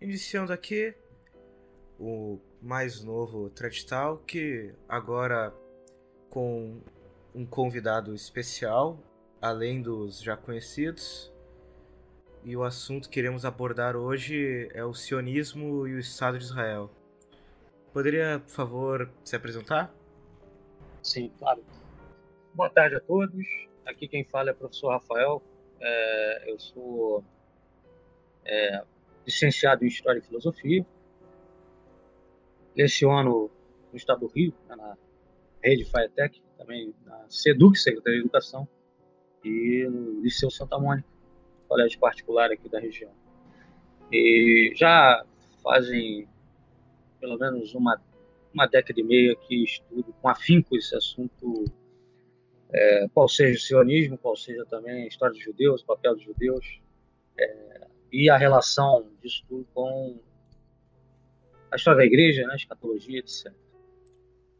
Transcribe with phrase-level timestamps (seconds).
[0.00, 0.94] Iniciando aqui
[1.98, 5.52] o mais novo Tradital, que agora
[6.30, 6.80] com
[7.34, 9.02] um convidado especial,
[9.42, 11.32] além dos já conhecidos.
[12.44, 16.90] E o assunto que iremos abordar hoje é o sionismo e o Estado de Israel.
[17.92, 19.92] Poderia, por favor, se apresentar?
[21.02, 21.64] Sim, claro.
[22.54, 23.44] Boa tarde a todos.
[23.84, 25.42] Aqui quem fala é o professor Rafael.
[25.80, 27.24] É, eu sou
[28.44, 28.84] é,
[29.28, 30.86] licenciado em História e Filosofia.
[32.74, 33.50] Leciono
[33.92, 34.96] no estado do Rio, né, na
[35.62, 38.66] rede FAETEC, também na SEDUC, Secretaria de Educação,
[39.44, 41.06] e no Liceu Santa Mônica,
[41.68, 43.12] colégio particular aqui da região.
[44.10, 45.22] E já
[45.62, 46.26] fazem
[47.20, 48.00] pelo menos uma,
[48.54, 51.66] uma década e meia que estudo com afinco esse assunto,
[52.72, 56.24] é, qual seja o sionismo, qual seja também a história dos judeus, o papel dos
[56.24, 56.80] judeus,
[57.38, 60.18] é, e a relação disso tudo com
[61.70, 63.52] a história da igreja, né, a escatologia, etc.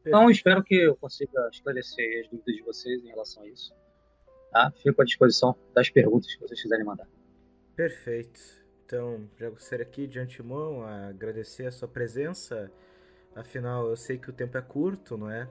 [0.00, 3.74] Então, espero que eu consiga esclarecer as dúvidas de vocês em relação a isso.
[4.50, 4.72] Tá?
[4.82, 7.06] Fico à disposição das perguntas que vocês quiserem mandar.
[7.76, 8.40] Perfeito.
[8.86, 12.70] Então, já gostaria aqui de antemão a agradecer a sua presença.
[13.34, 15.46] Afinal, eu sei que o tempo é curto, não é?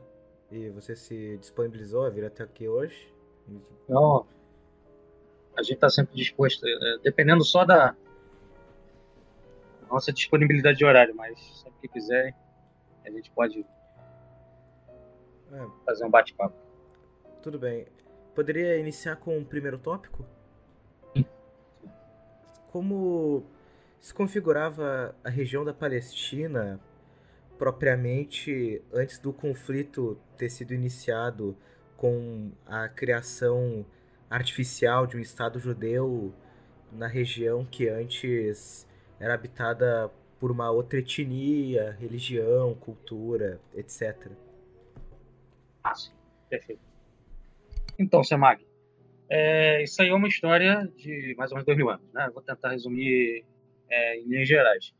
[0.52, 3.14] E você se disponibilizou a vir até aqui hoje.
[3.88, 4.26] Não,
[5.58, 7.95] a gente está sempre disposto, é, dependendo só da
[9.89, 12.33] nossa disponibilidade de horário, mas sempre que quiserem,
[13.05, 13.66] a gente pode
[15.52, 15.66] é.
[15.86, 16.55] fazer um bate-papo.
[17.41, 17.88] Tudo bem.
[18.36, 20.25] Poderia iniciar com o primeiro tópico?
[22.67, 23.44] Como
[23.99, 26.80] se configurava a região da Palestina
[27.58, 31.58] propriamente antes do conflito ter sido iniciado
[31.95, 33.83] com a criação
[34.30, 36.33] artificial de um Estado judeu
[36.92, 38.88] na região que antes
[39.20, 44.31] era habitada por uma outra etnia, religião, cultura, etc.
[45.83, 46.11] Ah, sim.
[46.50, 46.82] Perfeito.
[47.99, 48.65] Então, Semag,
[49.30, 52.11] é, isso aí é uma história de mais ou menos dois mil anos.
[52.14, 52.30] Né?
[52.33, 53.44] Vou tentar resumir
[53.89, 54.94] é, em linhas gerais.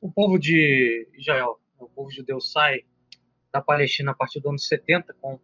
[0.00, 2.84] O povo de Israel, o povo judeu sai
[3.52, 5.38] da Palestina a partir do ano 70 com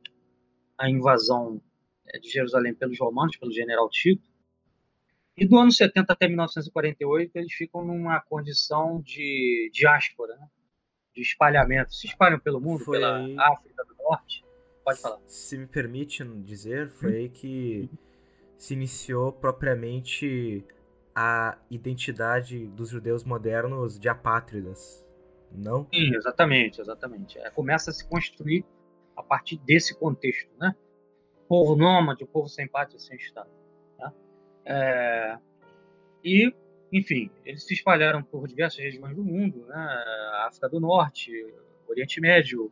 [0.76, 1.60] a invasão
[2.20, 4.28] de Jerusalém pelos romanos, pelo general Tito.
[5.36, 10.48] E do ano 70 até 1948, eles ficam numa condição de diáspora, né?
[11.14, 11.94] de espalhamento.
[11.94, 12.98] Se espalham pelo mundo, Foi...
[12.98, 13.18] pela
[13.52, 14.44] África do Norte.
[14.84, 15.20] Pode falar.
[15.26, 17.91] Se me permite dizer, foi aí que
[18.56, 20.64] se iniciou propriamente
[21.14, 25.04] a identidade dos judeus modernos de apátridas,
[25.52, 25.86] não?
[25.92, 27.38] Sim, exatamente, exatamente.
[27.38, 28.64] É, começa a se construir
[29.16, 30.74] a partir desse contexto, né?
[31.48, 33.48] Povo nômade, povo sem pátria, sem Estado.
[33.97, 34.12] Tá?
[34.64, 35.38] É,
[36.22, 36.53] e,
[36.92, 40.04] enfim, eles se espalharam por diversas regiões do mundo, né?
[40.47, 41.32] África do Norte,
[41.88, 42.70] Oriente Médio,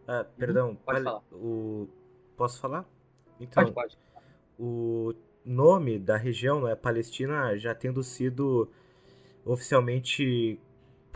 [0.07, 1.21] Ah, perdão, pode falar.
[1.31, 1.89] O...
[2.39, 2.87] Posso falar?
[3.39, 3.99] Então, pode, pode.
[4.59, 5.15] O
[5.45, 8.73] nome da região, não é Palestina, já tendo sido
[9.45, 10.59] oficialmente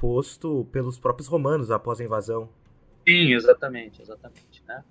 [0.03, 2.49] posto pelos próprios romanos após a invasão.
[3.09, 4.61] Sim, exatamente, exatamente.
[4.67, 4.83] Né?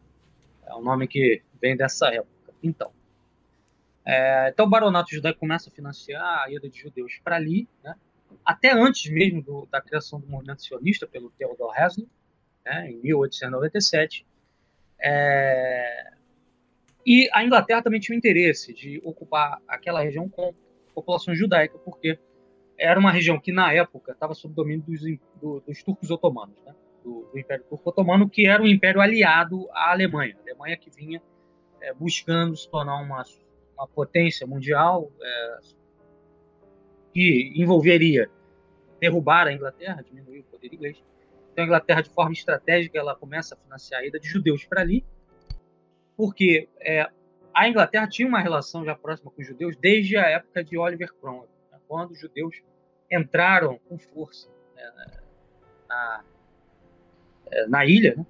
[0.65, 2.53] É um nome que vem dessa época.
[2.63, 2.89] Então,
[4.05, 7.93] É, então o baronato judaico começa a financiar a ida de judeus para ali, né?
[8.45, 12.05] até antes mesmo do, da criação do movimento sionista pelo Theodor Herzl,
[12.65, 12.89] né?
[12.89, 14.25] em 1897.
[14.97, 16.13] É,
[17.05, 20.53] e a Inglaterra também tinha o interesse de ocupar aquela região com
[20.95, 22.17] população judaica, porque
[22.81, 25.01] era uma região que, na época, estava sob domínio dos,
[25.39, 26.73] do, dos turcos otomanos, né?
[27.03, 30.35] do, do, Império Turco Otomano, que era um império aliado à Alemanha.
[30.39, 31.21] A Alemanha que vinha
[31.79, 33.23] é, buscando se tornar uma,
[33.75, 35.59] uma potência mundial é,
[37.13, 38.29] que envolveria
[38.99, 41.03] derrubar a Inglaterra, diminuir o poder inglês.
[41.51, 44.81] Então, a Inglaterra, de forma estratégica, ela começa a financiar a ida de judeus para
[44.81, 45.05] ali,
[46.15, 47.09] porque é,
[47.53, 51.13] a Inglaterra tinha uma relação já próxima com os judeus desde a época de Oliver
[51.13, 52.61] Cromwell, né, quando os judeus
[53.11, 55.21] entraram com força né,
[55.87, 56.23] na,
[57.51, 58.25] é, na ilha, né,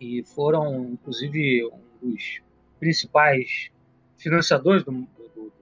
[0.00, 2.42] e foram, inclusive, um dos
[2.78, 3.70] principais
[4.16, 5.52] financiadores do, do,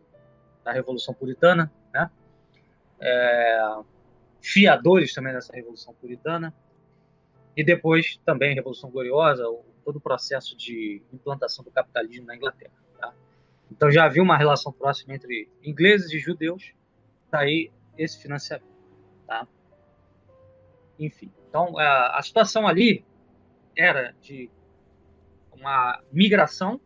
[0.65, 2.11] da Revolução Puritana, né,
[3.01, 3.83] é,
[4.41, 6.55] fiadores também dessa Revolução Puritana,
[7.57, 9.45] e depois também Revolução Gloriosa,
[9.85, 12.73] todo o processo de implantação do capitalismo na Inglaterra.
[12.99, 13.13] Tá?
[13.71, 16.73] Então já havia uma relação próxima entre ingleses e judeus,
[17.31, 18.67] daí esse financiamento.
[19.27, 19.47] Tá?
[20.99, 23.05] Enfim, então a, a situação ali
[23.77, 24.51] era de
[25.53, 26.81] uma migração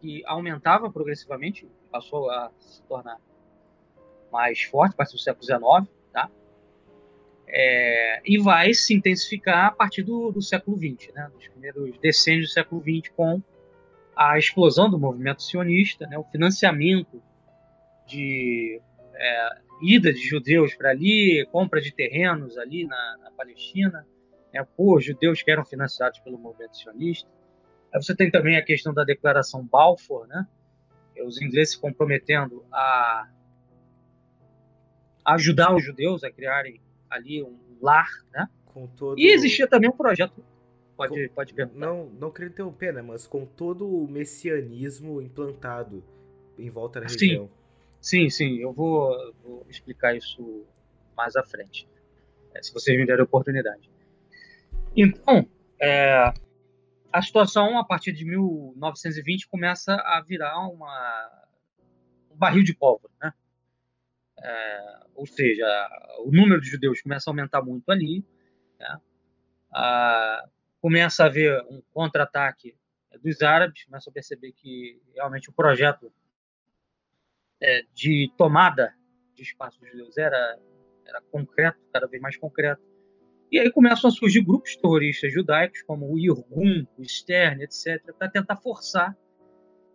[0.00, 3.18] que aumentava progressivamente, passou a se tornar
[4.30, 6.30] mais forte a partir do século XIX, tá?
[7.48, 12.48] É, e vai se intensificar a partir do, do século XX, né, dos primeiros decênios
[12.48, 13.42] do século XX, com
[14.14, 17.20] a explosão do movimento sionista, né, o financiamento
[18.06, 18.80] de
[19.20, 19.48] é,
[19.82, 24.06] ida de judeus para ali, compra de terrenos ali na, na Palestina,
[24.52, 27.28] né, por judeus que eram financiados pelo movimento sionista.
[27.92, 30.46] Aí você tem também a questão da declaração Balfour, né,
[31.24, 33.28] os ingleses se comprometendo a
[35.24, 38.48] ajudar os judeus a criarem ali um lar, né?
[38.96, 39.18] Todo...
[39.18, 40.42] E existia também um projeto.
[40.96, 41.34] Pode, com...
[41.34, 41.78] pode perguntar.
[41.78, 43.02] Não, não queria interromper, né?
[43.02, 46.02] Mas com todo o messianismo implantado
[46.58, 47.46] em volta da região.
[47.46, 47.50] Sim,
[48.28, 48.56] sim.
[48.58, 50.66] Eu vou, vou explicar isso
[51.16, 51.88] mais à frente.
[52.54, 53.90] É, se vocês me derem a oportunidade.
[54.96, 55.48] Então,
[55.80, 56.32] é,
[57.12, 61.46] a situação a partir de 1920 começa a virar uma,
[62.30, 63.32] um barril de pólvora, né?
[64.42, 65.66] É, ou seja,
[66.24, 68.24] o número de judeus começa a aumentar muito ali,
[68.78, 68.98] né?
[69.72, 70.48] ah,
[70.80, 72.74] começa a haver um contra-ataque
[73.22, 76.12] dos árabes, começa a perceber que realmente o projeto
[77.62, 78.94] é, de tomada
[79.34, 80.58] de espaço dos judeus era,
[81.06, 82.82] era concreto, cada vez mais concreto.
[83.50, 88.28] E aí começam a surgir grupos terroristas judaicos, como o Irgun, o Stern, etc., para
[88.28, 89.16] tentar forçar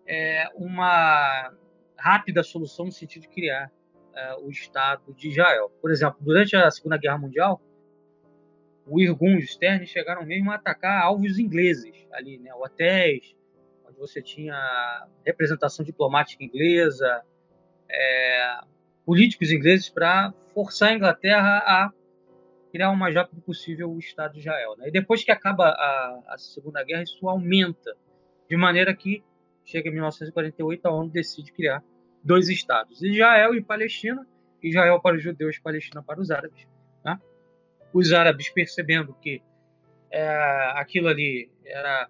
[0.05, 1.53] é, uma
[1.97, 3.71] rápida solução no sentido de criar
[4.13, 5.71] é, o Estado de Israel.
[5.81, 7.61] Por exemplo, durante a Segunda Guerra Mundial,
[8.85, 13.35] o Irgun e o Stern chegaram mesmo a atacar alvos ingleses ali, né, hotéis,
[13.85, 17.23] onde você tinha representação diplomática inglesa,
[17.89, 18.59] é,
[19.05, 21.91] políticos ingleses para forçar a Inglaterra a
[22.71, 24.75] criar o mais rápido possível o Estado de Israel.
[24.77, 24.89] Né?
[24.89, 27.95] E depois que acaba a, a Segunda Guerra, isso aumenta,
[28.49, 29.23] de maneira que
[29.63, 31.83] chega em 1948 a ONU decide criar
[32.23, 34.27] dois estados, Israel e Palestina,
[34.61, 36.67] Israel para os judeus, Palestina para os árabes.
[37.03, 37.19] Né?
[37.93, 39.41] Os árabes percebendo que
[40.11, 42.09] é, aquilo ali era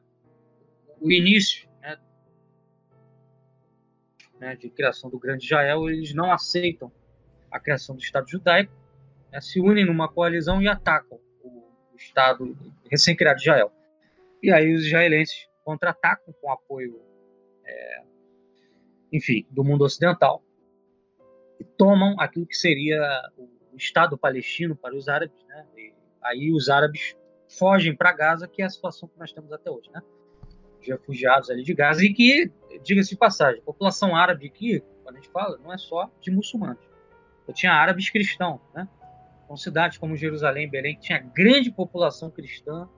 [1.01, 1.67] o início
[4.39, 6.91] né, de criação do grande Israel, eles não aceitam
[7.49, 8.73] a criação do Estado judaico,
[9.31, 11.63] né, se unem numa coalizão e atacam o,
[11.95, 12.57] Estado
[12.91, 13.71] recém-criado de Israel.
[14.43, 17.01] E aí os israelenses contra-atacam com apoio
[17.63, 18.03] é,
[19.11, 20.43] enfim, do mundo ocidental,
[21.59, 22.99] e tomam aquilo que seria
[23.37, 25.65] o Estado palestino para os árabes, né?
[25.77, 27.15] E aí os árabes
[27.47, 30.01] fogem para Gaza, que é a situação que nós temos até hoje, né?
[30.81, 32.51] Os refugiados ali de Gaza e que,
[32.83, 36.31] diga-se de passagem, a população árabe aqui, quando a gente fala, não é só de
[36.31, 36.83] muçulmanos.
[37.47, 38.87] Eu tinha árabes cristãos, né?
[39.43, 42.89] Então, cidades como Jerusalém, Belém, que tinha grande população cristã,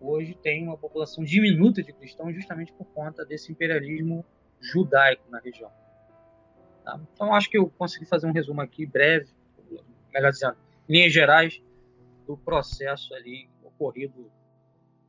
[0.00, 4.24] hoje tem uma população diminuta de cristãos justamente por conta desse imperialismo
[4.60, 5.70] judaico na região.
[6.84, 7.00] Tá?
[7.14, 9.30] Então, acho que eu consegui fazer um resumo aqui breve,
[10.12, 10.56] melhor dizendo,
[10.88, 11.62] linhas gerais
[12.26, 14.30] do processo ali ocorrido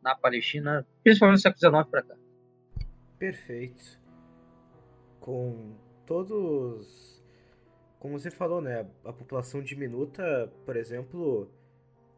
[0.02, 2.16] na Palestina, principalmente no século XIX para cá.
[3.18, 4.03] Perfeito.
[5.24, 5.74] Com
[6.06, 7.24] todos,
[7.98, 11.50] como você falou, né, a população diminuta, por exemplo,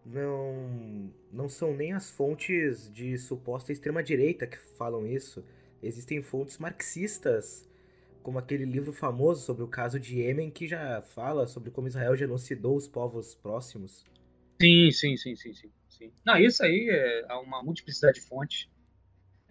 [0.03, 5.45] não não são nem as fontes de suposta extrema direita que falam isso
[5.83, 7.69] existem fontes marxistas
[8.23, 12.17] como aquele livro famoso sobre o caso de Iêmen que já fala sobre como Israel
[12.17, 14.03] genocidou os povos próximos.
[14.59, 15.71] Sim, sim, sim, sim, sim.
[15.89, 16.11] sim.
[16.25, 18.67] Não, isso aí é uma multiplicidade de fontes,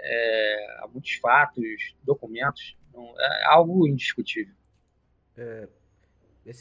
[0.01, 4.55] é, há muitos fatos, documentos, não, é algo indiscutível.
[5.37, 5.69] É,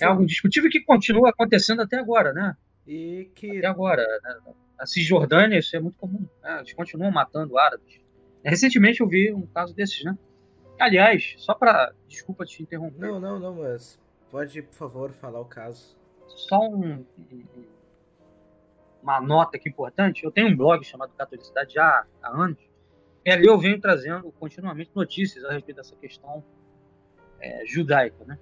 [0.02, 2.58] é algo indiscutível que continua acontecendo até agora, né?
[2.88, 3.60] E que...
[3.60, 4.54] Até agora, né?
[4.78, 6.60] a Cisjordânia, isso é muito comum, né?
[6.60, 8.02] eles continuam matando árabes.
[8.44, 10.18] Recentemente eu vi um caso desses, né?
[10.80, 11.94] Aliás, só para.
[12.08, 13.00] Desculpa te interromper.
[13.00, 14.00] Não, não, não, mas
[14.30, 15.96] pode, por favor, falar o caso.
[16.28, 17.06] Só um,
[19.02, 20.24] uma nota aqui importante.
[20.24, 22.60] Eu tenho um blog chamado Catolicidade já há anos.
[23.26, 26.44] E ali eu venho trazendo continuamente notícias a respeito dessa questão
[27.40, 28.38] é, judaica, né?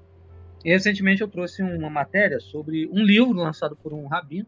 [0.63, 4.47] E recentemente eu trouxe uma matéria sobre um livro lançado por um rabino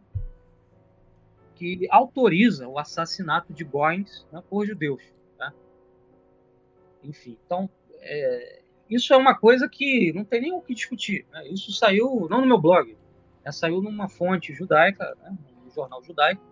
[1.56, 5.02] que autoriza o assassinato de Goins né, por judeus.
[5.38, 5.54] Tá?
[7.04, 11.26] Enfim, então é, isso é uma coisa que não tem nem o que discutir.
[11.32, 11.48] Né?
[11.48, 12.96] Isso saiu não no meu blog,
[13.44, 13.52] né?
[13.52, 15.36] saiu numa fonte judaica, né?
[15.66, 16.44] no jornal judaico.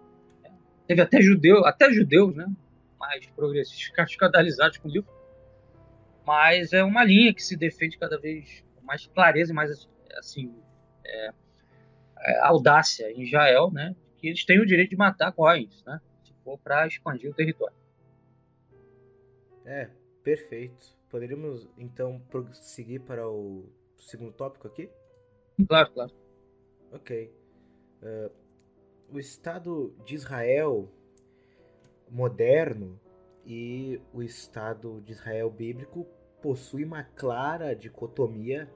[0.44, 0.52] Né?
[0.88, 2.48] Teve até judeu, até judeus, né?
[3.02, 5.12] Mais progressistas, ficaram escandalizados com o livro.
[6.26, 10.56] Mas é uma linha que se defende cada vez com mais clareza e mais assim
[11.04, 11.32] é,
[12.20, 13.96] é, audácia em Israel, né?
[14.22, 16.00] que eles têm o direito de matar coins, né?
[16.24, 17.76] Se for para expandir o território.
[19.66, 19.90] É,
[20.24, 20.96] perfeito.
[21.10, 23.68] Poderíamos então prosseguir para o
[23.98, 24.90] segundo tópico aqui?
[25.68, 26.12] Claro, claro.
[26.92, 27.34] Ok.
[28.02, 28.32] Uh,
[29.12, 30.88] o Estado de Israel
[32.12, 33.00] moderno
[33.46, 36.06] e o Estado de Israel bíblico
[36.42, 38.70] possui uma clara dicotomia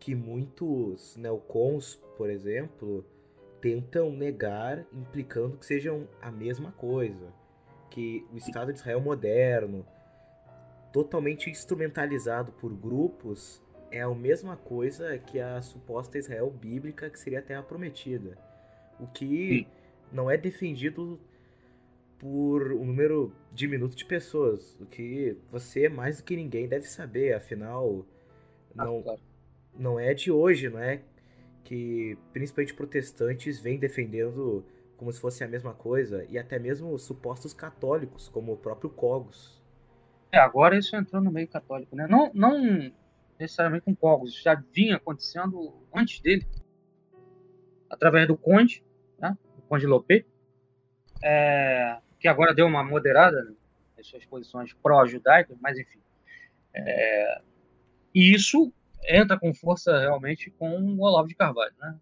[0.00, 3.04] que muitos neocons, por exemplo,
[3.60, 7.32] tentam negar, implicando que sejam a mesma coisa.
[7.90, 9.86] Que o Estado de Israel moderno,
[10.92, 17.40] totalmente instrumentalizado por grupos, é a mesma coisa que a suposta Israel bíblica, que seria
[17.40, 18.36] a Terra Prometida.
[18.98, 19.68] O que
[20.10, 21.20] não é defendido
[22.22, 24.78] por um número diminuto de pessoas.
[24.80, 27.34] O que você, mais do que ninguém, deve saber.
[27.34, 28.06] Afinal,
[28.78, 29.18] ah, não,
[29.76, 31.02] não é de hoje, não é
[31.64, 34.64] que principalmente protestantes vêm defendendo
[34.96, 39.60] como se fosse a mesma coisa, e até mesmo supostos católicos, como o próprio Cogos.
[40.30, 42.06] É, agora isso entrou no meio católico, né?
[42.08, 42.92] Não, não
[43.36, 46.46] necessariamente com Cogos, já vinha acontecendo antes dele,
[47.90, 48.84] através do Conde,
[49.18, 49.36] né?
[49.58, 50.24] o Conde Lopé,
[51.20, 53.52] é, que agora deu uma moderada né,
[53.96, 56.00] nas suas posições pró-judaicas, mas enfim.
[56.72, 57.42] É,
[58.14, 58.72] e isso
[59.04, 61.98] entra com força realmente com o Olavo de Carvalho, né?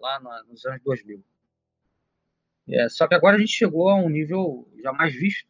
[0.00, 1.22] Lá nos anos 2000.
[2.68, 5.48] É, só que agora a gente chegou a um nível jamais visto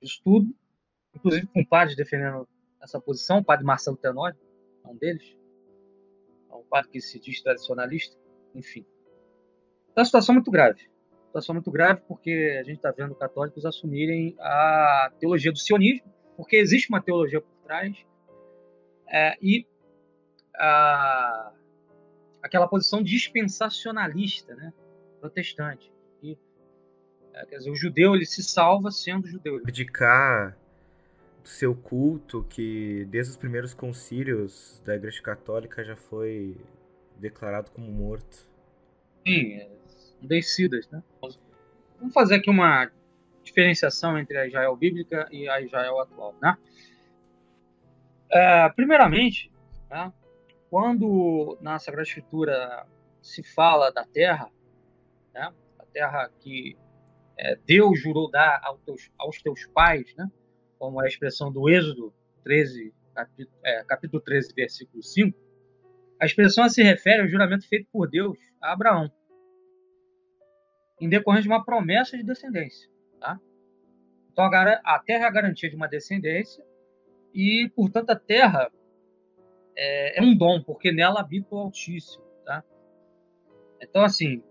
[0.00, 0.52] de estudo,
[1.14, 2.46] inclusive com padres defendendo
[2.82, 4.38] essa posição, o padre Marcelo Tenório,
[4.84, 5.36] um deles,
[6.50, 8.16] é um padre que se diz tradicionalista,
[8.52, 8.84] enfim.
[9.84, 10.89] Então, é uma situação muito grave.
[11.30, 16.56] Situação muito grave porque a gente está vendo católicos assumirem a teologia do sionismo, porque
[16.56, 17.96] existe uma teologia por trás
[19.06, 19.64] é, e
[20.56, 21.52] a,
[22.42, 24.72] aquela posição dispensacionalista, né,
[25.20, 25.92] protestante.
[26.20, 26.36] E,
[27.32, 29.58] é, quer dizer, o judeu ele se salva sendo judeu.
[29.58, 30.58] Abdicar
[31.44, 36.56] do seu culto, que desde os primeiros concílios da Igreja Católica já foi
[37.16, 38.48] declarado como morto.
[39.24, 39.64] Sim,
[40.22, 41.02] descidas, né?
[41.98, 42.90] Vamos fazer aqui uma
[43.42, 46.56] diferenciação entre a Israel bíblica e a Israel atual, né?
[48.32, 49.50] É, primeiramente,
[49.90, 50.12] né,
[50.70, 52.86] quando na Sagrada Escritura
[53.20, 54.48] se fala da terra,
[55.34, 56.76] né, a terra que
[57.36, 60.30] é, Deus jurou dar aos teus, aos teus pais, né,
[60.78, 65.36] como é a expressão do Êxodo 13, capítulo, é, capítulo 13, versículo 5,
[66.20, 69.10] a expressão se refere ao juramento feito por Deus a Abraão,
[71.00, 72.88] em decorrência de uma promessa de descendência.
[73.18, 73.40] Tá?
[74.32, 76.64] Então, a, terra é a garantia de uma descendência
[77.34, 78.70] e, portanto, a terra
[79.76, 82.24] é, é um dom, porque nela habita o Altíssimo.
[82.44, 82.62] Tá?
[83.80, 84.42] Então, assim,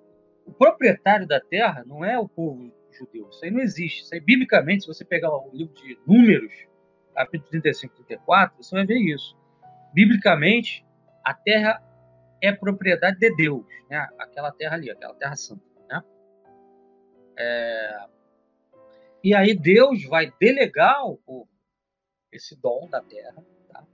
[0.46, 3.29] o proprietário da terra não é o povo judeu.
[3.29, 4.03] Isso aí não existe.
[4.03, 6.53] Isso aí, biblicamente, se você pegar o livro de Números,
[7.13, 9.38] capítulo 35 e 34, você vai ver isso.
[9.94, 10.86] Biblicamente,
[11.24, 11.82] a terra
[12.41, 14.08] é propriedade de Deus, né?
[14.18, 15.68] aquela terra ali, aquela terra santa.
[17.39, 18.05] É...
[19.24, 21.50] E aí Deus vai delegar ao povo
[22.31, 23.43] esse dom da terra.
[23.72, 23.86] Tá?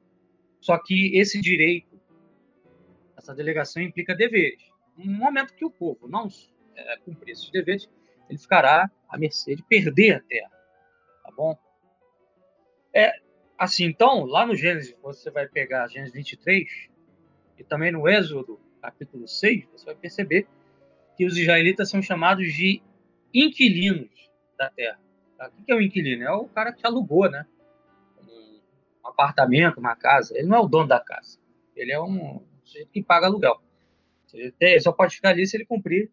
[0.59, 1.99] Só que esse direito,
[3.15, 4.61] essa delegação implica deveres.
[4.97, 6.27] No momento que o povo não
[6.75, 7.89] é, cumprir esses deveres,
[8.29, 10.51] ele ficará à mercê de perder a terra.
[11.23, 11.57] Tá bom?
[12.93, 13.13] É,
[13.57, 16.89] Assim, então, lá no Gênesis, você vai pegar Gênesis 23
[17.57, 20.45] e também no Êxodo, capítulo 6, você vai perceber
[21.15, 22.81] que os israelitas são chamados de
[23.43, 24.99] inquilinos da terra.
[25.37, 25.49] Tá?
[25.49, 26.23] O que é um inquilino?
[26.23, 27.45] É o cara que alugou, né?
[28.23, 30.37] Um apartamento, uma casa.
[30.37, 31.39] Ele não é o dono da casa.
[31.75, 33.61] Ele é um sujeito que paga aluguel.
[34.33, 36.11] Ele só pode ficar ali se ele cumprir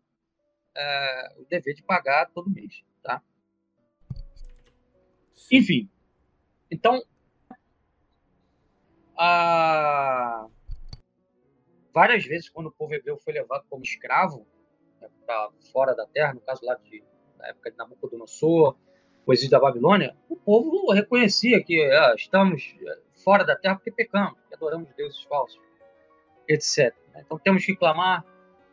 [0.74, 3.22] é, o dever de pagar todo mês, tá?
[5.50, 5.90] Enfim,
[6.70, 7.02] então
[9.16, 10.46] a...
[11.92, 14.46] várias vezes quando o povo hebreu foi levado como escravo
[15.00, 17.04] né, para fora da terra, no caso lá de,
[17.42, 18.76] na época de Nabucodonosor,
[19.26, 23.90] o exílio da Babilônia, o povo reconhecia que ah, estamos eh, fora da terra porque
[23.90, 25.60] pecamos, adoramos deuses falsos,
[26.48, 26.94] etc.
[27.12, 27.22] Né.
[27.26, 28.24] Então temos que clamar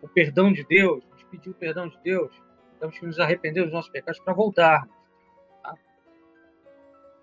[0.02, 2.32] o perdão de Deus, pedir o perdão de Deus,
[2.80, 4.96] temos que nos arrepender dos nossos pecados para voltarmos.
[5.62, 5.76] Tá?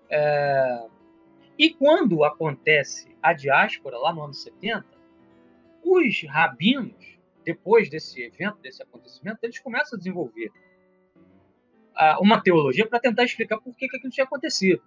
[0.09, 0.87] É...
[1.57, 4.85] E quando acontece a diáspora, lá no ano 70,
[5.83, 10.51] os rabinos, depois desse evento, desse acontecimento, eles começam a desenvolver
[12.21, 14.81] uma teologia para tentar explicar por que, que aquilo tinha acontecido.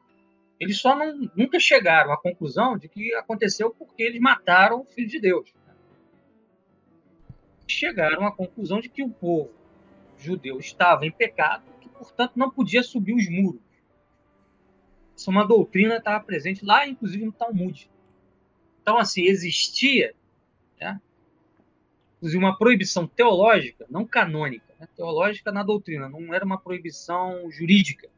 [0.58, 5.08] Eles só não, nunca chegaram à conclusão de que aconteceu porque eles mataram o Filho
[5.08, 5.52] de Deus
[7.70, 9.50] chegaram à conclusão de que o povo
[10.18, 13.62] judeu estava em pecado, que, portanto, não podia subir os muros.
[15.16, 17.90] Essa é uma doutrina que estava presente lá, inclusive, no Talmud.
[18.82, 20.14] Então, assim, existia
[20.78, 21.00] né,
[22.34, 28.08] uma proibição teológica, não canônica, né, teológica na doutrina, não era uma proibição jurídica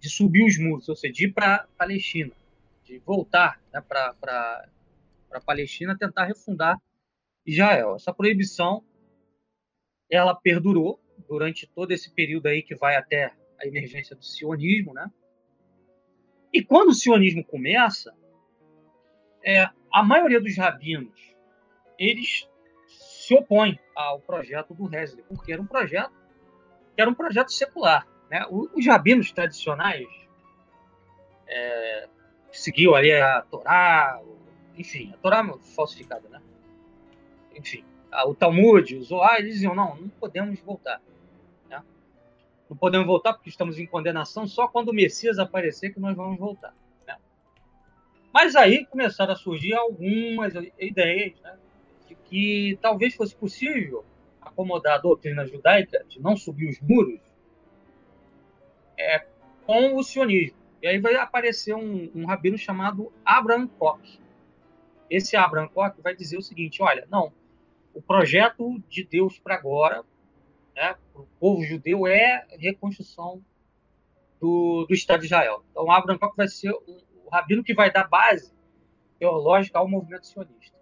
[0.00, 2.32] de subir os muros, ou seja, de ir para Palestina,
[2.84, 4.68] de voltar né, para
[5.30, 6.76] a Palestina tentar refundar
[7.46, 7.94] Israel.
[7.94, 8.84] Essa proibição
[10.10, 15.10] ela perdurou durante todo esse período aí que vai até a emergência do sionismo, né?
[16.52, 18.14] E quando o sionismo começa,
[19.42, 21.34] é, a maioria dos rabinos
[21.98, 22.48] eles
[23.26, 26.12] se opõem ao projeto do Hesley, porque era um projeto
[26.94, 28.46] que era um projeto secular, né?
[28.50, 30.06] Os rabinos tradicionais
[31.48, 32.08] é,
[32.52, 34.20] seguiam ali a Torá,
[34.76, 36.40] enfim, a Torá falsificada, né?
[37.56, 37.84] enfim,
[38.26, 41.00] o Talmud, o Zohar, eles diziam, não, não podemos voltar.
[41.68, 41.82] Né?
[42.68, 46.38] Não podemos voltar porque estamos em condenação, só quando o Messias aparecer que nós vamos
[46.38, 46.74] voltar.
[47.06, 47.16] Né?
[48.32, 51.56] Mas aí começaram a surgir algumas ideias né,
[52.34, 54.04] que talvez fosse possível
[54.40, 57.20] acomodar a doutrina judaica de não subir os muros
[58.98, 59.24] é,
[59.64, 60.58] com o sionismo.
[60.82, 64.20] E aí vai aparecer um, um rabino chamado Abraham Koch.
[65.08, 67.32] Esse Abraham Koch vai dizer o seguinte: olha, não,
[67.94, 70.02] o projeto de Deus para agora,
[70.74, 73.44] né, para o povo judeu, é reconstrução
[74.40, 75.64] do, do Estado de Israel.
[75.70, 76.82] Então, Abraham Koch vai ser o,
[77.26, 78.52] o rabino que vai dar base
[79.20, 80.74] teológica ao movimento sionista.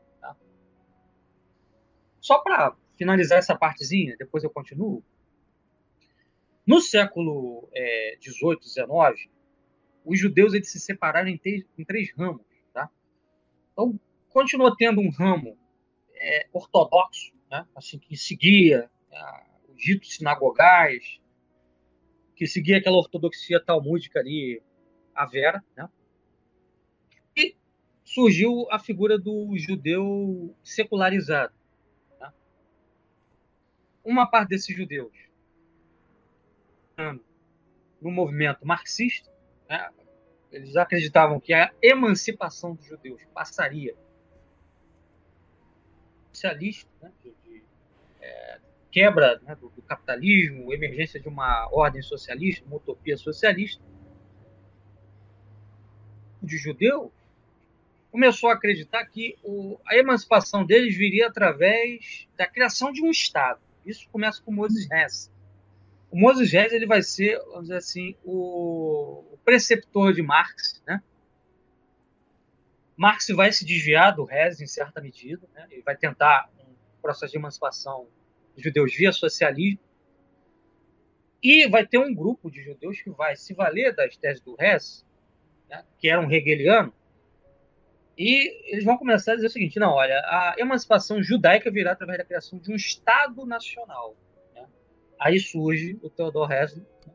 [2.23, 5.03] Só para finalizar essa partezinha, depois eu continuo.
[6.65, 9.29] No século é, 18, 19,
[10.05, 11.41] os judeus eles se separaram em,
[11.77, 12.47] em três ramos.
[12.73, 12.89] Tá?
[13.73, 15.59] Então, continua tendo um ramo
[16.15, 17.67] é, ortodoxo, né?
[17.75, 21.21] assim, que seguia é, os ditos sinagogais,
[22.37, 24.63] que seguia aquela ortodoxia talmúdica ali,
[25.13, 25.89] a vera, né?
[27.37, 27.57] e
[28.05, 31.53] surgiu a figura do judeu secularizado.
[34.05, 35.13] Uma parte desses judeus
[38.01, 39.31] no movimento marxista,
[39.69, 39.91] né?
[40.51, 43.97] eles acreditavam que a emancipação dos judeus passaria
[46.33, 47.63] socialista, né, de, de
[48.21, 48.61] é,
[48.91, 53.83] quebra né, do, do, capitalismo, emergência de uma ordem socialista, uma utopia socialista,
[56.43, 57.13] de judeu
[58.11, 63.61] começou a acreditar que o, a emancipação deles viria através da criação de um Estado.
[63.85, 65.31] Isso começa com Moses Hess.
[66.11, 71.03] O Moses Hess ele vai ser, vamos dizer assim, o, o preceptor de Marx, né?
[72.97, 75.67] Marx vai se desviar do Rez em certa medida, né?
[75.71, 78.07] ele vai tentar um processo de emancipação
[78.55, 79.81] dos judeus via socialismo,
[81.43, 85.05] e vai ter um grupo de judeus que vai se valer das teses do Rez,
[85.69, 85.85] né?
[85.99, 86.93] que era um hegeliano,
[88.17, 92.19] e eles vão começar a dizer o seguinte: não, olha, a emancipação judaica virá através
[92.19, 94.17] da criação de um Estado nacional.
[94.55, 94.67] Né?
[95.19, 97.15] Aí surge o Theodor Herzl né?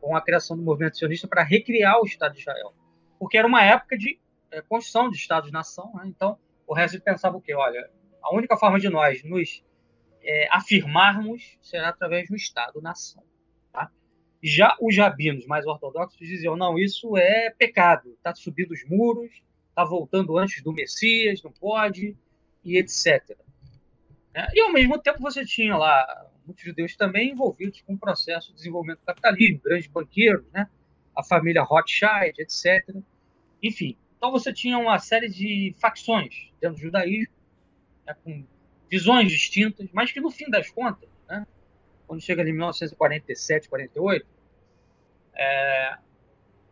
[0.00, 2.72] com a criação do movimento sionista para recriar o Estado de Israel.
[3.18, 4.18] Porque era uma época de
[4.50, 5.90] é, construção de Estados-nação.
[5.94, 6.04] Né?
[6.06, 7.54] Então, o Herzl pensava o quê?
[7.54, 7.90] Olha,
[8.22, 9.64] a única forma de nós nos
[10.22, 13.24] é, afirmarmos será através do Estado-nação.
[13.72, 13.90] Tá?
[14.40, 19.42] Já os rabinos mais ortodoxos diziam: não, isso é pecado, está subindo os muros,
[19.78, 22.16] está voltando antes do Messias, não pode,
[22.64, 23.38] e etc.
[24.34, 28.48] É, e ao mesmo tempo você tinha lá muitos judeus também envolvidos com o processo
[28.48, 30.68] de desenvolvimento do capitalismo, grandes banqueiros, né?
[31.14, 32.96] a família Rothschild, etc.
[33.62, 37.32] Enfim, então você tinha uma série de facções dentro do judaísmo,
[38.04, 38.16] né?
[38.24, 38.44] com
[38.90, 41.46] visões distintas, mas que no fim das contas, né?
[42.06, 44.26] quando chega em 1947, 48,
[45.36, 45.98] é,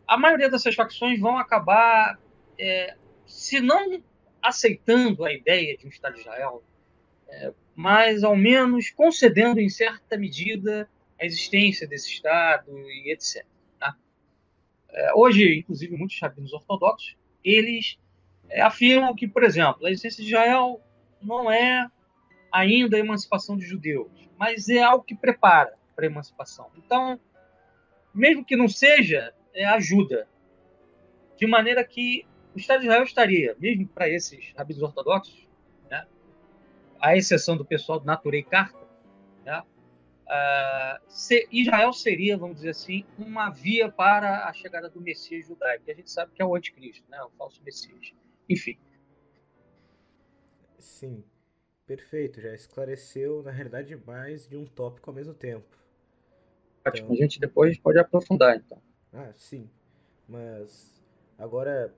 [0.05, 2.19] a maioria dessas facções vão acabar,
[2.59, 4.01] é, se não
[4.41, 6.63] aceitando a ideia de um Estado de Israel,
[7.27, 10.89] é, mas ao menos concedendo em certa medida
[11.19, 13.45] a existência desse Estado e etc.
[13.79, 13.95] Tá?
[14.89, 17.99] É, hoje, inclusive, muitos rabinos ortodoxos, eles
[18.49, 20.81] é, afirmam que, por exemplo, a existência de Israel
[21.21, 21.89] não é
[22.51, 26.69] ainda a emancipação dos judeus, mas é algo que prepara para a emancipação.
[26.77, 27.19] Então,
[28.13, 30.27] mesmo que não seja, é ajuda.
[31.37, 32.25] De maneira que
[32.57, 35.47] o Estado de Israel estaria, mesmo para esses rabinos ortodoxos,
[36.99, 38.83] à exceção do pessoal do Naturei Carta,
[39.45, 39.61] né?
[40.25, 45.85] Uh, se, Israel seria, vamos dizer assim, uma via para a chegada do Messias judaico,
[45.85, 47.21] que a gente sabe que é o anticristo, né?
[47.21, 48.11] o falso Messias.
[48.49, 48.75] Enfim.
[50.79, 51.23] Sim,
[51.85, 52.41] perfeito.
[52.41, 55.77] Já esclareceu, na realidade, mais de um tópico ao mesmo tempo.
[56.81, 57.11] Então...
[57.11, 58.81] a gente depois pode aprofundar, então.
[59.13, 59.69] Ah, sim.
[60.27, 60.99] Mas
[61.37, 61.95] agora,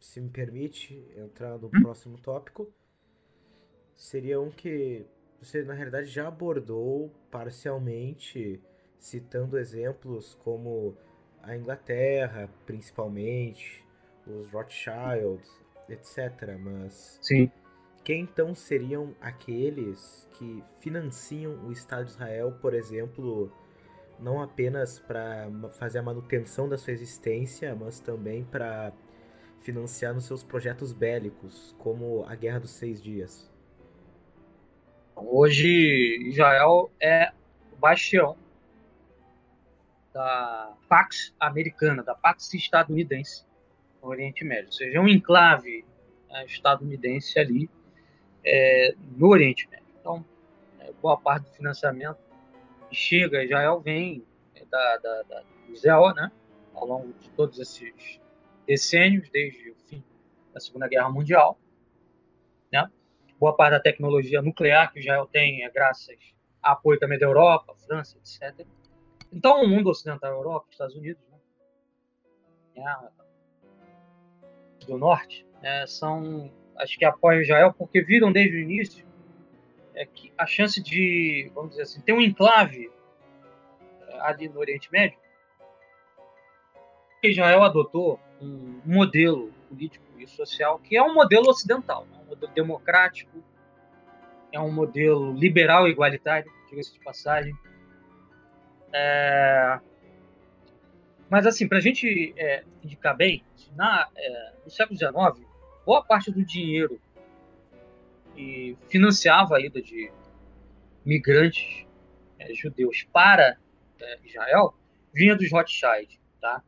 [0.00, 1.82] se me permite entrar no hum?
[1.82, 2.72] próximo tópico,
[3.94, 5.06] seria um que
[5.38, 8.60] você na realidade já abordou parcialmente,
[8.98, 10.96] citando exemplos como
[11.42, 13.84] a Inglaterra, principalmente,
[14.26, 16.58] os Rothschilds, etc.
[16.58, 17.50] Mas Sim.
[18.04, 23.50] quem então seriam aqueles que financiam o Estado de Israel, por exemplo,
[24.18, 28.92] não apenas para fazer a manutenção da sua existência, mas também para
[29.60, 33.50] financiar nos seus projetos bélicos, como a Guerra dos Seis Dias?
[35.14, 35.68] Hoje,
[36.28, 37.32] Israel é
[37.72, 38.36] o bastião
[40.12, 43.44] da Pax americana, da Pax estadunidense
[44.02, 44.66] no Oriente Médio.
[44.66, 45.84] Ou seja, é um enclave
[46.30, 47.68] né, estadunidense ali
[48.44, 49.86] é, no Oriente Médio.
[50.00, 50.24] Então,
[50.80, 52.18] é, boa parte do financiamento
[52.90, 56.32] chega Israel vem é, da, da, da, do né,
[56.74, 58.19] ao longo de todos esses
[58.70, 60.04] decênios, desde o fim
[60.54, 61.58] da Segunda Guerra Mundial.
[62.72, 62.88] Né?
[63.36, 66.16] boa parte da tecnologia nuclear que Israel tem é graças
[66.62, 68.64] a apoio também da Europa, França, etc.
[69.32, 71.20] Então, o mundo ocidental, Europa, Estados Unidos,
[72.76, 73.08] né?
[74.86, 75.84] do norte, né?
[75.88, 79.04] são, acho que apoiam Israel porque viram desde o início
[79.94, 82.88] é que a chance de, vamos dizer assim, ter um enclave
[84.06, 85.18] é, ali no Oriente Médio,
[87.22, 92.20] Israel adotou um modelo político e social que é um modelo ocidental, né?
[92.28, 93.42] modelo democrático,
[94.52, 97.54] é um modelo liberal e igualitário, diga-se de passagem.
[98.92, 99.78] É...
[101.28, 103.44] Mas, assim, para a gente é, indicar bem,
[103.76, 105.46] na, é, no século XIX,
[105.86, 107.00] boa parte do dinheiro
[108.34, 110.10] que financiava a ida de
[111.04, 111.86] migrantes
[112.38, 113.56] é, judeus para
[114.00, 114.74] é, Israel
[115.12, 116.20] vinha dos Rothschild.
[116.40, 116.62] Tá?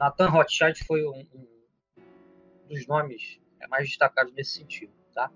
[0.00, 1.46] Nathan Rothschild foi um, um
[2.70, 5.30] dos nomes é mais destacado nesse sentido, tá?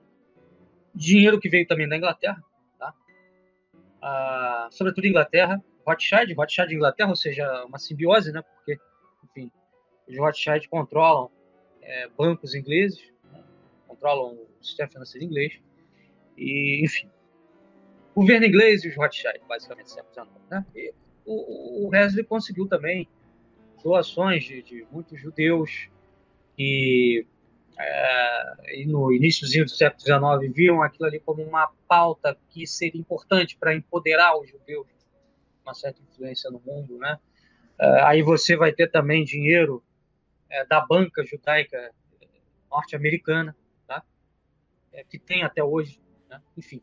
[0.95, 2.43] Dinheiro que veio também da Inglaterra,
[2.79, 2.95] tá?
[4.01, 8.41] Ah, sobretudo Inglaterra, Rothschild, Rothschild Inglaterra, ou seja, uma simbiose, né?
[8.41, 8.79] Porque,
[9.25, 9.53] enfim,
[10.09, 11.31] os Rothschild controlam
[11.83, 13.45] é, bancos ingleses, né?
[13.87, 15.61] controlam o sistema financeiro inglês,
[16.39, 17.11] e, enfim,
[18.15, 20.11] o governo inglês e os Rothschild, basicamente, sempre
[20.51, 20.65] né?
[20.75, 20.95] E
[21.27, 23.07] o, o Wesley conseguiu também
[23.85, 25.91] doações de, de muitos judeus
[26.59, 27.27] e
[27.79, 30.01] é, no iníciozinho do século
[30.41, 34.87] XIX viam aquilo ali como uma pauta que seria importante para empoderar os judeus,
[35.63, 37.19] uma certa influência no mundo, né?
[37.79, 39.85] É, aí você vai ter também dinheiro
[40.49, 41.93] é, da banca judaica
[42.71, 43.55] norte-americana,
[43.87, 44.03] tá?
[44.93, 46.41] É, que tem até hoje, né?
[46.57, 46.81] enfim.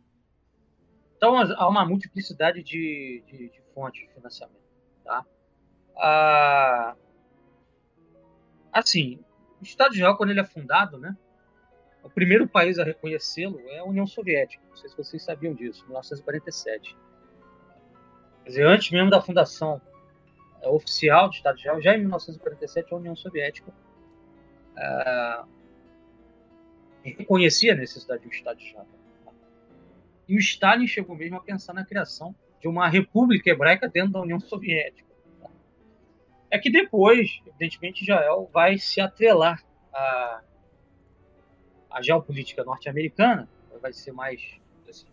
[1.18, 4.62] Então há uma multiplicidade de, de, de fontes de financiamento,
[5.04, 5.26] tá?
[6.04, 6.96] Ah,
[8.74, 9.20] assim,
[9.62, 11.16] o Estado de Israel, quando ele é fundado, né,
[12.04, 14.64] o primeiro país a reconhecê-lo é a União Soviética.
[14.68, 16.98] Não sei se vocês sabiam disso, 1947.
[18.44, 19.80] Quer dizer, antes mesmo da fundação
[20.64, 23.72] é, oficial do Estado de Israel, já em 1947, a União Soviética
[24.76, 25.44] é,
[27.04, 28.88] reconhecia a necessidade do Estado de Israel.
[30.28, 34.22] E o Stalin chegou mesmo a pensar na criação de uma república hebraica dentro da
[34.22, 35.11] União Soviética.
[36.52, 40.42] É que depois, evidentemente, Israel vai se atrelar à,
[41.90, 43.48] à geopolítica norte-americana,
[43.82, 45.08] vai ser mais, assim,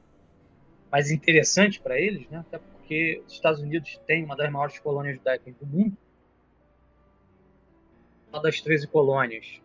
[0.91, 2.39] mais interessante para eles, né?
[2.41, 5.97] até porque os Estados Unidos têm uma das maiores colônias judaicas do mundo,
[8.31, 9.63] uma das 13 colônias,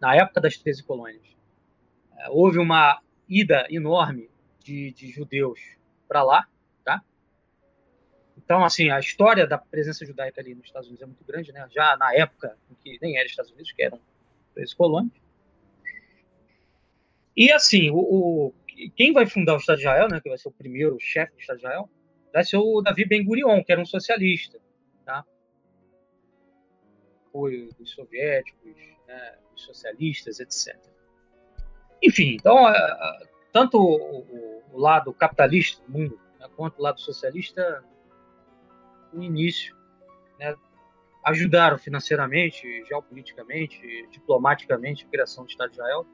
[0.00, 1.24] na época das 13 colônias,
[2.18, 4.28] é, houve uma ida enorme
[4.62, 5.60] de, de judeus
[6.06, 6.46] para lá?
[8.46, 11.66] Então, assim, a história da presença judaica ali nos Estados Unidos é muito grande, né?
[11.74, 14.00] Já na época em que nem era Estados Unidos, que eram
[14.54, 15.12] 13 colônias.
[17.36, 18.54] E, assim, o, o,
[18.94, 21.40] quem vai fundar o Estado de Israel, né, que vai ser o primeiro chefe do
[21.40, 21.90] Estado de Israel,
[22.32, 24.60] vai ser o Davi Ben-Gurion, que era um socialista,
[25.04, 25.24] tá?
[27.26, 28.76] Apoio dos soviéticos,
[29.08, 30.78] né, dos socialistas, etc.
[32.00, 32.56] Enfim, então,
[33.52, 37.84] tanto o, o lado capitalista do mundo né, quanto o lado socialista,
[39.12, 39.76] no início,
[40.38, 40.56] né,
[41.24, 46.06] ajudaram financeiramente, geopoliticamente, diplomaticamente a criação do Estado de Israel.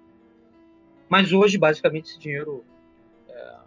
[1.09, 2.65] Mas hoje, basicamente, esse dinheiro,
[3.29, 3.59] é,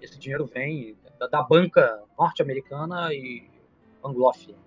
[0.00, 3.48] esse dinheiro vem da, da banca norte-americana e
[4.02, 4.58] anglófila.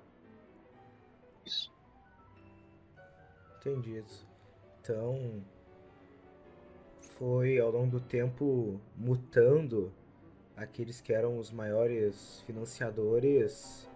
[1.46, 1.74] Isso.
[3.58, 4.08] Entendido.
[4.80, 5.44] Então,
[7.18, 9.94] foi ao longo do tempo mutando
[10.56, 13.89] aqueles que eram os maiores financiadores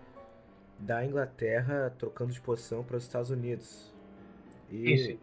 [0.79, 3.93] da Inglaterra trocando de posição para os Estados Unidos.
[4.69, 5.19] E Isso.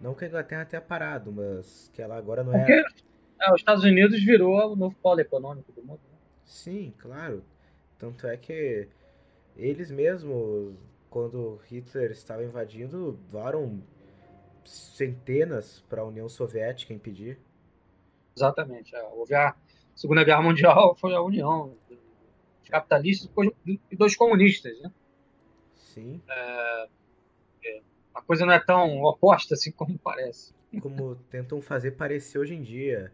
[0.00, 2.58] não que a Inglaterra tenha parado, mas que ela agora não é.
[2.58, 2.72] Porque,
[3.40, 3.52] é.
[3.52, 6.00] Os Estados Unidos virou o novo polo econômico do mundo.
[6.10, 6.18] Né?
[6.44, 7.44] Sim, claro.
[7.98, 8.88] Tanto é que
[9.56, 10.74] eles mesmos,
[11.10, 13.82] quando Hitler estava invadindo, varam
[14.64, 17.38] centenas para a União Soviética impedir.
[18.36, 18.94] Exatamente.
[18.94, 19.02] É.
[19.02, 19.54] Houve a
[19.94, 21.72] Segunda Guerra Mundial, foi a união
[22.62, 23.30] de capitalistas
[23.66, 24.78] e dos comunistas.
[24.80, 24.92] Né?
[25.74, 26.20] Sim.
[26.28, 26.88] É,
[27.64, 27.80] é,
[28.14, 30.54] a coisa não é tão oposta assim como parece.
[30.80, 33.12] Como tentam fazer parecer hoje em dia.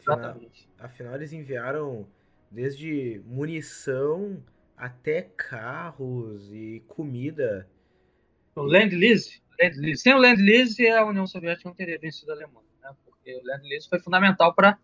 [0.00, 0.68] Afinal, Exatamente.
[0.78, 2.06] Afinal, eles enviaram
[2.50, 4.42] desde munição
[4.76, 7.68] até carros e comida.
[8.56, 10.02] O Land Lease Land-Lease.
[10.02, 12.90] Sem o Land-Lease, a União Soviética não teria vencido a Alemanha, né?
[13.04, 14.78] porque o Land-Lease foi fundamental para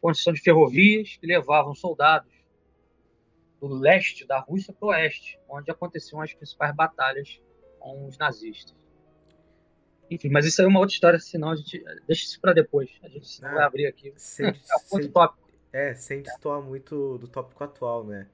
[0.00, 2.32] construção de ferrovias que levavam soldados
[3.60, 7.40] do leste da Rússia para o oeste, onde aconteciam as principais batalhas
[7.78, 8.74] com os nazistas.
[10.10, 12.90] Enfim, mas isso aí é uma outra história, senão a gente deixa isso para depois.
[13.02, 14.12] A gente não vai ah, abrir aqui.
[14.16, 15.50] Sem, é sem, tópico.
[15.72, 18.28] É, sem destoar muito do tópico atual, né?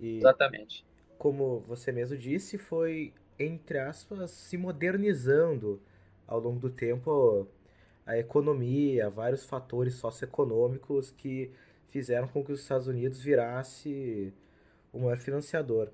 [0.00, 0.86] E, Exatamente.
[1.18, 5.80] Como você mesmo disse, foi entre aspas, se modernizando
[6.26, 7.46] ao longo do tempo
[8.06, 11.50] a economia, vários fatores socioeconômicos que
[11.88, 14.32] fizeram com que os Estados Unidos virasse
[14.92, 15.90] o maior financiador.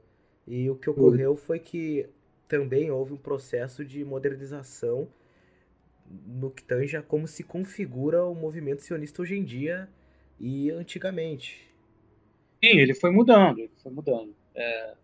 [0.46, 2.08] E o que ocorreu foi que
[2.48, 5.08] também houve um processo de modernização
[6.26, 9.88] no que tange a como se configura o movimento sionista hoje em dia
[10.38, 11.70] e antigamente.
[12.62, 14.34] Sim, ele foi mudando, ele foi mudando.
[14.54, 14.94] É,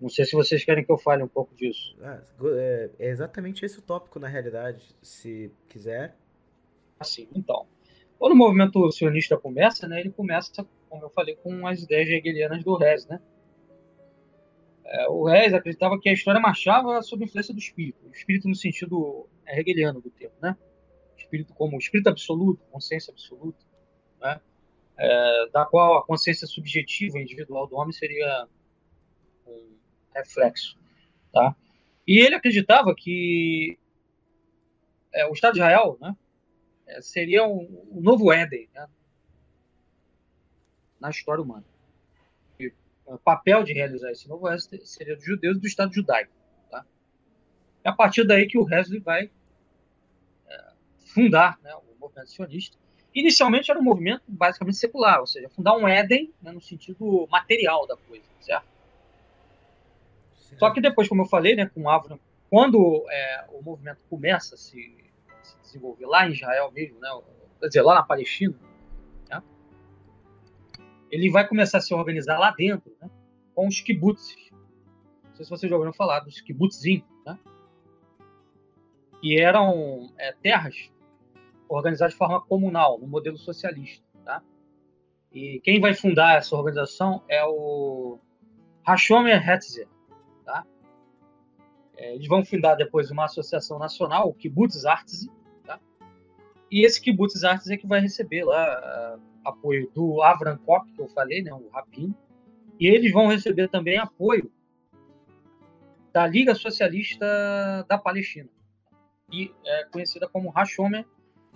[0.00, 1.96] não sei se vocês querem que eu fale um pouco disso.
[2.02, 2.20] Ah,
[2.56, 6.16] é, é exatamente esse o tópico, na realidade, se quiser.
[6.98, 7.66] Assim, então.
[8.18, 12.62] Quando o movimento sionista começa, né, ele começa, como eu falei, com as ideias hegelianas
[12.62, 13.20] do Rez, né?
[14.84, 18.06] É, o Rez acreditava que a história marchava sob influência do espírito.
[18.06, 20.56] O espírito no sentido hegeliano do termo, né?
[21.16, 23.64] Espírito como espírito absoluto, consciência absoluta,
[24.20, 24.40] né?
[24.96, 28.46] É, da qual a consciência subjetiva individual do homem seria
[30.14, 30.76] reflexo.
[31.32, 31.54] Tá?
[32.06, 33.78] E ele acreditava que
[35.12, 36.14] é, o Estado de Israel né,
[36.86, 38.86] é, seria um, um, novo Éden né,
[41.00, 41.64] na história humana.
[42.58, 42.72] E
[43.06, 46.32] o papel de realizar esse novo Éden seria dos judeus e do Estado judaico.
[46.70, 46.84] Tá?
[47.82, 49.30] É a partir daí que o Wesley vai
[50.48, 52.76] é, fundar né, o movimento sionista.
[53.14, 57.86] Inicialmente era um movimento basicamente secular, ou seja, fundar um Éden né, no sentido material
[57.86, 58.73] da coisa, certo?
[60.58, 62.18] Só que depois, como eu falei, né, com Avram,
[62.50, 64.96] quando é, o movimento começa a se,
[65.42, 67.08] se, desenvolver lá em Israel mesmo, né,
[67.60, 68.54] quer dizer, lá na Palestina,
[69.28, 69.42] né,
[71.10, 73.10] ele vai começar a se organizar lá dentro, né,
[73.54, 74.50] com os kibbutzes.
[75.24, 77.38] Não sei se vocês já ouviram falar dos kibbutzim, né,
[79.20, 80.92] que eram é, terras
[81.68, 84.04] organizadas de forma comunal, no modelo socialista.
[84.24, 84.42] Tá?
[85.32, 88.18] E quem vai fundar essa organização é o
[88.86, 89.88] Hashomer Hetzer?
[91.96, 95.30] É, eles vão fundar depois uma associação nacional, o Kibbutz Artsy,
[95.64, 95.78] tá?
[96.70, 101.00] e esse Kibbutz Artsy é que vai receber lá uh, apoio do Avram Koch, que
[101.00, 102.14] eu falei, né, o rabino,
[102.80, 104.50] E eles vão receber também apoio
[106.12, 107.26] da Liga Socialista
[107.88, 108.48] da Palestina,
[109.32, 111.06] e é conhecida como Hashomer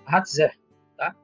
[0.06, 0.56] Hatzer.
[0.96, 1.14] Tá?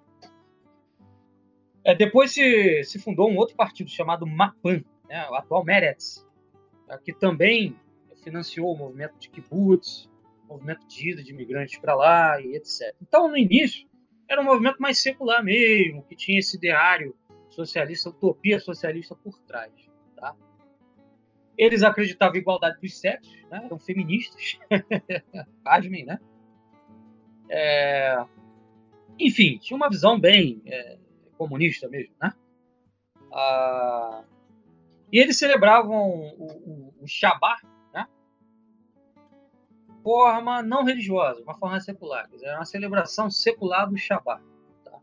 [1.85, 6.27] É, depois se, se fundou um outro partido chamado Mapan, né, o atual Meretz,
[6.87, 6.99] tá?
[6.99, 7.77] que também
[8.25, 10.09] financiou o movimento de kibbutz,
[10.49, 12.95] movimento de ida de imigrantes para lá e etc.
[13.01, 13.87] Então, no início,
[14.29, 17.15] era um movimento mais secular mesmo, que tinha esse ideário
[17.51, 19.73] socialista, utopia socialista por trás.
[20.17, 20.35] Tá?
[21.57, 23.63] Eles acreditavam em igualdade dos sexos, né?
[23.65, 24.59] eram feministas.
[25.63, 26.19] Pasmem, né?
[27.49, 28.25] É...
[29.19, 30.99] Enfim, tinha uma visão bem é,
[31.37, 32.33] comunista mesmo, né?
[33.33, 34.25] Ah...
[35.13, 37.71] E eles celebravam o, o, o Shabbat, né?
[40.05, 42.29] Forma não religiosa, uma forma secular.
[42.29, 44.43] Quer dizer, era uma celebração secular do Shabbat.
[44.85, 44.99] Tá?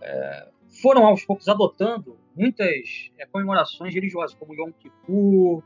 [0.00, 0.50] É...
[0.80, 5.62] Foram aos poucos adotando muitas é, comemorações religiosas, como Yom Kippur,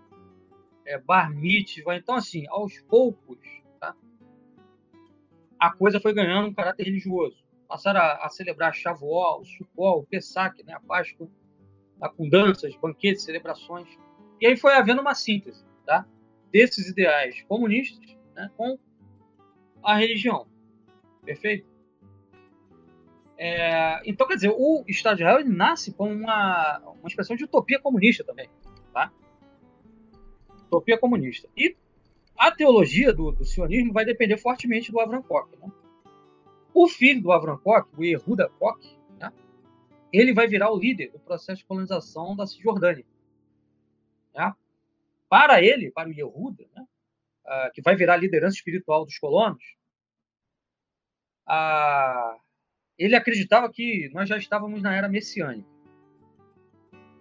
[0.85, 1.96] é, Bar Mitzvah.
[1.96, 3.38] Então, assim, aos poucos,
[3.80, 3.94] tá?
[5.59, 7.42] a coisa foi ganhando um caráter religioso.
[7.66, 11.28] Passaram a, a celebrar Shavuot, Sukkot, Pesach, né, a Páscoa,
[11.98, 12.09] tá?
[12.09, 13.88] com danças, banquetes, celebrações.
[14.40, 16.06] E aí foi havendo uma síntese tá?
[16.53, 18.79] Desses ideais comunistas né, com
[19.83, 20.47] a religião.
[21.25, 21.69] Perfeito?
[23.43, 27.81] É, então, quer dizer, o Estado de Israel nasce como uma, uma expressão de utopia
[27.81, 28.51] comunista também.
[28.93, 29.11] Tá?
[30.67, 31.49] Utopia comunista.
[31.57, 31.75] E
[32.37, 35.49] a teologia do, do sionismo vai depender fortemente do Avram Koch.
[35.59, 35.71] Né?
[36.75, 38.79] O filho do Avram Koch, o Yehuda Koch,
[39.19, 39.33] né?
[40.13, 43.07] ele vai virar o líder do processo de colonização da Cisjordânia.
[44.35, 44.55] Né?
[45.31, 46.85] Para ele, para o Yehuda, né?
[47.47, 49.62] uh, que vai virar a liderança espiritual dos colonos,
[51.47, 52.37] a
[52.99, 55.66] ele acreditava que nós já estávamos na era messiânica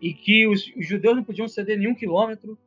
[0.01, 2.57] e que os, os judeus não podiam ceder nenhum quilômetro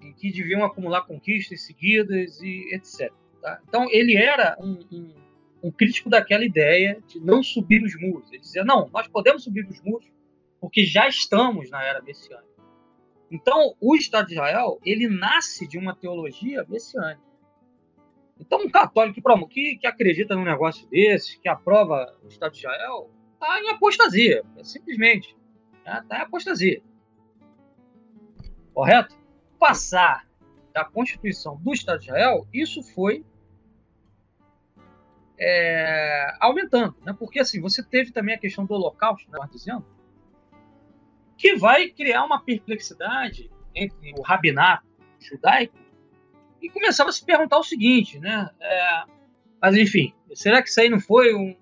[0.00, 3.12] e que deviam acumular conquistas seguidas e etc.
[3.40, 3.60] Tá?
[3.68, 5.14] Então ele era um, um,
[5.62, 8.28] um, crítico daquela ideia de não subir os muros.
[8.32, 10.10] Ele dizia não, nós podemos subir os muros
[10.60, 12.53] porque já estamos na era messiânica.
[13.30, 17.34] Então o Estado de Israel ele nasce de uma teologia messiânica.
[18.38, 23.10] Então, um católico que, que acredita num negócio desse, que aprova o Estado de Israel,
[23.32, 25.36] está em apostasia, simplesmente.
[25.78, 26.18] Está né?
[26.18, 26.82] em apostasia.
[28.72, 29.16] Correto?
[29.58, 30.26] Passar
[30.72, 33.24] da Constituição do Estado de Israel, isso foi
[35.38, 36.96] é, aumentando.
[37.04, 37.14] Né?
[37.16, 39.86] Porque assim, você teve também a questão do Holocausto, né, dizendo,
[41.36, 44.86] que vai criar uma perplexidade entre o rabinato
[45.18, 45.76] judaico
[46.60, 48.48] e começava a se perguntar o seguinte, né?
[48.60, 49.02] É,
[49.60, 51.56] mas enfim, será que isso aí não foi um,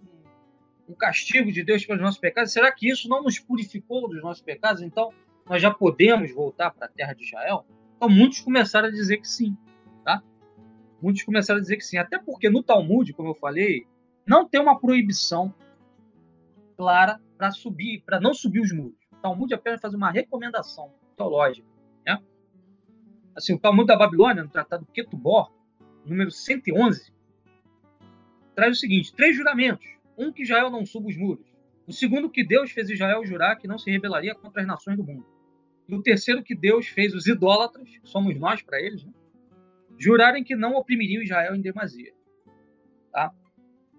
[0.89, 2.53] um castigo de Deus pelos nossos pecados?
[2.53, 4.83] Será que isso não nos purificou dos nossos pecados?
[4.83, 5.13] Então
[5.49, 7.65] nós já podemos voltar para a terra de Israel?
[7.97, 9.57] Então muitos começaram a dizer que sim,
[10.05, 10.23] tá?
[11.01, 13.87] Muitos começaram a dizer que sim, até porque no Talmud, como eu falei,
[14.27, 15.53] não tem uma proibição
[16.77, 19.02] clara para subir, para não subir os muros.
[19.23, 21.67] Talmud apenas faz uma recomendação teológica,
[22.05, 22.21] né?
[23.35, 25.53] assim, o Talmud da Babilônia, no Tratado Ketubor,
[26.05, 27.13] número 111,
[28.55, 29.87] traz o seguinte: três juramentos.
[30.19, 31.47] Um, que Israel não suba os muros.
[31.87, 35.03] O segundo, que Deus fez Israel jurar que não se rebelaria contra as nações do
[35.03, 35.27] mundo.
[35.89, 39.13] E o terceiro, que Deus fez os idólatras, que somos nós para eles, né?
[39.99, 42.13] jurarem que não oprimiriam Israel em demasia.
[43.11, 43.33] Tá?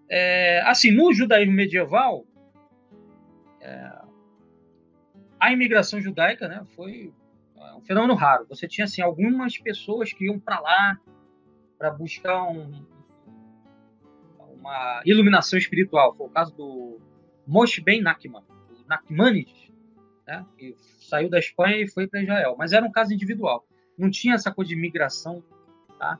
[0.09, 2.25] É, assim, no judaísmo medieval,
[3.59, 4.02] é,
[5.43, 7.13] a imigração judaica né, foi
[7.75, 8.45] um fenômeno raro.
[8.47, 10.97] Você tinha assim algumas pessoas que iam para lá
[11.77, 12.85] para buscar um,
[14.57, 16.15] uma iluminação espiritual.
[16.15, 16.97] Foi o caso do
[17.45, 19.69] Moshe Ben Nachman, o Nachmanides,
[20.25, 20.45] né?
[20.57, 22.55] que saiu da Espanha e foi para Israel.
[22.57, 23.67] Mas era um caso individual.
[23.97, 25.43] Não tinha essa coisa de migração
[25.99, 26.17] tá?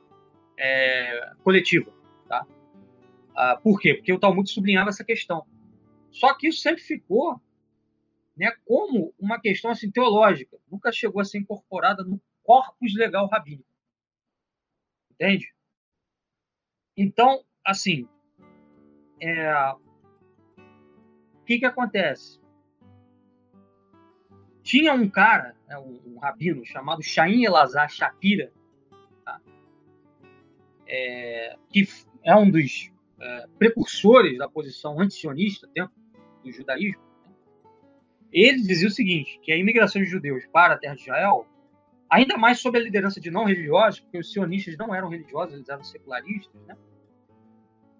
[0.58, 1.90] É, coletiva.
[2.28, 2.46] Tá?
[3.34, 3.94] Ah, por quê?
[3.94, 5.46] Porque o Talmud sublinhava essa questão.
[6.10, 7.40] Só que isso sempre ficou
[8.36, 13.68] né, como uma questão assim, teológica, nunca chegou a ser incorporada no corpus legal rabínico.
[15.12, 15.54] Entende?
[16.96, 18.08] Então, assim,
[19.20, 19.72] é...
[19.72, 22.40] o que, que acontece?
[24.62, 28.50] Tinha um cara, né, um, um, rabino, chamado Shain Elazar Shapira,
[29.24, 29.40] tá?
[30.86, 31.86] é, que
[32.22, 32.90] é um dos
[33.20, 35.94] é, precursores da posição antisionista dentro
[36.42, 37.03] do judaísmo,
[38.42, 41.46] ele dizia o seguinte, que a imigração de judeus para a terra de Israel,
[42.10, 45.68] ainda mais sob a liderança de não religiosos, porque os sionistas não eram religiosos, eles
[45.68, 46.76] eram secularistas, né?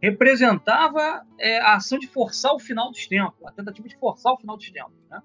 [0.03, 4.37] representava é, a ação de forçar o final dos tempos, a tentativa de forçar o
[4.37, 4.99] final dos tempos.
[5.09, 5.23] Né?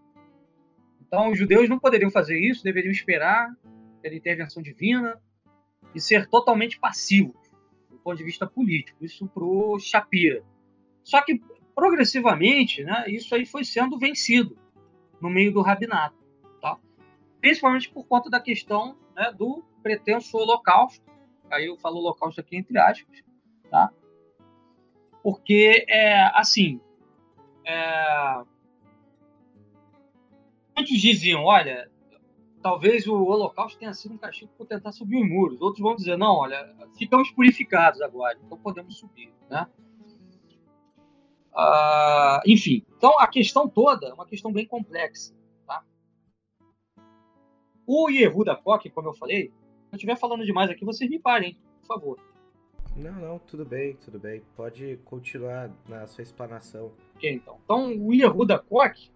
[1.01, 3.51] Então, os judeus não poderiam fazer isso, deveriam esperar
[4.01, 5.19] pela intervenção divina
[5.93, 7.35] e ser totalmente passivos
[7.89, 9.03] do ponto de vista político.
[9.03, 10.43] Isso para o Shapira.
[11.03, 11.41] Só que,
[11.75, 14.55] progressivamente, né, isso aí foi sendo vencido
[15.21, 16.17] no meio do rabinato.
[16.61, 16.77] Tá?
[17.41, 21.03] Principalmente por conta da questão né, do pretenso holocausto.
[21.51, 23.23] Aí eu falo holocausto aqui entre aspas.
[23.69, 23.91] Tá?
[25.21, 26.79] Porque, é, assim,
[27.65, 28.41] é,
[30.75, 31.91] muitos diziam, olha,
[32.61, 35.61] talvez o Holocausto tenha sido um castigo por tentar subir os muros.
[35.61, 39.67] Outros vão dizer, não, olha, ficamos purificados agora, então podemos subir, né?
[41.53, 45.33] Uh, enfim, então a questão toda é uma questão bem complexa,
[45.65, 45.83] tá?
[47.85, 51.57] O Yehuda Koch, como eu falei, se eu estiver falando demais aqui, vocês me parem,
[51.81, 52.19] por favor.
[52.95, 54.43] Não, não, tudo bem, tudo bem.
[54.55, 56.91] Pode continuar na sua explanação.
[57.15, 57.57] Ok, então.
[57.63, 59.11] Então, o Yehuda Koch,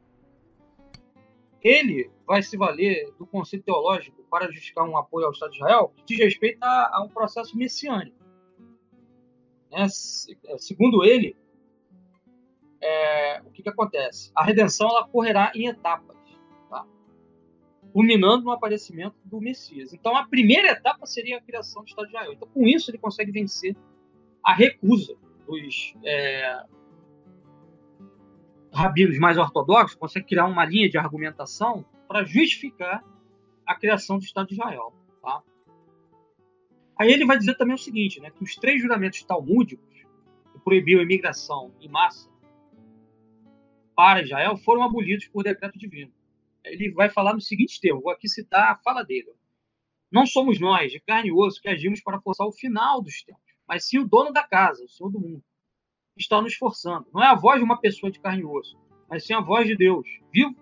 [1.62, 5.94] ele vai se valer do conceito teológico para justificar um apoio ao Estado de Israel
[5.96, 8.18] que diz respeito a, a um processo messiânico.
[9.72, 9.88] Né?
[10.58, 11.36] Segundo ele,
[12.84, 14.32] é, o que, que acontece?
[14.36, 16.18] A redenção ela correrá em etapas,
[16.70, 16.86] tá?
[17.94, 19.94] culminando no aparecimento do Messias.
[19.94, 22.34] Então, a primeira etapa seria a criação do Estado de Israel.
[22.34, 23.76] Então, com isso, ele consegue vencer
[24.44, 25.16] a recusa
[25.48, 26.66] dos é,
[28.74, 33.04] rabinos mais ortodoxos conseguem criar uma linha de argumentação para justificar
[33.66, 34.94] a criação do Estado de Israel.
[35.22, 35.42] Tá?
[37.00, 40.06] Aí ele vai dizer também o seguinte, né, que os três juramentos talmúdicos
[40.52, 42.33] que proibiam a imigração em massa
[43.96, 46.12] para Israel foram abolidos por decreto divino.
[46.64, 49.32] Ele vai falar no seguinte termo, vou aqui citar a fala dele.
[50.12, 53.42] Não somos nós, de carne e osso, que agimos para forçar o final dos tempos,
[53.68, 55.44] mas sim o dono da casa, o Senhor do mundo
[56.16, 57.08] está nos forçando.
[57.14, 58.78] Não é a voz de uma pessoa de carne e osso,
[59.10, 60.56] mas sim a voz de Deus, vivo,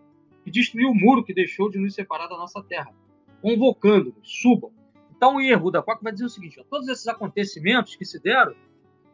[0.43, 2.93] que destruiu o muro que deixou de nos separar da nossa terra,
[3.41, 4.73] convocando-nos, subam.
[5.15, 8.19] Então o erro da Quack vai dizer o seguinte: ó, todos esses acontecimentos que se
[8.19, 8.55] deram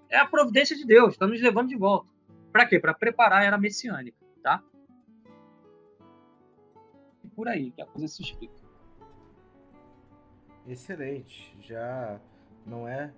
[0.09, 2.07] é a providência de Deus, está nos levando de volta.
[2.57, 2.79] Para quê?
[2.79, 4.63] Para preparar a era messiânica, tá?
[7.23, 8.55] E por aí que a coisa se explica.
[10.67, 11.55] Excelente.
[11.61, 12.19] Já
[12.65, 13.13] não é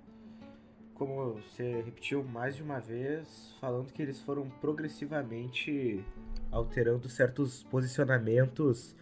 [0.93, 6.03] como você repetiu mais de uma vez, falando que eles foram progressivamente
[6.51, 8.93] alterando certos posicionamentos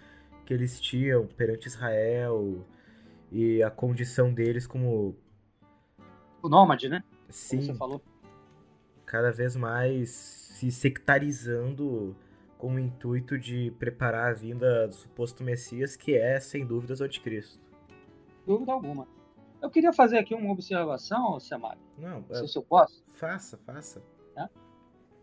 [0.46, 2.64] que eles tinham perante Israel
[3.32, 5.18] e a condição deles como
[6.44, 7.04] o nômade, né?
[7.28, 7.58] Sim.
[7.58, 8.02] Como você falou.
[9.08, 12.14] Cada vez mais se sectarizando
[12.58, 17.06] com o intuito de preparar a vinda do suposto Messias, que é, sem dúvidas, o
[17.06, 17.60] anticristo.
[18.46, 19.08] Dúvida alguma.
[19.62, 21.80] Eu queria fazer aqui uma observação, Semari.
[21.98, 22.46] Não, é...
[22.46, 23.02] se eu posso.
[23.14, 24.04] Faça, faça.
[24.36, 24.50] É,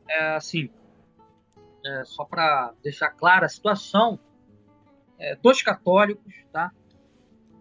[0.09, 0.71] é assim,
[1.85, 4.19] é, só para deixar clara a situação,
[5.19, 6.73] é, dos católicos, tá?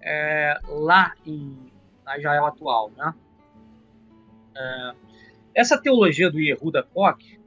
[0.01, 1.71] É, lá em
[2.05, 3.13] na Israel atual, né?
[5.53, 7.39] É, essa teologia do Yehuda Koch,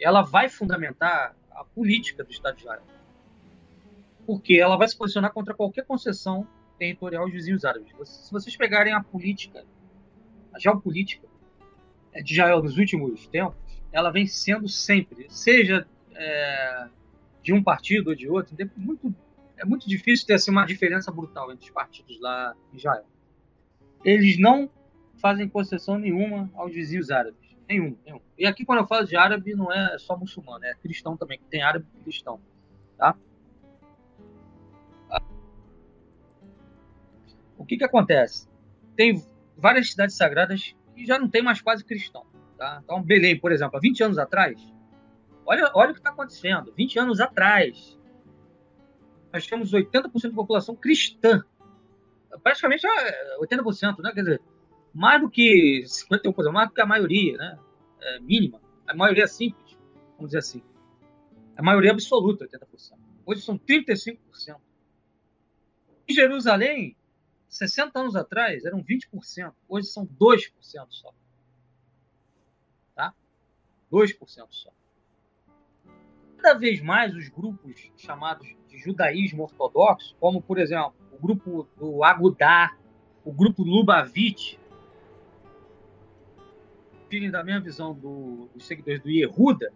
[0.00, 2.82] ela vai fundamentar a política do Estado de Israel,
[4.26, 6.46] porque ela vai se posicionar contra qualquer concessão
[6.78, 7.92] territorial aos vizinhos árabes.
[8.04, 9.64] Se vocês pegarem a política,
[10.52, 11.26] a geopolítica
[12.22, 13.56] de Israel nos últimos tempos,
[13.92, 16.88] ela vem sendo sempre, seja é,
[17.42, 19.14] de um partido ou de outro, muito,
[19.56, 23.04] é muito difícil ter assim, uma diferença brutal entre os partidos lá em Israel.
[24.04, 24.68] Eles não
[25.16, 27.43] fazem concessão nenhuma aos vizinhos árabes.
[27.68, 28.20] Nenhum, nenhum.
[28.38, 31.62] E aqui, quando eu falo de árabe, não é só muçulmano, é cristão também, tem
[31.62, 32.40] árabe e cristão.
[32.96, 33.16] Tá?
[37.64, 38.46] o que, que acontece?
[38.94, 39.24] Tem
[39.56, 42.26] várias cidades sagradas que já não tem mais quase cristão.
[42.58, 42.80] Tá?
[42.84, 44.60] Então, Belém, por exemplo, há 20 anos atrás,
[45.46, 46.72] olha, olha o que está acontecendo.
[46.76, 47.98] 20 anos atrás,
[49.32, 51.42] nós tínhamos 80% da população cristã.
[52.42, 52.86] Praticamente
[53.40, 54.12] 80%, né?
[54.12, 54.42] Quer dizer,
[54.94, 57.58] mais do que 51%, mais do que a maioria, né?
[58.00, 58.60] É, mínima.
[58.86, 59.76] A maioria simples,
[60.16, 60.62] vamos dizer assim.
[61.56, 62.98] A maioria absoluta, 80%.
[63.26, 64.18] Hoje são 35%.
[66.06, 66.96] Em Jerusalém,
[67.48, 70.50] 60 anos atrás eram 20%, hoje são 2%
[70.90, 71.12] só.
[72.94, 73.14] Tá?
[73.90, 74.70] 2% só.
[76.36, 82.04] Cada vez mais os grupos chamados de judaísmo ortodoxo, como por exemplo o grupo do
[82.04, 82.76] Agudá,
[83.24, 84.58] o grupo Lubavitch,
[87.08, 89.72] filhos da mesma visão do, dos seguidores do Yehuda,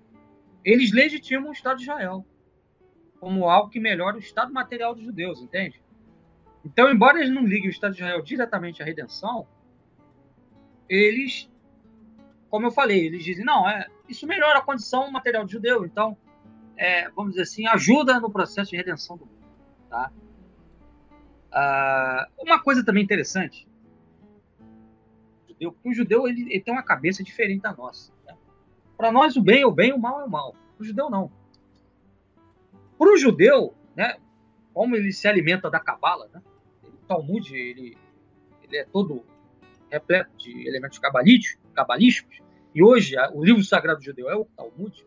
[0.64, 2.24] eles legitimam o Estado de Israel
[3.20, 5.82] como algo que melhora o estado material dos judeus, entende?
[6.64, 9.46] Então, embora eles não liguem o Estado de Israel diretamente à redenção,
[10.88, 11.50] eles,
[12.50, 16.16] como eu falei, eles dizem, não, é, isso melhora a condição material do judeu, então,
[16.76, 19.38] é, vamos dizer assim, ajuda no processo de redenção do mundo.
[19.90, 20.12] Tá?
[21.50, 23.67] Ah, uma coisa também interessante,
[25.58, 28.12] judeu, porque o judeu ele, ele tem uma cabeça diferente da nossa.
[28.24, 28.36] Né?
[28.96, 30.54] Para nós o bem é o bem, o mal é o mal.
[30.78, 31.30] O judeu não.
[32.96, 34.16] Para o judeu, né,
[34.72, 36.42] como ele se alimenta da cabala, né,
[36.84, 37.96] o Talmud ele,
[38.62, 39.24] ele é todo
[39.90, 42.40] repleto de elementos cabalísticos,
[42.74, 45.06] e hoje o livro sagrado judeu é o Talmud,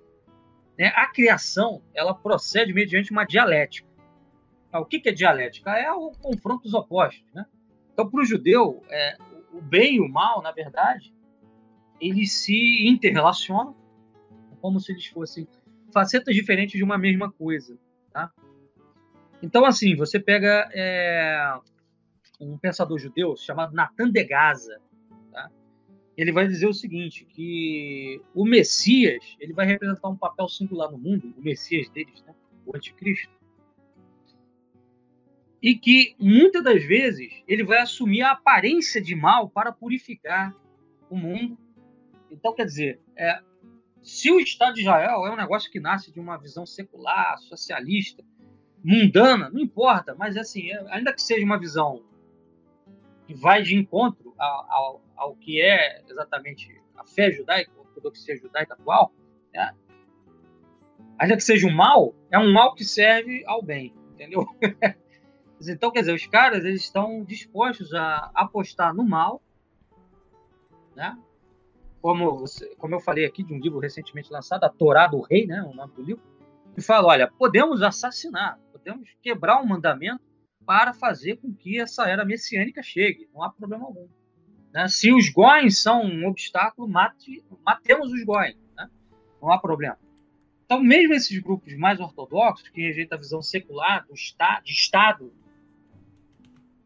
[0.77, 3.87] né, a criação ela procede mediante uma dialética.
[4.71, 5.71] Ah, o que, é dialética?
[5.71, 7.25] É o confronto dos opostos.
[7.33, 7.45] Né?
[7.91, 9.17] Então, para o judeu, é,
[9.53, 11.13] o bem e o mal, na verdade,
[11.99, 13.75] eles se interrelacionam
[14.59, 15.47] como se eles fossem
[15.91, 17.77] facetas diferentes de uma mesma coisa.
[18.11, 18.31] Tá?
[19.41, 21.59] Então, assim, você pega é,
[22.39, 24.79] um pensador judeu chamado Natan de Gaza.
[25.31, 25.49] Tá?
[26.15, 30.97] Ele vai dizer o seguinte, que o Messias ele vai representar um papel singular no
[30.97, 32.33] mundo, o Messias deles, né?
[32.65, 33.40] o anticristo,
[35.61, 40.55] e que muitas das vezes ele vai assumir a aparência de mal para purificar
[41.09, 41.57] o mundo.
[42.31, 43.39] Então, quer dizer, é,
[44.01, 48.23] se o Estado de Israel é um negócio que nasce de uma visão secular, socialista,
[48.83, 52.03] mundana, não importa, mas assim, é, ainda que seja uma visão
[53.27, 58.35] que vai de encontro ao, ao, ao que é exatamente a fé judaica, a ortodoxia
[58.35, 59.13] judaica atual,
[59.53, 59.75] né?
[61.19, 64.43] ainda que seja um mal, é um mal que serve ao bem, entendeu?
[65.69, 69.41] Então, quer dizer, os caras eles estão dispostos a apostar no mal,
[70.95, 71.17] né?
[72.01, 72.43] Como,
[72.77, 75.61] como eu falei aqui de um livro recentemente lançado, A Torá do Rei, né?
[75.63, 76.23] O nome do livro,
[76.73, 80.21] que fala: olha, podemos assassinar, podemos quebrar um mandamento
[80.65, 84.07] para fazer com que essa era messiânica chegue, não há problema algum.
[84.73, 84.87] Né?
[84.87, 88.89] Se os goins são um obstáculo, mate, matemos os goins, né?
[89.41, 89.97] não há problema.
[90.65, 95.33] Então, mesmo esses grupos mais ortodoxos, que rejeitam a visão secular do Estado, de Estado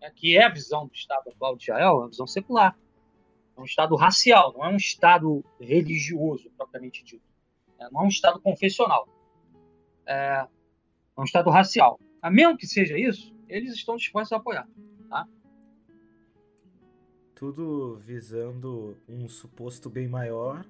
[0.05, 2.77] né, que é a visão do Estado atual de Israel, é uma visão secular.
[3.57, 7.25] É um Estado racial, não é um Estado religioso, propriamente dito.
[7.79, 9.07] É, não é um Estado confessional.
[10.05, 10.45] É,
[11.17, 11.99] é um Estado racial.
[12.21, 14.67] A mesmo que seja isso, eles estão dispostos a apoiar.
[15.09, 15.27] Tá?
[17.33, 20.65] Tudo visando um suposto bem maior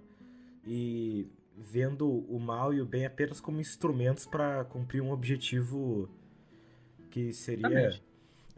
[0.66, 1.28] e
[1.58, 6.10] vendo o mal e o bem apenas como instrumentos para cumprir um objetivo
[7.10, 8.05] que seria Exatamente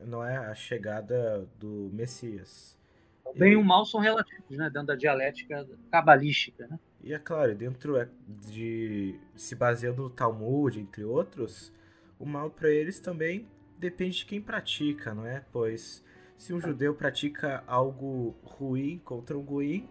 [0.06, 2.78] não é a chegada do Messias.
[3.26, 4.70] O bem e o mal são relativos, né?
[4.70, 6.80] Dentro da dialética cabalística, né?
[7.04, 11.72] E é claro, dentro é, de se baseando no Talmud, entre outros,
[12.20, 15.44] o mal para eles também depende de quem pratica, não é?
[15.52, 16.04] Pois
[16.38, 19.90] se um judeu pratica algo ruim contra um goim,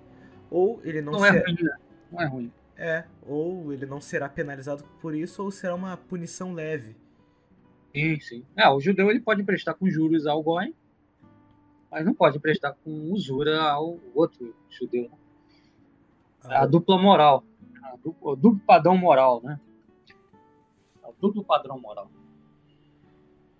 [0.48, 1.76] ou ele não, não é ruim, né?
[2.10, 2.52] não é ruim.
[2.76, 6.94] É, ou ele não será penalizado por isso, ou será uma punição leve.
[7.96, 8.44] Sim, sim.
[8.54, 10.74] É, o judeu ele pode emprestar com juros ao Goin,
[11.90, 15.04] mas não pode emprestar com usura ao outro judeu.
[15.04, 15.18] Né?
[16.44, 16.64] Ah.
[16.64, 17.42] A dupla moral.
[17.82, 19.58] A duplo, o duplo padrão moral, né?
[21.04, 22.10] O duplo padrão moral.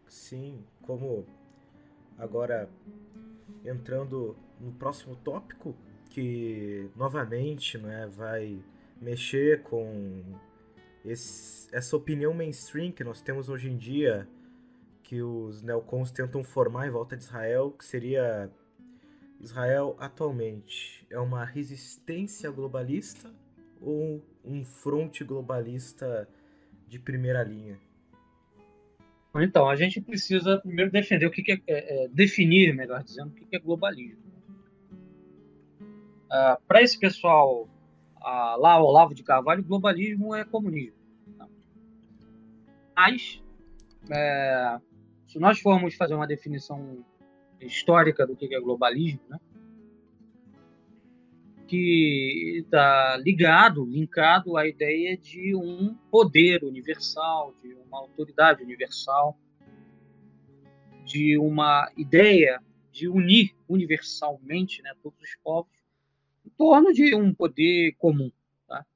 [0.07, 1.25] Sim, como
[2.19, 2.69] agora
[3.65, 5.75] entrando no próximo tópico,
[6.11, 8.63] que novamente né, vai
[9.01, 10.23] mexer com
[11.07, 14.29] esse, essa opinião mainstream que nós temos hoje em dia,
[15.03, 18.51] que os neocons tentam formar em volta de Israel, que seria
[19.41, 23.33] Israel atualmente é uma resistência globalista
[23.81, 26.29] ou um fronte globalista
[26.89, 27.79] de primeira linha?
[29.37, 33.33] Então, a gente precisa primeiro defender o que, é, é, é definir, melhor dizendo, o
[33.35, 34.25] que, é globalismo.
[36.31, 37.69] Ah, Para esse pessoal
[38.23, 40.96] ah, lá, Olavo de Carvalho, globalismo é comunismo.
[42.97, 43.43] Mas,
[44.11, 44.81] é,
[45.27, 47.05] se nós formos fazer uma definição
[47.61, 49.39] histórica do que é globalismo, né,
[51.67, 59.37] que está ligado, linkado à ideia de um poder universal, de uma autoridade universal,
[61.05, 65.85] de uma ideia de unir universalmente né, todos os povos
[66.47, 68.31] em torno de um poder comum.
[68.67, 68.87] Tá?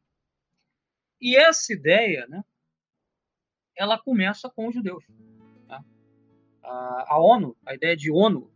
[1.21, 2.43] E essa ideia, né,
[3.81, 5.03] ela começa com os judeus.
[5.67, 5.83] Tá?
[6.63, 8.51] A, a, ONU, a ideia de ONU,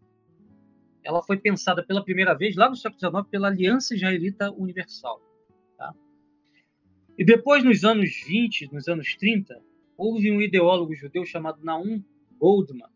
[1.03, 5.23] ela foi pensada pela primeira vez lá no século XIX pela Aliança Israelita Universal.
[5.79, 5.95] Tá?
[7.17, 9.59] E depois, nos anos 20, nos anos 30,
[9.97, 12.05] houve um ideólogo judeu chamado Naum
[12.39, 12.93] Goldman.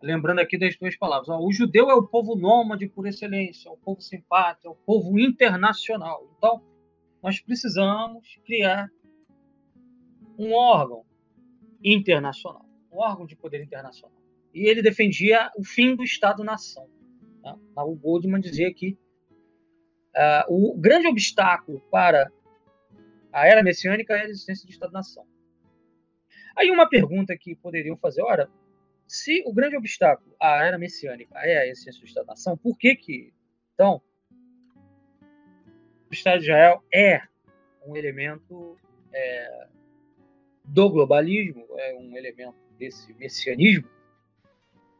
[0.00, 1.28] Lembrando aqui das duas palavras.
[1.28, 4.76] Ó, o judeu é o povo nômade por excelência, é o povo simpático, é o
[4.76, 6.32] povo internacional.
[6.38, 6.62] Então,
[7.20, 8.88] nós precisamos criar
[10.40, 11.04] um órgão
[11.84, 14.16] internacional, um órgão de poder internacional.
[14.54, 16.88] E ele defendia o fim do Estado-nação.
[17.44, 17.54] Né?
[17.76, 18.98] O Goldman dizia que
[20.16, 22.32] uh, o grande obstáculo para
[23.30, 25.26] a era messiânica é a existência do Estado-nação.
[26.56, 28.50] Aí uma pergunta que poderiam fazer, ora,
[29.06, 33.34] se o grande obstáculo à era messiânica é a existência do Estado-nação, por que que,
[33.74, 34.00] então,
[36.10, 37.22] o Estado de Israel é
[37.86, 38.76] um elemento
[39.12, 39.68] é,
[40.70, 43.88] do globalismo, é um elemento desse messianismo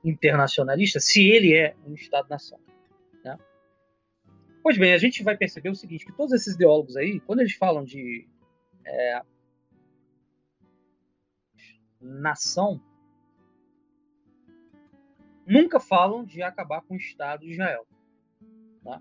[0.04, 2.58] internacionalista, se ele é um Estado-nação.
[3.24, 3.38] Né?
[4.62, 7.54] Pois bem, a gente vai perceber o seguinte, que todos esses ideólogos aí, quando eles
[7.54, 8.28] falam de
[8.84, 9.22] é,
[12.00, 12.82] nação,
[15.46, 17.86] nunca falam de acabar com o Estado de Israel.
[18.82, 19.00] Tá?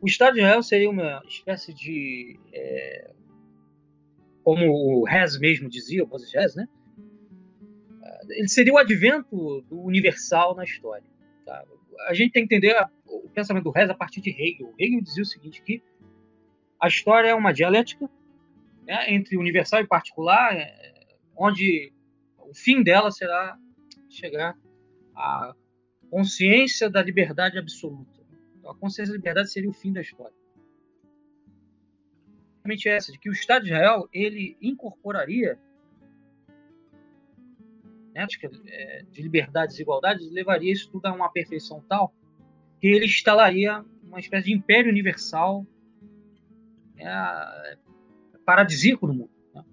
[0.00, 3.14] O Estado de Israel seria uma espécie de é,
[4.42, 6.68] como o Rez mesmo dizia, o Moses né?
[8.28, 11.04] Ele seria o advento do universal na história.
[11.44, 11.64] Tá?
[12.08, 12.74] A gente tem que entender
[13.06, 14.72] o pensamento do Rez a partir de Hegel.
[14.78, 15.82] Hegel dizia o seguinte, que
[16.80, 18.08] a história é uma dialética
[18.84, 21.92] né, entre universal e particular, é, onde
[22.38, 23.56] o fim dela será
[24.08, 24.56] chegar
[25.14, 25.54] à
[26.10, 28.20] consciência da liberdade absoluta.
[28.58, 30.41] Então, a consciência da liberdade seria o fim da história
[32.62, 35.58] exatamente essa, de que o Estado de Israel ele incorporaria
[38.14, 38.26] né,
[38.66, 42.14] é, de liberdades e igualdades, levaria isso tudo a uma perfeição tal
[42.80, 45.66] que ele instalaria uma espécie de império universal
[46.96, 47.78] é,
[48.44, 49.30] paradisíaco no mundo.
[49.54, 49.64] Né?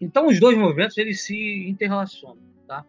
[0.00, 2.84] Então os dois movimentos eles se interrelacionam, tá?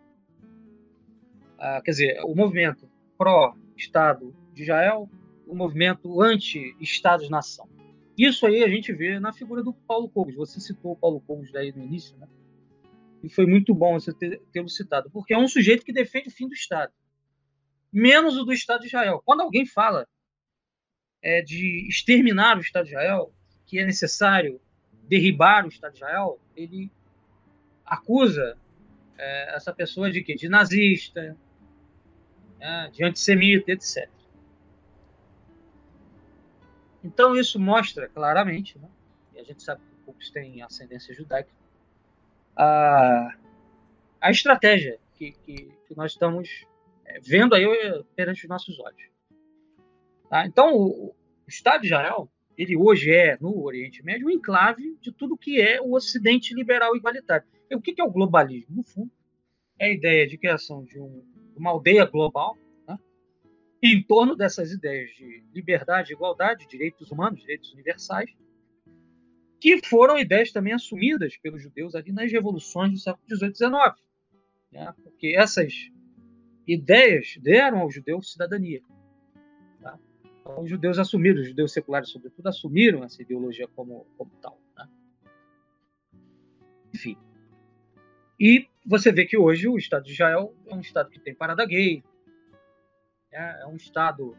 [1.57, 5.09] Ah, quer dizer, o movimento pró-Estado de Israel,
[5.45, 7.74] o movimento anti-Estados-nação.
[8.18, 10.36] Isso aí a gente vê na figura do Paulo Cogos.
[10.36, 12.28] Você citou o Paulo Cogos daí no início, né?
[13.22, 16.47] E foi muito bom você tê-lo citado, porque é um sujeito que defende o fim
[16.47, 16.93] do Estado,
[17.91, 19.22] menos o do Estado de Israel.
[19.26, 20.07] Quando alguém fala
[21.24, 23.34] é, de exterminar o Estado de Israel,
[23.66, 24.61] que é necessário
[25.07, 26.91] derribar o Estado de Israel, ele
[27.84, 28.55] acusa
[29.18, 30.36] é, essa pessoa de quê?
[30.36, 31.36] De nazista,
[32.59, 32.89] né?
[32.91, 34.09] de antissemita, etc.
[37.05, 38.89] Então isso mostra claramente, né?
[39.35, 41.51] e a gente sabe que poucos têm ascendência judaica,
[42.57, 43.35] a,
[44.19, 46.65] a estratégia que, que, que nós estamos
[47.05, 49.03] é, vendo aí eh, perante os nossos olhos.
[50.27, 50.47] Tá?
[50.47, 51.15] Então o, o
[51.47, 52.27] Estado de Israel,
[52.57, 56.95] ele hoje é, no Oriente Médio, um enclave de tudo que é o Ocidente liberal
[56.95, 57.45] igualitário.
[57.69, 58.77] E o que é o globalismo?
[58.77, 59.11] No fundo,
[59.77, 61.23] é a ideia de criação de um,
[61.55, 62.57] uma aldeia global
[63.93, 68.31] em torno dessas ideias de liberdade, igualdade, direitos humanos, direitos universais,
[69.59, 73.71] que foram ideias também assumidas pelos judeus ali nas revoluções do século XVIII e XIX.
[74.71, 74.93] Né?
[75.03, 75.73] Porque essas
[76.67, 78.81] ideias deram aos judeus cidadania.
[79.81, 79.99] Tá?
[80.41, 84.59] Então, os judeus assumiram, os judeus seculares, sobretudo, assumiram essa ideologia como, como tal.
[84.75, 84.89] Né?
[86.93, 87.17] Enfim.
[88.39, 91.65] E você vê que hoje o Estado de Israel é um Estado que tem parada
[91.65, 92.03] gay,
[93.36, 94.36] é, é um Estado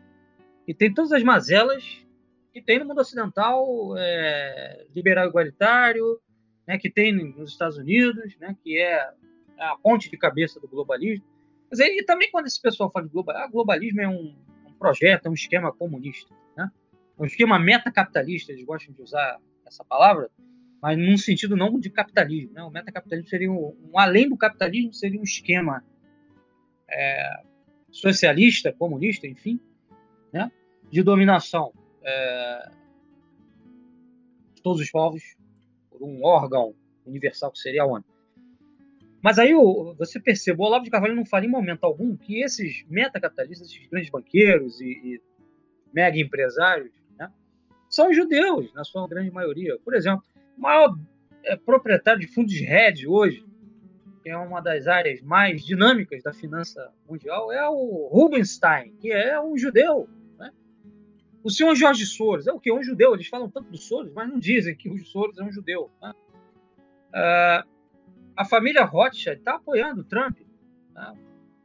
[0.64, 2.04] que tem todas as mazelas
[2.52, 6.18] que tem no mundo ocidental, é, liberal igualitário,
[6.66, 9.08] né, que tem nos Estados Unidos, né, que é
[9.58, 11.24] a ponte de cabeça do globalismo.
[11.70, 14.34] Mas e também quando esse pessoal fala de globalismo, ah, globalismo é um,
[14.66, 16.70] um, projeto, é um esquema comunista, né?
[17.18, 20.30] é um esquema metacapitalista, eles gostam de usar essa palavra,
[20.80, 22.52] mas num sentido não de capitalismo.
[22.54, 22.62] Né?
[22.62, 25.84] O metacapitalismo seria um, um além do capitalismo, seria um esquema
[26.88, 27.42] é,
[27.90, 29.60] socialista, comunista, enfim,
[30.32, 30.50] né,
[30.90, 31.72] de dominação
[32.02, 32.70] é,
[34.54, 35.22] de todos os povos
[35.90, 36.74] por um órgão
[37.04, 38.04] universal que seria a ONU.
[39.22, 39.52] Mas aí
[39.98, 43.86] você percebe, o Olavo de Carvalho não fala em momento algum que esses metacapitalistas, esses
[43.88, 45.22] grandes banqueiros e, e
[45.92, 47.32] mega empresários, né,
[47.88, 49.78] são judeus, na sua grande maioria.
[49.84, 50.22] Por exemplo,
[50.56, 50.96] o maior
[51.44, 53.45] é, proprietário de fundos hedge hoje
[54.26, 59.40] que é uma das áreas mais dinâmicas da finança mundial, é o Rubenstein, que é
[59.40, 60.10] um judeu.
[60.36, 60.50] Né?
[61.44, 62.72] O senhor Jorge Soros é o que?
[62.72, 63.14] Um judeu.
[63.14, 65.92] Eles falam tanto do Soros, mas não dizem que o Soros é um judeu.
[66.02, 66.12] Né?
[67.14, 67.70] Uh,
[68.36, 70.40] a família Rothschild está apoiando o Trump.
[70.92, 71.14] Né?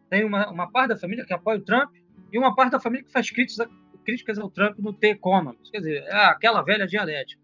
[0.07, 1.95] Tem uma, uma parte da família que apoia o Trump
[2.32, 3.68] e uma parte da família que faz críticas,
[4.05, 5.72] críticas ao Trump no The Economist.
[5.72, 7.41] Quer dizer, é aquela velha dialética.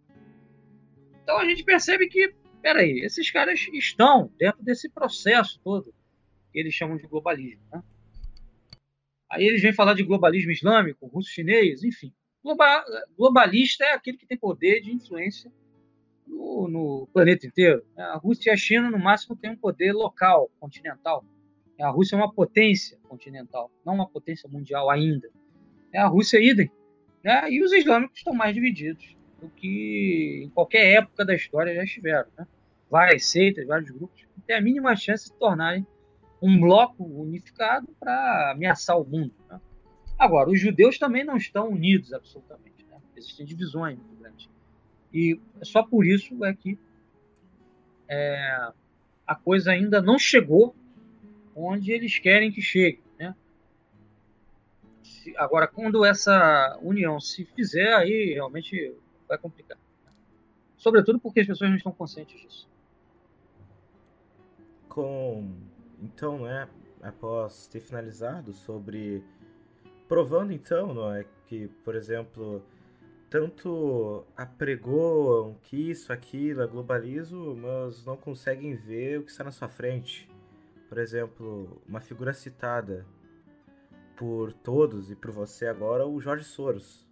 [1.23, 5.93] Então a gente percebe que peraí, esses caras estão dentro desse processo todo
[6.51, 7.61] que eles chamam de globalismo.
[7.71, 7.83] Né?
[9.29, 12.13] Aí eles vêm falar de globalismo islâmico, russo-chinês, enfim.
[13.17, 15.51] globalista é aquele que tem poder de influência
[16.25, 17.85] no, no, planeta inteiro.
[17.95, 21.25] A Rússia e a China, no máximo, têm um poder local, continental.
[21.79, 25.29] A Rússia é uma potência continental, não uma potência mundial ainda.
[25.93, 26.71] A Rússia é idem.
[27.23, 27.51] Né?
[27.51, 32.27] E os islâmicos estão mais divididos do que em qualquer época da história já estiveram.
[32.37, 32.47] Né?
[32.89, 35.85] Várias seitas, vários grupos, têm a mínima chance de se tornarem
[36.41, 39.33] um bloco unificado para ameaçar o mundo.
[39.49, 39.59] Né?
[40.17, 42.85] Agora, os judeus também não estão unidos absolutamente.
[42.89, 42.97] Né?
[43.15, 44.49] Existem divisões muito grandes.
[45.13, 46.79] E só por isso é que
[48.07, 48.71] é,
[49.25, 50.75] a coisa ainda não chegou
[51.55, 53.01] onde eles querem que chegue.
[53.19, 53.35] Né?
[55.35, 58.95] Agora, quando essa união se fizer, aí realmente
[59.27, 59.77] vai complicar.
[60.77, 62.69] Sobretudo porque as pessoas não estão conscientes disso.
[64.87, 65.53] Com
[66.01, 66.67] então, né,
[67.01, 69.23] após ter finalizado sobre
[70.07, 72.63] provando então, não é que, por exemplo,
[73.29, 79.51] tanto apregoam que isso, aquilo é globalismo, mas não conseguem ver o que está na
[79.51, 80.29] sua frente.
[80.87, 83.05] Por exemplo, uma figura citada
[84.15, 87.06] por todos e por você agora, o Jorge Soros.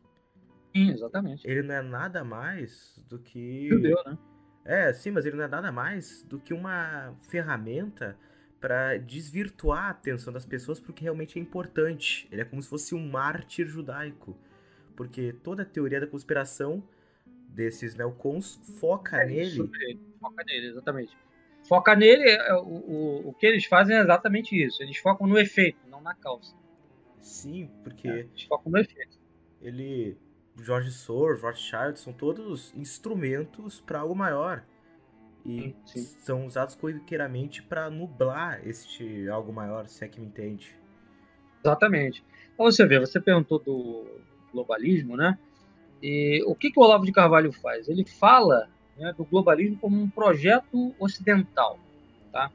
[0.75, 1.47] Sim, exatamente.
[1.47, 3.69] Ele não é nada mais do que.
[3.69, 4.17] Judeu, né?
[4.65, 8.17] É, sim, mas ele não é nada mais do que uma ferramenta
[8.59, 12.27] para desvirtuar a atenção das pessoas porque realmente é importante.
[12.31, 14.37] Ele é como se fosse um mártir judaico.
[14.95, 16.83] Porque toda a teoria da conspiração
[17.49, 19.69] desses neocons foca é nele.
[20.19, 21.17] Foca nele, exatamente.
[21.67, 24.81] Foca nele, é, o, o, o que eles fazem é exatamente isso.
[24.83, 26.53] Eles focam no efeito, não na causa.
[27.19, 28.07] Sim, porque.
[28.07, 29.17] É, eles focam no efeito.
[29.61, 30.17] Ele.
[30.61, 34.63] George Soros, Rothschild são todos instrumentos para algo maior
[35.45, 40.75] e sim, são usados corriqueiramente para nublar este algo maior, se é que me entende.
[41.63, 42.23] Exatamente.
[42.53, 44.05] Então você vê, você perguntou do
[44.51, 45.37] globalismo, né?
[46.01, 47.87] E o que, que o Olavo de Carvalho faz?
[47.87, 51.79] Ele fala né, do globalismo como um projeto ocidental,
[52.31, 52.51] tá?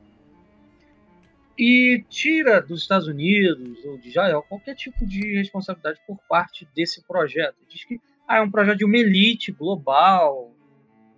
[1.62, 7.02] E tira dos Estados Unidos ou de Israel qualquer tipo de responsabilidade por parte desse
[7.02, 7.54] projeto.
[7.68, 10.54] Diz que ah, é um projeto de uma elite global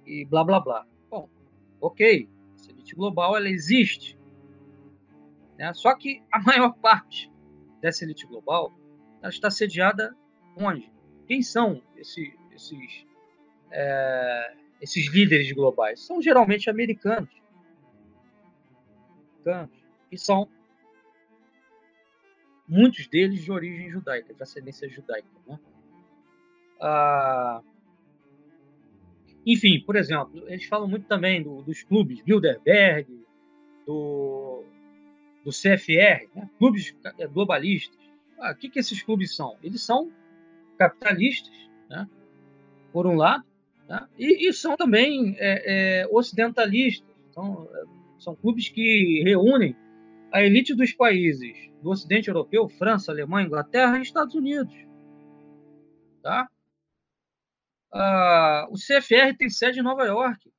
[0.04, 0.84] e blá blá blá.
[1.80, 4.18] Ok, essa elite global ela existe.
[5.56, 5.72] Né?
[5.74, 7.30] Só que a maior parte
[7.80, 8.72] dessa elite global
[9.20, 10.12] ela está sediada
[10.56, 10.90] onde?
[11.28, 13.06] Quem são esse, esses,
[13.70, 16.00] é, esses líderes globais?
[16.00, 17.30] São geralmente americanos.
[19.46, 19.81] americanos
[20.12, 20.46] e são
[22.68, 25.26] muitos deles de origem judaica, de ascendência judaica.
[25.46, 25.58] Né?
[26.80, 27.62] Ah,
[29.44, 33.08] enfim, por exemplo, eles falam muito também do, dos clubes Bilderberg,
[33.86, 34.62] do,
[35.44, 36.48] do CFR, né?
[36.58, 36.94] clubes
[37.32, 37.98] globalistas.
[38.38, 39.56] Ah, o que, que esses clubes são?
[39.62, 40.12] Eles são
[40.78, 41.52] capitalistas,
[41.88, 42.08] né?
[42.92, 43.44] por um lado,
[43.88, 44.06] né?
[44.18, 47.10] e, e, são também é, é, ocidentalistas.
[47.32, 47.68] São,
[48.18, 49.74] são clubes que reúnem
[50.32, 54.74] a elite dos países do Ocidente Europeu, França, Alemanha, Inglaterra e Estados Unidos.
[56.22, 56.48] Tá?
[57.92, 60.50] uh, o CFR tem sede em Nova York.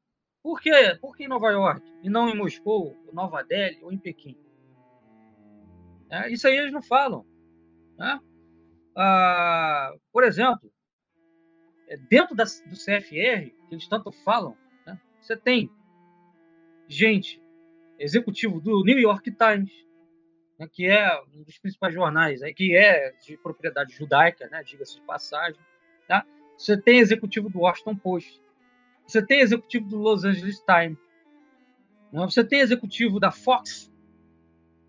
[0.42, 0.98] Por quê?
[1.02, 4.38] Por que em Nova York e não em Moscou, Nova Delhi ou em Pequim?
[6.10, 7.26] É, isso aí eles não falam.
[7.98, 8.20] Né?
[8.92, 10.72] Uh, por exemplo,
[11.88, 14.56] é, dentro da, do CFR, que eles tanto falam,
[14.86, 15.72] né, você tem
[16.88, 17.42] gente,
[18.04, 19.72] executivo do New York Times,
[20.60, 25.02] né, que é um dos principais jornais, que é de propriedade judaica, né, diga-se de
[25.02, 25.60] passagem.
[26.08, 26.26] Tá?
[26.58, 28.42] Você tem executivo do Washington Post.
[29.08, 30.98] Você tem executivo do Los Angeles Times.
[32.12, 32.26] Né?
[32.26, 33.92] Você tem executivo da Fox,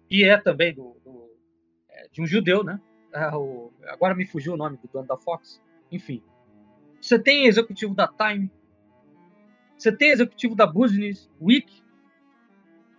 [0.08, 1.30] que é também do, do
[1.88, 2.80] é, de um judeu, né?
[3.12, 5.62] É, o, agora me fugiu o nome do dono da Fox.
[5.90, 6.22] Enfim.
[7.00, 8.50] Você tem executivo da Time.
[9.76, 11.84] Você tem executivo da Business Week.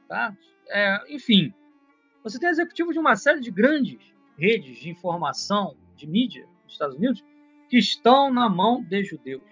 [0.07, 0.35] Tá?
[0.69, 1.53] É, enfim.
[2.23, 3.99] Você tem executivo de uma série de grandes
[4.37, 7.23] redes de informação, de mídia nos Estados Unidos,
[7.69, 9.43] que estão na mão de judeus,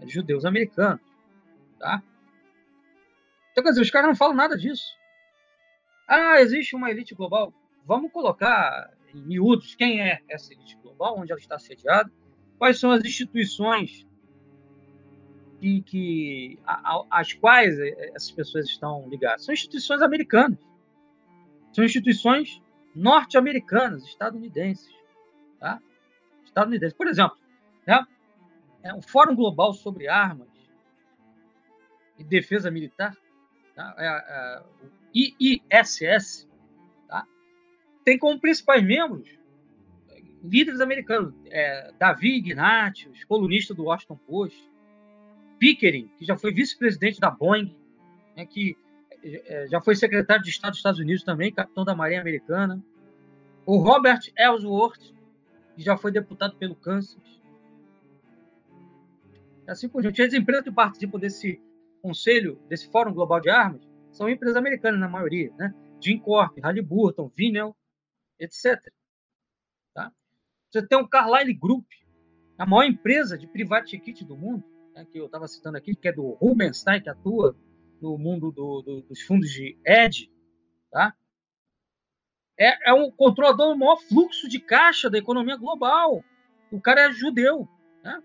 [0.00, 1.00] de judeus americanos,
[1.78, 2.02] tá?
[3.52, 4.84] Então, quer dizer, os caras não falam nada disso.
[6.08, 7.54] Ah, existe uma elite global.
[7.84, 12.10] Vamos colocar em miúdos quem é essa elite global, onde ela está sediada,
[12.58, 14.06] quais são as instituições
[15.60, 16.58] que, que
[17.10, 17.78] às quais
[18.14, 19.44] essas pessoas estão ligadas.
[19.44, 20.58] São instituições americanas.
[21.72, 22.62] São instituições
[22.94, 24.92] norte-americanas, estadunidenses.
[25.58, 25.80] Tá?
[26.44, 26.94] estadunidense.
[26.94, 27.36] Por exemplo,
[27.86, 28.06] né,
[28.82, 30.48] é o Fórum Global sobre Armas
[32.18, 33.16] e Defesa Militar,
[33.74, 36.48] tá, é, é, o IISS,
[37.08, 37.26] tá,
[38.04, 39.28] tem como principais membros
[40.44, 44.70] líderes americanos, é, Davi Ignatius, colunista do Washington Post,
[45.64, 47.74] Pickering, que já foi vice-presidente da Boeing,
[48.36, 48.76] né, que
[49.24, 52.84] é, já foi secretário de Estado dos Estados Unidos também, capitão da Marinha Americana.
[53.64, 55.00] O Robert Ellsworth,
[55.74, 57.16] que já foi deputado pelo Kansas.
[59.66, 60.20] Assim por diante.
[60.20, 61.58] As empresas que participam desse
[62.02, 65.50] conselho, desse Fórum Global de Armas, são empresas americanas, na maioria.
[65.56, 65.74] Né?
[65.98, 67.74] Jim Corp, Halliburton, Vinel,
[68.38, 68.78] etc.
[69.94, 70.12] Tá?
[70.70, 71.86] Você tem o Carlyle Group,
[72.58, 76.08] a maior empresa de private equity do mundo, né, que eu estava citando aqui, que
[76.08, 77.56] é do Rubenstein, que atua
[78.00, 80.30] no mundo do, do, dos fundos de Ed,
[80.90, 81.14] tá?
[82.58, 86.22] É, é um controlador do maior fluxo de caixa da economia global.
[86.70, 87.68] O cara é judeu,
[88.02, 88.22] né?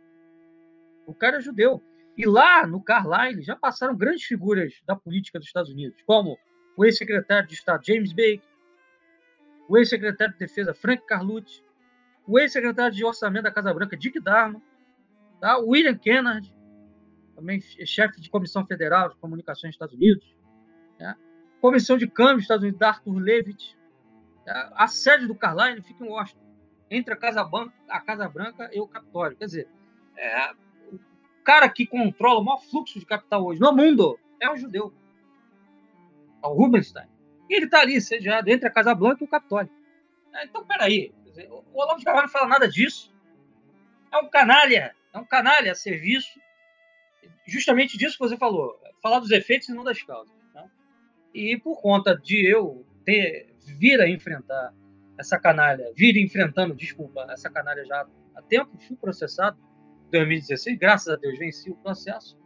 [1.07, 1.81] O cara é judeu.
[2.15, 6.37] E lá no Carlyle já passaram grandes figuras da política dos Estados Unidos, como
[6.77, 8.41] o ex-secretário de Estado James Baker,
[9.67, 11.63] o ex-secretário de Defesa Frank Carlucci,
[12.27, 14.61] o ex-secretário de Orçamento da Casa Branca Dick Darman,
[15.39, 15.57] tá?
[15.57, 16.53] William Kennedy,
[17.39, 20.35] também chefe de Comissão Federal de Comunicações dos Estados Unidos,
[20.99, 21.15] né?
[21.61, 23.77] Comissão de Câmbio dos Estados Unidos, Arthur Levitt.
[24.45, 24.71] Tá?
[24.75, 26.45] A sede do Carlyle fica em Washington,
[26.91, 29.37] entre a Casa, Branca, a Casa Branca e o Capitólio.
[29.37, 29.67] Quer dizer,
[30.17, 30.51] é,
[30.91, 30.99] o
[31.43, 34.93] cara que controla o maior fluxo de capital hoje no mundo é um judeu,
[36.43, 37.07] é o Rubenstein.
[37.49, 39.71] E ele está ali, sediado entre a Casa Branca e o Capitólio.
[40.33, 41.11] É, então, peraí,
[41.49, 43.13] o Olavo de Carvalho não fala nada disso.
[44.11, 46.39] É um canalha, é um canalha a serviço
[47.49, 50.33] justamente disso que você falou, falar dos efeitos e não das causas.
[50.53, 50.69] Né?
[51.33, 54.73] E por conta de eu ter vir a enfrentar
[55.17, 59.57] essa canalha, vir enfrentando, desculpa, essa canalha já há tempo, fui processado
[60.07, 62.37] em 2016, graças a Deus venci o processo,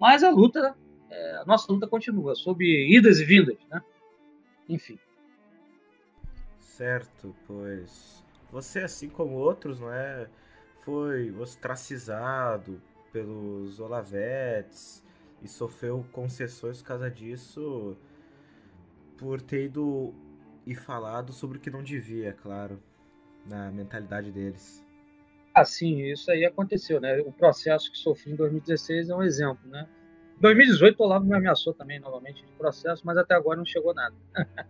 [0.00, 0.76] mas a luta,
[1.08, 3.80] é, a nossa luta continua, sob idas e vindas, né?
[4.68, 4.98] Enfim.
[6.58, 10.28] Certo, pois você, assim como outros, não é,
[10.84, 12.80] foi ostracizado
[13.16, 15.02] pelos Olavetes
[15.42, 17.96] e sofreu concessões por causa disso
[19.16, 20.12] por ter ido
[20.66, 22.76] e falado sobre o que não devia, claro,
[23.46, 24.84] na mentalidade deles.
[25.54, 27.18] Ah, sim, isso aí aconteceu, né?
[27.20, 29.88] O processo que sofri em 2016 é um exemplo, né?
[30.36, 33.94] Em 2018 o Olavo me ameaçou também novamente de processo, mas até agora não chegou
[33.94, 34.14] nada.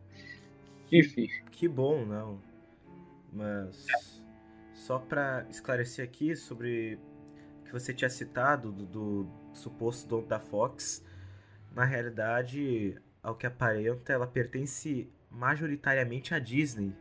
[0.93, 1.27] Enfim.
[1.51, 2.41] Que bom, não.
[3.33, 4.23] Mas
[4.73, 7.01] só para esclarecer aqui sobre
[7.67, 11.05] que você tinha citado do, do suposto dono da Fox,
[11.75, 16.95] na realidade, ao que aparenta, ela pertence majoritariamente à Disney.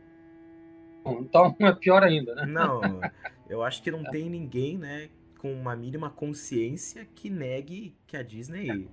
[1.04, 2.46] Então é pior ainda, né?
[2.46, 2.80] Não,
[3.48, 4.10] eu acho que não é.
[4.10, 5.08] tem ninguém, né,
[5.38, 8.90] com uma mínima consciência que negue que a Disney.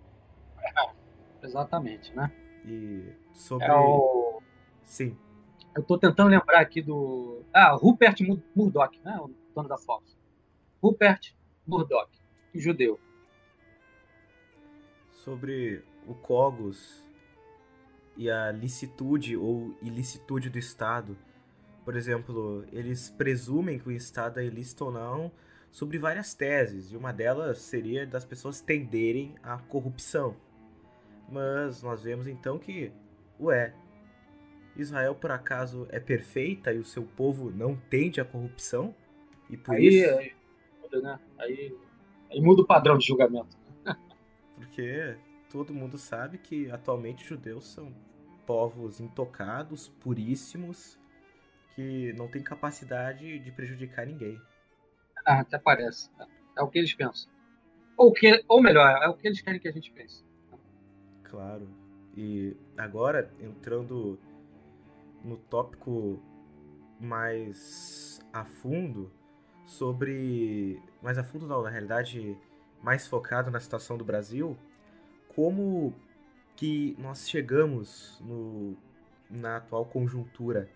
[0.59, 2.31] É, exatamente, né?
[2.65, 3.65] E sobre.
[3.65, 4.41] É o...
[4.83, 5.17] Sim.
[5.75, 7.41] Eu tô tentando lembrar aqui do.
[7.51, 8.17] Ah, Rupert
[8.55, 9.17] Murdoch, né?
[9.19, 10.15] O dono da Fox.
[10.81, 11.33] Rupert
[11.65, 12.09] Murdoch,
[12.53, 12.99] judeu.
[15.11, 17.03] Sobre o Cogos
[18.17, 21.17] e a licitude ou ilicitude do Estado.
[21.85, 25.31] Por exemplo, eles presumem que o Estado é ilícito ou não
[25.71, 30.35] sobre várias teses, e uma delas seria das pessoas tenderem à corrupção.
[31.27, 32.91] Mas nós vemos então que,
[33.39, 33.73] ué,
[34.75, 38.93] Israel por acaso é perfeita e o seu povo não tende à corrupção?
[39.49, 40.42] E por aí, isso.
[40.93, 41.19] Aí, né?
[41.39, 41.77] Aí,
[42.31, 43.57] aí muda o padrão de julgamento.
[44.55, 45.17] Porque
[45.49, 47.93] todo mundo sabe que atualmente os judeus são
[48.45, 50.99] povos intocados, puríssimos,
[51.75, 54.39] que não têm capacidade de prejudicar ninguém.
[55.25, 56.09] Ah, até parece.
[56.57, 57.31] É o que eles pensam.
[57.97, 60.23] Ou, que, ou melhor, é o que eles querem que a gente pense.
[61.23, 61.67] Claro.
[62.15, 64.19] E agora, entrando
[65.23, 66.21] no tópico
[66.99, 69.11] mais a fundo,
[69.65, 70.81] sobre.
[71.01, 72.37] Mais a fundo, não, na realidade,
[72.81, 74.57] mais focado na situação do Brasil,
[75.35, 75.93] como
[76.55, 78.75] que nós chegamos no,
[79.29, 80.69] na atual conjuntura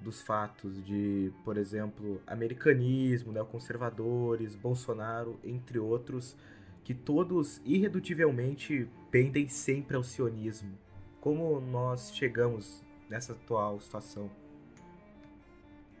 [0.00, 6.36] dos fatos de, por exemplo, americanismo, neoconservadores, Bolsonaro, entre outros,
[6.84, 10.76] que todos irredutivelmente pendem sempre ao sionismo.
[11.20, 14.30] Como nós chegamos nessa atual situação?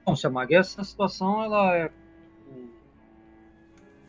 [0.04, 1.90] Bom, Samag, essa situação ela é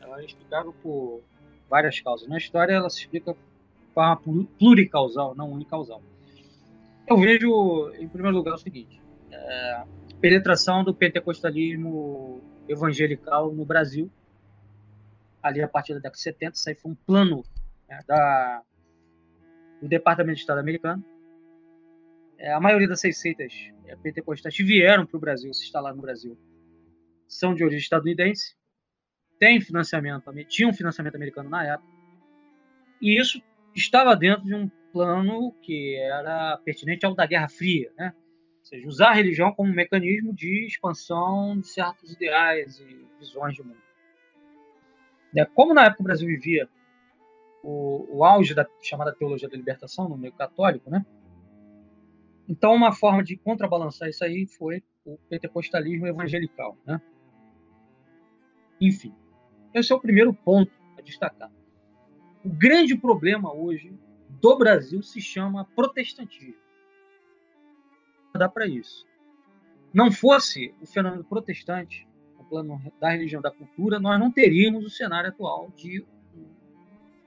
[0.08, 1.22] ela é explicável por
[1.70, 2.28] várias causas.
[2.28, 4.22] Na história, ela se explica de forma
[4.58, 6.02] pluricausal, não unicausal.
[7.08, 9.02] Eu vejo, em primeiro lugar, o seguinte:
[9.32, 9.84] é,
[10.20, 14.10] penetração do pentecostalismo evangelical no Brasil,
[15.42, 16.56] ali a partir da década de 70.
[16.56, 17.44] Isso aí foi um plano
[17.88, 18.62] né, da,
[19.82, 21.04] do Departamento de Estado americano.
[22.38, 23.54] É, a maioria das seis seitas
[23.86, 26.38] é, pentecostais vieram para o Brasil, se instalaram no Brasil,
[27.28, 28.57] são de origem estadunidense
[29.40, 31.90] tem financiamento, tinha um financiamento americano na época.
[33.02, 33.42] E isso
[33.76, 38.14] estava dentro de um plano que era pertinente ao da Guerra Fria, né?
[38.60, 43.56] Ou seja, usar a religião como um mecanismo de expansão de certos ideais e visões
[43.56, 43.78] de mundo.
[45.34, 45.46] Né?
[45.46, 46.68] Como na época o Brasil vivia
[47.64, 51.06] o, o auge da chamada teologia da libertação no meio católico, né?
[52.50, 57.02] Então, uma forma de contrabalançar isso aí foi o pentecostalismo evangelical, né?
[58.80, 59.14] Enfim,
[59.78, 61.52] esse é o primeiro ponto a destacar.
[62.44, 63.94] O grande problema hoje
[64.30, 66.56] do Brasil se chama protestantismo.
[68.36, 69.06] Dá para isso.
[69.94, 72.08] Não fosse o fenômeno protestante,
[72.38, 76.06] o plano da religião da cultura, nós não teríamos o cenário atual de
[76.36, 76.46] um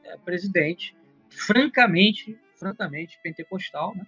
[0.04, 0.96] é, presidente
[1.28, 4.04] francamente, francamente pentecostal, né?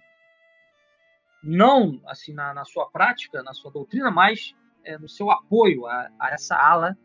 [1.43, 6.09] não assim na, na, sua prática, na sua doutrina, mas é, no seu apoio a,
[6.19, 6.97] a essa ala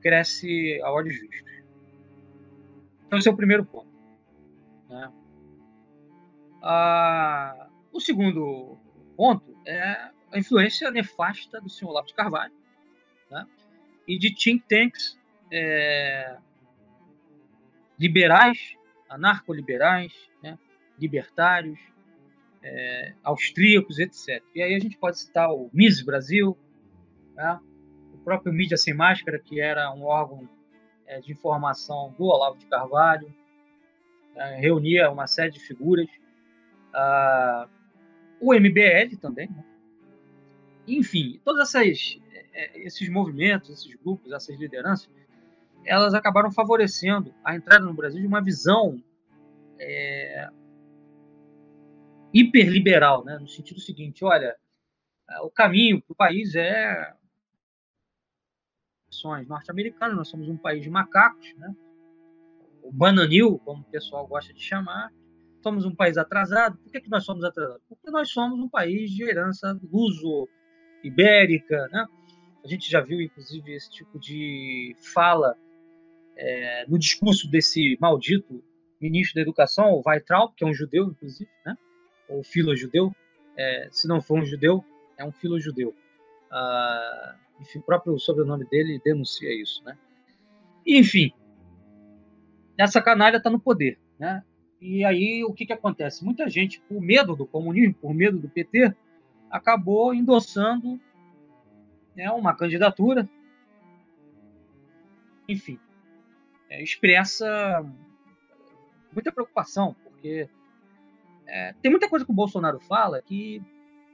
[0.00, 1.52] cresce a olhos vistos.
[3.06, 3.88] Então, esse é o primeiro ponto.
[4.88, 5.12] Né?
[6.62, 8.78] Ah, o segundo
[9.16, 12.52] ponto é a influência nefasta do senhor de Carvalho
[13.30, 13.46] né?
[14.06, 15.18] e de think tanks
[15.50, 16.36] é,
[17.98, 18.76] liberais,
[19.08, 20.58] anarcoliberais, né?
[20.98, 21.78] libertários,
[22.62, 24.42] é, austríacos, etc.
[24.54, 26.56] E aí a gente pode citar o Mises Brasil,
[27.34, 27.60] né?
[28.28, 30.46] Próprio Mídia Sem Máscara, que era um órgão
[31.06, 33.34] é, de informação do Olavo de Carvalho,
[34.36, 36.06] é, reunia uma série de figuras.
[36.92, 37.66] Ah,
[38.38, 39.48] o MBL também.
[39.48, 39.64] Né?
[40.86, 42.20] Enfim, todos essas,
[42.52, 45.08] é, esses movimentos, esses grupos, essas lideranças,
[45.86, 49.02] elas acabaram favorecendo a entrada no Brasil de uma visão
[49.78, 50.50] é,
[52.34, 53.38] hiperliberal, né?
[53.38, 54.54] no sentido seguinte, olha,
[55.44, 57.14] o caminho para o país é
[59.46, 61.74] norte-americanas, nós somos um país de macacos, né?
[62.82, 65.12] o bananil, como o pessoal gosta de chamar,
[65.62, 66.78] somos um país atrasado.
[66.78, 67.82] Por que, que nós somos atrasados?
[67.88, 71.88] Porque nós somos um país de herança luso-ibérica.
[71.88, 72.06] Né?
[72.64, 75.56] A gente já viu, inclusive, esse tipo de fala
[76.36, 78.62] é, no discurso desse maldito
[79.00, 81.76] ministro da Educação, o Weitraub, que é um judeu, inclusive, né?
[82.28, 83.14] ou filo-judeu.
[83.56, 84.84] É, se não for um judeu,
[85.16, 85.94] é um filo-judeu.
[86.50, 89.96] Ah, enfim, o próprio sobrenome dele denuncia isso, né?
[90.86, 91.32] Enfim,
[92.78, 94.42] essa canalha está no poder, né?
[94.80, 96.24] E aí o que, que acontece?
[96.24, 98.94] Muita gente, por medo do comunismo, por medo do PT,
[99.50, 101.00] acabou endossando
[102.14, 103.28] né, uma candidatura,
[105.48, 105.78] enfim,
[106.70, 107.84] é, expressa
[109.12, 110.48] muita preocupação, porque
[111.46, 113.62] é, tem muita coisa que o Bolsonaro fala que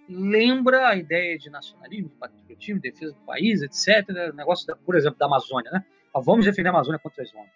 [0.09, 4.09] lembra a ideia de nacionalismo, de patriotismo, defesa do país, etc.
[4.33, 5.85] O negócio, da, por exemplo, da Amazônia, né?
[6.15, 7.51] Ah, vamos defender a Amazônia contra as ondas.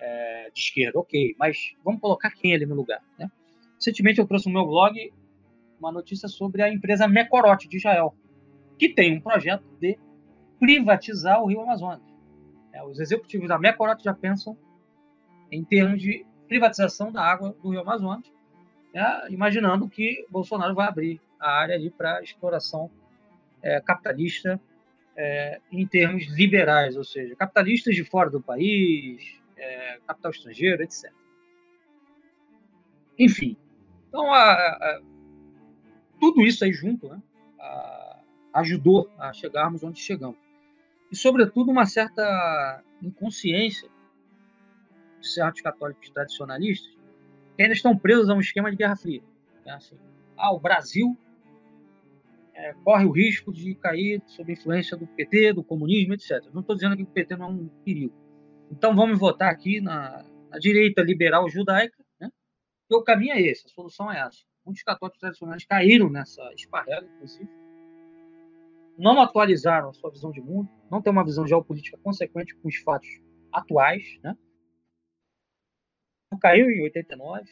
[0.00, 3.30] É, de esquerda, ok, mas vamos colocar quem ali no lugar, né?
[3.74, 5.12] Recentemente eu trouxe no meu blog
[5.78, 8.14] uma notícia sobre a empresa Mecorote de Israel,
[8.78, 9.98] que tem um projeto de
[10.58, 12.02] privatizar o Rio Amazonas.
[12.72, 14.56] É, os executivos da Mecorote já pensam
[15.50, 18.30] em termos de privatização da água do Rio Amazonas,
[18.92, 22.90] né, imaginando que Bolsonaro vai abrir a área ali para exploração
[23.62, 24.60] é, capitalista
[25.16, 31.12] é, em termos liberais, ou seja, capitalistas de fora do país, é, capital estrangeiro, etc.
[33.18, 33.56] Enfim,
[34.08, 35.00] então a, a,
[36.18, 37.20] tudo isso aí junto né,
[37.58, 38.20] a,
[38.54, 40.38] ajudou a chegarmos onde chegamos.
[41.10, 43.88] E, sobretudo, uma certa inconsciência
[45.20, 46.99] de certos católicos tradicionalistas
[47.60, 49.22] que ainda estão presos a um esquema de Guerra Fria.
[49.66, 49.72] Né?
[49.74, 49.94] Assim,
[50.34, 51.14] ah, o Brasil
[52.54, 56.42] é, corre o risco de cair sob influência do PT, do comunismo, etc.
[56.54, 58.14] Não estou dizendo que o PT não é um perigo.
[58.72, 62.30] Então vamos votar aqui na, na direita liberal judaica, né?
[62.90, 64.40] E o caminho é esse, a solução é essa.
[64.64, 67.50] Muitos católicos tradicionais caíram nessa esparrela, inclusive.
[68.96, 72.76] Não atualizaram a sua visão de mundo, não tem uma visão geopolítica consequente com os
[72.76, 73.20] fatos
[73.52, 74.34] atuais, né?
[76.38, 77.50] Caiu em 89.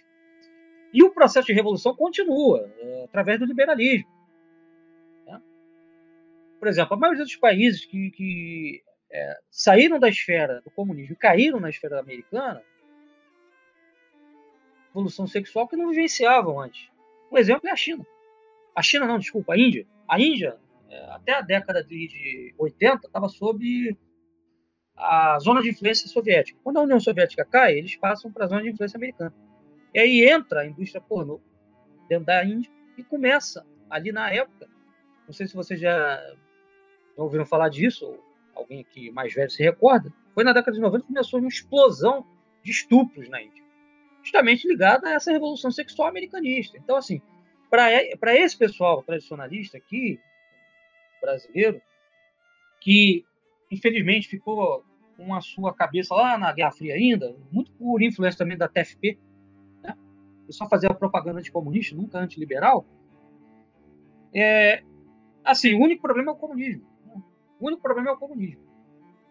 [0.93, 4.09] E o processo de revolução continua é, através do liberalismo.
[5.27, 5.41] Né?
[6.59, 11.17] Por exemplo, a maioria dos países que, que é, saíram da esfera do comunismo e
[11.17, 12.63] caíram na esfera americana,
[14.87, 16.91] revolução sexual que não vivenciavam antes.
[17.31, 18.07] Um exemplo é a China.
[18.75, 19.87] A China, não, desculpa, a Índia.
[20.09, 20.59] A Índia,
[20.89, 23.97] é, até a década de, de 80, estava sob
[24.99, 26.59] a zona de influência soviética.
[26.63, 29.33] Quando a União Soviética cai, eles passam para a zona de influência americana.
[29.95, 31.41] E aí entra a indústria pornô
[32.09, 34.69] dentro da Índia e começa ali na época.
[35.27, 36.21] Não sei se vocês já,
[37.17, 38.25] ouviram falar disso, ou
[38.55, 40.13] alguém aqui mais velho se recorda.
[40.35, 42.27] Foi na década de 90 que começou uma explosão
[42.63, 43.63] de estupros na Índia,
[44.23, 46.77] justamente ligada a essa revolução sexual americanista.
[46.77, 47.23] Então, assim,
[47.71, 50.19] para esse pessoal tradicionalista aqui,
[51.21, 51.81] brasileiro,
[52.81, 53.25] que
[53.71, 54.85] infelizmente ficou
[55.19, 59.19] com a sua cabeça lá na Guerra Fria ainda, muito por influência também da TFP,
[59.83, 59.97] né?
[60.49, 62.87] e só fazia propaganda anticomunista, nunca antiliberal,
[64.33, 64.85] é,
[65.45, 66.87] assim, o único problema é o comunismo.
[67.05, 67.21] Né?
[67.59, 68.63] O único problema é o comunismo.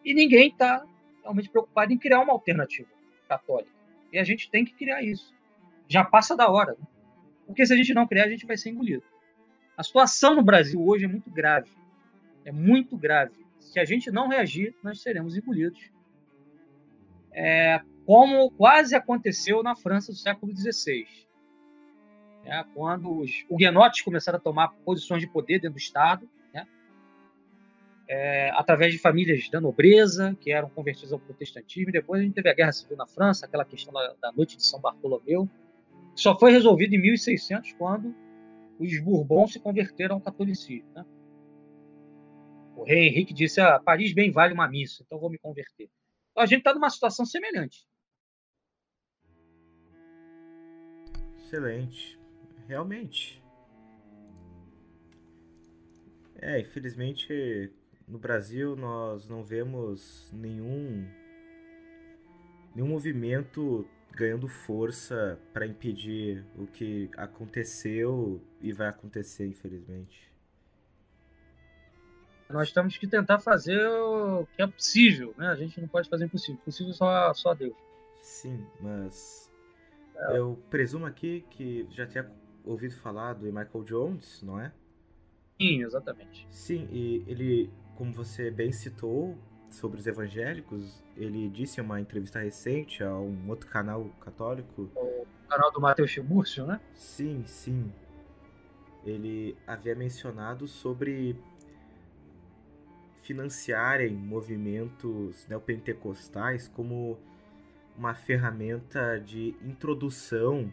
[0.03, 0.83] E ninguém está
[1.21, 2.89] realmente preocupado em criar uma alternativa
[3.29, 3.71] católica.
[4.11, 5.33] E a gente tem que criar isso.
[5.88, 6.73] Já passa da hora.
[6.73, 6.85] Né?
[7.45, 9.03] Porque se a gente não criar, a gente vai ser engolido.
[9.77, 11.71] A situação no Brasil hoje é muito grave.
[12.43, 13.46] É muito grave.
[13.72, 15.91] Se a gente não reagir, nós seremos engolidos.
[17.34, 21.05] É, como quase aconteceu na França do século XVI.
[22.45, 26.65] É, quando os huguenotes começaram a tomar posições de poder dentro do Estado, né,
[28.07, 31.91] é, através de famílias da nobreza, que eram convertidas ao protestantismo.
[31.91, 34.65] Depois a gente teve a Guerra Civil na França, aquela questão da, da Noite de
[34.65, 35.49] São Bartolomeu,
[36.15, 38.15] que só foi resolvida em 1600, quando
[38.80, 40.89] os Bourbons se converteram ao catolicismo.
[40.95, 41.05] Né?
[42.78, 45.89] O rei Henrique disse: ah, Paris bem vale uma missa, então vou me converter.
[46.32, 47.88] Então a gente está numa situação semelhante.
[51.39, 52.19] Excelente.
[52.67, 53.41] Realmente.
[56.39, 57.73] É, infelizmente
[58.07, 61.03] no Brasil nós não vemos nenhum
[62.75, 70.32] nenhum movimento ganhando força para impedir o que aconteceu e vai acontecer, infelizmente.
[72.49, 75.47] Nós temos que tentar fazer o que é possível, né?
[75.49, 76.59] A gente não pode fazer impossível.
[76.63, 77.75] Possível só, só Deus.
[78.19, 79.51] Sim, mas
[80.15, 80.37] é.
[80.37, 82.27] eu presumo aqui que já tinha
[82.63, 84.71] ouvido falar do Michael Jones, não é?
[85.59, 86.47] Sim, exatamente.
[86.49, 89.37] Sim, e ele, como você bem citou
[89.69, 94.89] sobre os evangélicos, ele disse em uma entrevista recente a um outro canal católico.
[94.95, 96.79] O canal do Matheus Chimúrcio, né?
[96.93, 97.91] Sim, sim.
[99.05, 101.35] Ele havia mencionado sobre
[103.28, 107.19] financiarem movimentos neopentecostais como
[107.97, 110.71] uma ferramenta de introdução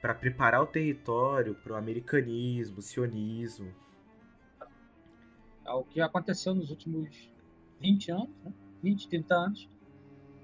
[0.00, 3.70] para preparar o território para o americanismo, sionismo.
[5.66, 7.30] É o que aconteceu nos últimos
[7.78, 8.52] 20 anos, né?
[8.82, 9.68] 20, 30 anos,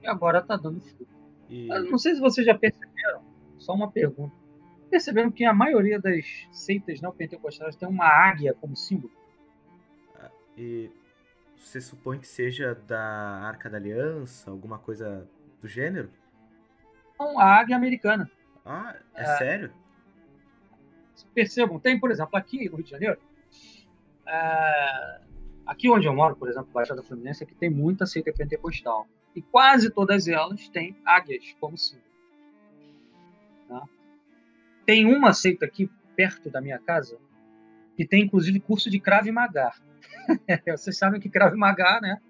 [0.03, 1.09] e agora está dando fruto.
[1.49, 1.67] E...
[1.67, 3.23] Não sei se vocês já perceberam,
[3.57, 4.37] só uma pergunta.
[4.91, 9.11] Perceberam que a maioria das seitas neopentecostais tem uma águia como símbolo?
[10.59, 10.91] E
[11.57, 15.29] você supõe que seja da Arca da Aliança, alguma coisa
[15.61, 16.11] do gênero?
[17.19, 18.31] Não, a águia americana.
[18.65, 19.73] Ah, é, é sério?
[21.35, 23.19] Percebam, tem, por exemplo, aqui no Rio de Janeiro,
[24.27, 25.21] é,
[25.67, 29.07] aqui onde eu moro, por exemplo, Baixada Fluminense, aqui tem muita seita pentecostal.
[29.35, 32.07] E quase todas elas têm águias como símbolo.
[33.69, 33.83] Tá?
[34.85, 37.19] Tem uma seita aqui perto da minha casa
[37.97, 39.72] que tem inclusive curso de Krav Maga.
[40.68, 42.20] Vocês sabem que Krav Maga, né?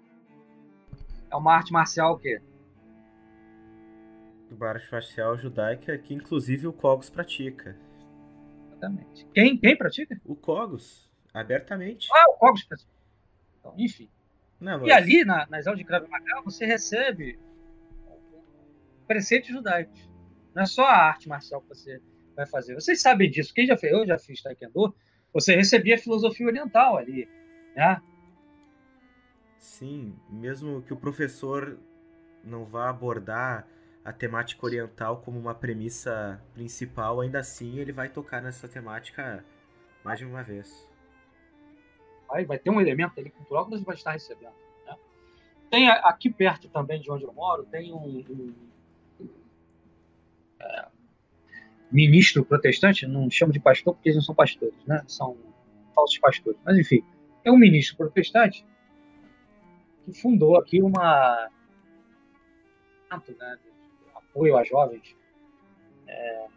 [1.29, 2.41] É uma arte marcial que
[4.49, 7.75] do arte marcial judaica que inclusive o Cogos pratica.
[8.71, 9.27] Exatamente.
[9.33, 10.19] Quem, quem pratica?
[10.23, 12.07] O Cogos, abertamente.
[12.13, 12.89] Ah, o Cogos pratica.
[13.59, 14.09] Então, enfim.
[14.59, 14.87] Não, mas...
[14.87, 17.37] E ali, na, nas aulas de Krav Maga, você recebe
[19.05, 20.07] preceitos judaicos.
[20.55, 22.01] Não é só a arte marcial que você
[22.35, 22.75] vai fazer.
[22.75, 23.53] Vocês sabem disso.
[23.53, 23.91] Quem já fez?
[23.91, 24.95] Eu já fiz Taekwondo.
[25.37, 27.27] Você recebia filosofia oriental ali
[27.77, 28.01] né?
[29.59, 31.77] Sim, mesmo que o professor
[32.43, 33.67] não vá abordar
[34.03, 39.45] a temática oriental como uma premissa principal, ainda assim ele vai tocar nessa temática
[40.03, 40.89] mais de uma vez.
[42.27, 44.55] Vai, vai ter um elemento ali cultural que você vai estar recebendo.
[44.87, 44.95] Né?
[45.69, 48.55] Tem aqui perto também de onde eu moro, tem um, um
[50.59, 50.87] é,
[51.91, 55.03] ministro protestante, não chamo de pastor porque eles não são pastores, né?
[55.07, 55.37] São
[55.95, 56.59] falsos pastores.
[56.65, 57.03] Mas enfim,
[57.43, 58.65] é um ministro protestante
[60.05, 61.49] que fundou aqui uma
[63.11, 63.57] né,
[64.15, 65.15] apoio a jovens
[66.07, 66.47] é,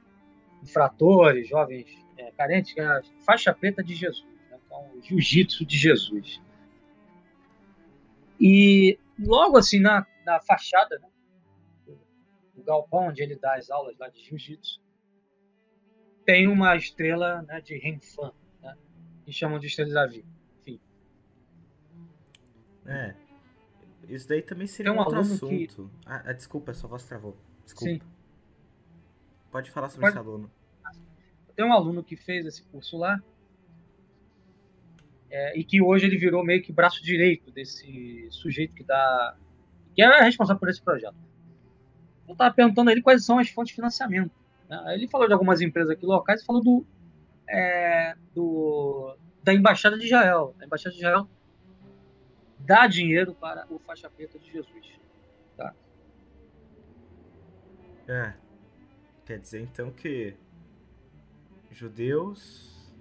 [0.63, 1.87] infratores, jovens
[2.17, 6.41] é, carentes, que é a faixa preta de Jesus, né, então, jiu-jitsu de Jesus.
[8.41, 11.09] E logo assim na, na fachada né,
[12.71, 14.81] galpão onde ele dá as aulas lá de jiu-jitsu,
[16.31, 18.33] tem uma estrela né, de Renfan,
[18.63, 18.77] né,
[19.25, 20.25] que chamam de estrela de Davi.
[22.87, 23.15] É.
[24.09, 25.49] Isso daí também seria um, um outro assunto.
[25.49, 25.69] Que...
[26.07, 27.37] Ah, ah, desculpa, sua voz travou.
[27.65, 27.93] Desculpa.
[27.93, 28.01] Sim.
[29.51, 30.19] Pode falar sobre Pode...
[30.19, 30.51] esse aluno.
[31.57, 33.21] Tem um aluno que fez esse curso lá
[35.29, 39.37] é, e que hoje ele virou meio que braço direito desse sujeito que dá
[39.95, 41.17] que é responsável por esse projeto.
[42.27, 44.40] Eu estava perguntando a ele quais são as fontes de financiamento.
[44.95, 46.87] Ele falou de algumas empresas aqui locais e falou do,
[47.49, 50.55] é, do, da Embaixada de Israel.
[50.61, 51.29] A Embaixada de Israel
[52.61, 55.01] dá dinheiro para o faixa preta de Jesus.
[55.57, 55.75] Tá?
[58.07, 58.35] É.
[59.27, 60.37] Quer dizer então que
[61.71, 62.93] judeus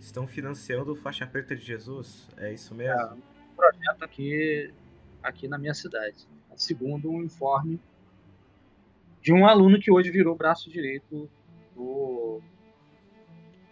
[0.00, 2.28] estão financiando o faixa preta de Jesus?
[2.36, 3.00] É isso mesmo?
[3.00, 4.72] É, um projeto aqui,
[5.22, 6.26] aqui na minha cidade.
[6.56, 7.80] Segundo um informe
[9.26, 11.28] de um aluno que hoje virou braço direito
[11.74, 12.40] do,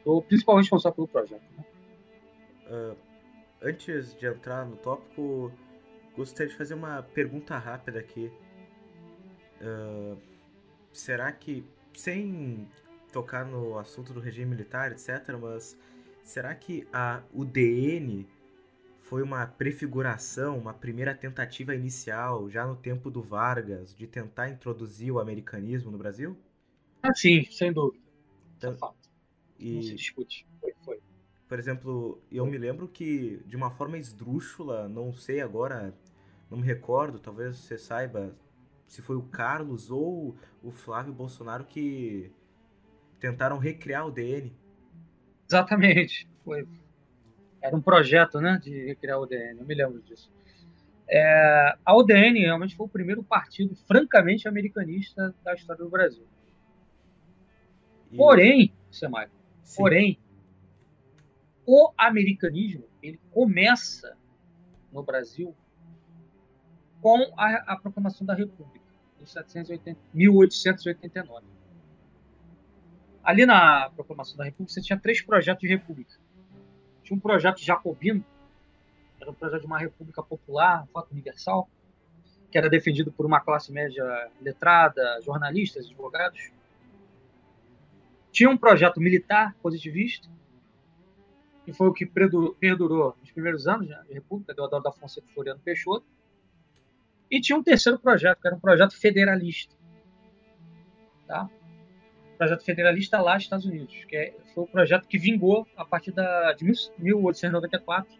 [0.05, 1.45] do principal responsável pelo projeto.
[1.57, 1.65] Né?
[2.67, 2.97] Uh,
[3.63, 5.53] antes de entrar no tópico,
[6.17, 8.33] gostaria de fazer uma pergunta rápida aqui.
[9.61, 10.19] Uh,
[10.91, 12.69] será que, sem
[13.13, 15.79] tocar no assunto do regime militar, etc., mas
[16.25, 18.27] será que a UDN
[19.05, 25.13] foi uma prefiguração, uma primeira tentativa inicial, já no tempo do Vargas, de tentar introduzir
[25.13, 26.37] o americanismo no Brasil?
[27.03, 28.03] Ah, sim, sem dúvida.
[28.57, 29.11] Então, é fato.
[29.59, 30.47] E, Não se discute.
[30.59, 31.03] Foi, foi.
[31.47, 35.95] Por exemplo, eu me lembro que, de uma forma esdrúxula, não sei agora,
[36.51, 38.35] não me recordo, talvez você saiba
[38.87, 42.33] se foi o Carlos ou o Flávio Bolsonaro que
[43.21, 44.53] tentaram recriar o DN.
[45.47, 46.27] Exatamente.
[46.43, 46.67] Foi,
[47.65, 50.31] era um projeto né, de recriar o UDN, eu me lembro disso.
[51.09, 56.27] É, a UDN realmente foi o primeiro partido francamente americanista da história do Brasil.
[58.13, 58.17] E...
[58.19, 59.31] Porém, Semai,
[59.75, 60.19] porém,
[61.65, 64.15] o americanismo ele começa
[64.93, 65.57] no Brasil
[67.01, 68.85] com a, a proclamação da República,
[69.19, 71.47] em 1889.
[73.23, 76.23] Ali na proclamação da República, você tinha três projetos de república
[77.05, 78.25] tinha um projeto jacobino,
[79.21, 81.69] era um projeto de uma república popular, voto universal,
[82.51, 86.51] que era defendido por uma classe média letrada, jornalistas, advogados.
[88.33, 90.29] Tinha um projeto militar positivista,
[91.65, 96.07] que foi o que perdurou nos primeiros anos da República, Deodoro da Fonseca Floriano Peixoto.
[97.31, 99.75] E tinha um terceiro projeto, que era um projeto federalista.
[101.27, 101.49] Tá?
[102.35, 106.13] Projeto federalista lá nos Estados Unidos, que é, foi o projeto que vingou a partir
[106.13, 108.13] da, de 1894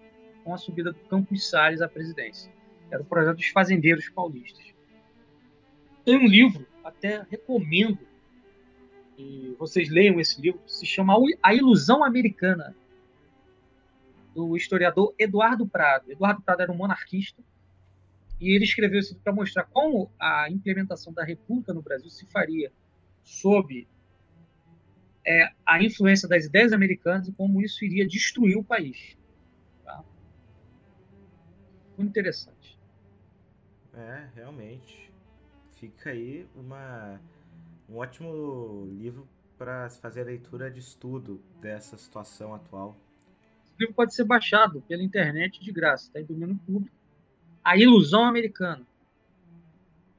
[0.43, 2.53] com a subida do Campos Salles à presidência.
[2.91, 4.75] Era o projeto dos fazendeiros paulistas.
[6.05, 7.99] Tem um livro, até recomendo
[9.17, 12.75] que vocês leiam esse livro, se chama A Ilusão Americana,
[14.35, 16.11] do historiador Eduardo Prado.
[16.11, 17.41] Eduardo Prado era um monarquista
[18.41, 22.73] e ele escreveu isso para mostrar como a implementação da República no Brasil se faria
[23.23, 23.87] sob
[25.27, 29.17] é, a influência das ideias americanas e como isso iria destruir o país.
[29.83, 30.05] Tá?
[31.97, 32.79] Muito interessante.
[33.95, 35.13] É, realmente.
[35.73, 37.21] Fica aí uma,
[37.89, 42.97] um ótimo livro para fazer a leitura de estudo dessa situação atual.
[43.65, 46.95] Esse livro pode ser baixado pela internet de graça, está em domínio público.
[47.63, 48.87] A Ilusão Americana.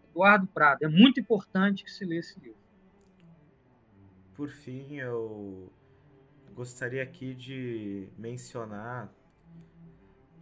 [0.09, 0.83] Eduardo Prado.
[0.83, 2.64] É muito importante que se lê esse livro
[4.35, 5.71] por fim, eu
[6.53, 9.09] gostaria aqui de mencionar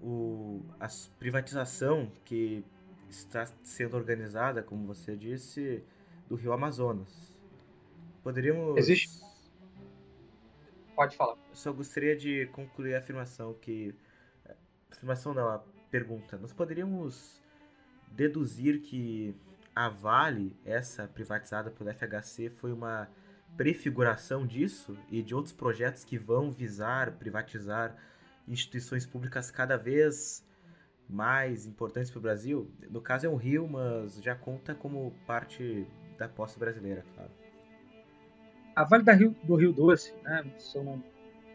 [0.02, 0.88] o, a
[1.18, 2.66] privatização que
[3.10, 5.84] está sendo organizada, como você disse,
[6.28, 7.40] do Rio Amazonas.
[8.24, 8.78] Poderíamos.
[8.78, 9.22] Existe.
[10.96, 11.38] Pode falar.
[11.54, 13.96] Só gostaria de concluir a afirmação que.
[14.92, 16.38] Afirmação não, a pergunta.
[16.38, 17.42] Nós poderíamos
[18.12, 19.36] deduzir que
[19.76, 23.10] a Vale, essa privatizada pelo FHC, foi uma
[23.58, 27.96] prefiguração disso e de outros projetos que vão visar privatizar
[28.48, 30.46] instituições públicas cada vez
[31.10, 32.72] mais importantes para o Brasil.
[32.90, 37.32] No caso é um rio, mas já conta como parte da posse brasileira, claro.
[38.76, 41.04] A Vale Rio, do Rio Doce, né, se eu não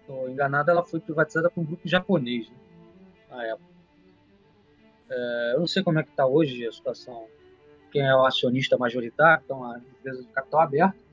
[0.01, 2.57] estou enganado, ela foi privatizada por um grupo japonês né,
[3.29, 3.69] na época.
[5.11, 7.27] É, eu não sei como é que está hoje a situação,
[7.91, 11.07] quem é o acionista majoritário, então a empresa de capital aberto,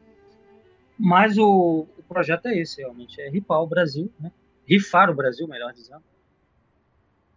[0.98, 4.32] mas o, o projeto é esse, realmente, é rifar o Brasil, né?
[4.68, 6.04] rifar o Brasil, melhor dizendo,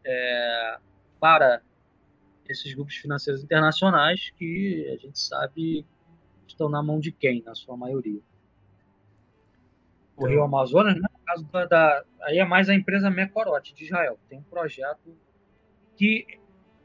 [0.05, 0.79] é,
[1.21, 1.61] para
[2.49, 5.85] esses grupos financeiros internacionais que a gente sabe
[6.47, 8.21] estão na mão de quem, na sua maioria.
[10.17, 10.29] O então...
[10.31, 14.19] Rio Amazonas, né, no caso da, da, aí é mais a empresa Mecorote de Israel.
[14.29, 15.15] Tem um projeto
[15.97, 16.27] que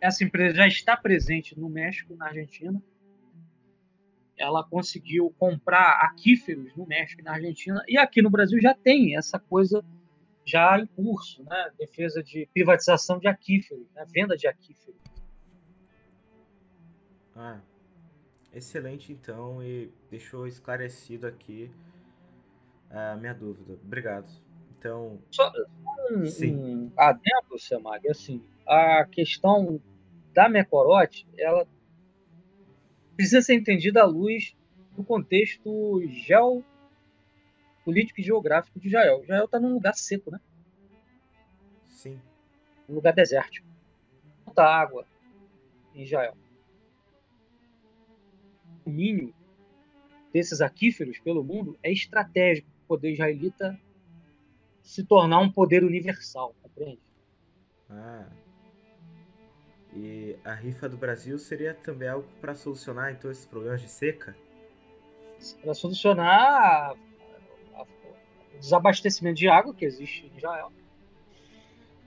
[0.01, 2.81] essa empresa já está presente no México, na Argentina,
[4.43, 9.17] ela conseguiu comprar aquíferos no México e na Argentina, e aqui no Brasil já tem
[9.17, 9.83] essa coisa
[10.45, 11.71] já em curso, né?
[11.77, 14.05] defesa de privatização de aquíferos, né?
[14.13, 15.01] venda de aquíferos.
[17.35, 17.59] Ah,
[18.53, 21.71] Excelente, então, e deixou esclarecido aqui
[22.87, 23.73] a minha dúvida.
[23.83, 24.29] Obrigado.
[24.77, 25.19] Então.
[25.31, 25.51] Só
[26.11, 26.55] um, sim.
[26.55, 29.81] um adendo, Samag, assim, a questão
[30.35, 31.67] da Mecorote, ela
[33.15, 34.55] precisa ser entendida à luz
[34.95, 36.65] do contexto geopolítico
[38.19, 39.23] e geográfico de Israel.
[39.23, 40.39] Israel está num lugar seco, né?
[41.87, 42.19] Sim.
[42.87, 43.67] Um lugar desértico.
[44.45, 45.05] Falta água
[45.95, 46.35] em Israel.
[48.81, 49.33] O domínio
[50.31, 53.79] desses aquíferos pelo mundo é estratégico para o poder israelita
[54.81, 57.01] se tornar um poder universal, compreende?
[57.89, 58.27] Ah.
[59.95, 64.35] E a rifa do Brasil seria também algo para solucionar então esses problemas de seca?
[65.61, 66.95] Para solucionar
[67.75, 70.71] o desabastecimento de água que existe em Israel.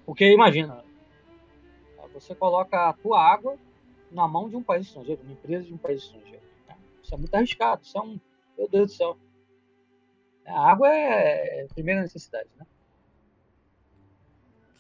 [0.04, 0.84] Porque imagina,
[2.12, 3.58] você coloca a tua água
[4.10, 6.42] na mão de um país estrangeiro, uma empresa de um país estrangeiro.
[7.02, 8.18] Isso é muito arriscado, isso é um.
[8.56, 9.18] Meu Deus do céu.
[10.46, 12.66] A água é a primeira necessidade, né?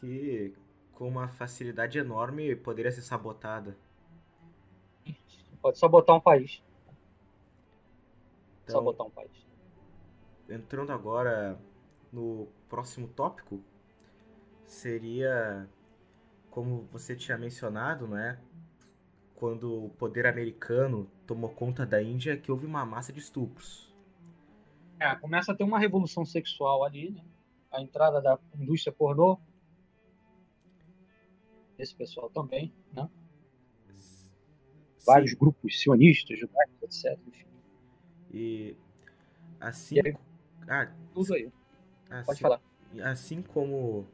[0.00, 0.54] Que
[0.96, 3.76] com uma facilidade enorme poderia ser sabotada.
[5.60, 6.62] Pode sabotar um país.
[8.64, 9.46] Então, sabotar um país.
[10.48, 11.58] Entrando agora
[12.12, 13.62] no próximo tópico,
[14.64, 15.68] seria
[16.50, 18.40] como você tinha mencionado, né?
[19.34, 23.94] Quando o poder americano tomou conta da Índia, que houve uma massa de estupros.
[24.98, 27.22] É, começa a ter uma revolução sexual ali, né?
[27.70, 29.38] A entrada da indústria pornô,
[31.78, 33.08] esse pessoal também, né?
[33.94, 34.30] Sim.
[35.06, 37.18] Vários grupos sionistas, judaicos, etc.
[37.26, 37.46] Enfim.
[38.32, 38.76] E
[39.60, 39.96] assim.
[39.96, 40.16] E aí,
[40.68, 41.50] ah, tudo aí.
[42.10, 42.60] Assim, Pode falar.
[43.02, 44.06] Assim como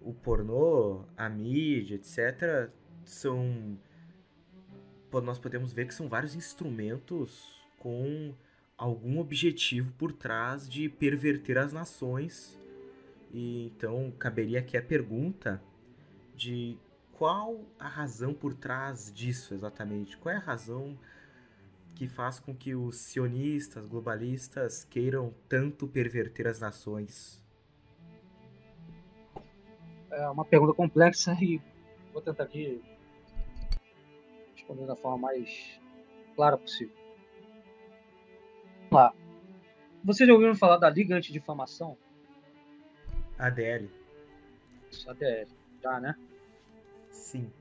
[0.00, 2.70] o pornô, a mídia, etc.,
[3.04, 3.78] são.
[5.22, 8.34] Nós podemos ver que são vários instrumentos com
[8.76, 12.58] algum objetivo por trás de perverter as nações.
[13.32, 15.62] E então caberia aqui a pergunta
[16.34, 16.78] de
[17.12, 20.16] qual a razão por trás disso exatamente?
[20.16, 20.98] Qual é a razão
[21.94, 27.42] que faz com que os sionistas, globalistas queiram tanto perverter as nações?
[30.10, 31.60] É uma pergunta complexa e
[32.12, 32.82] vou tentar aqui
[34.54, 35.80] responder da forma mais
[36.34, 36.96] clara possível.
[38.90, 39.14] Vamos lá.
[40.04, 41.96] Vocês já ouviram falar da Liga Antidifamação?
[43.38, 43.88] ADL.
[44.90, 46.16] Isso, ADL já, né?
[47.10, 47.52] Sim.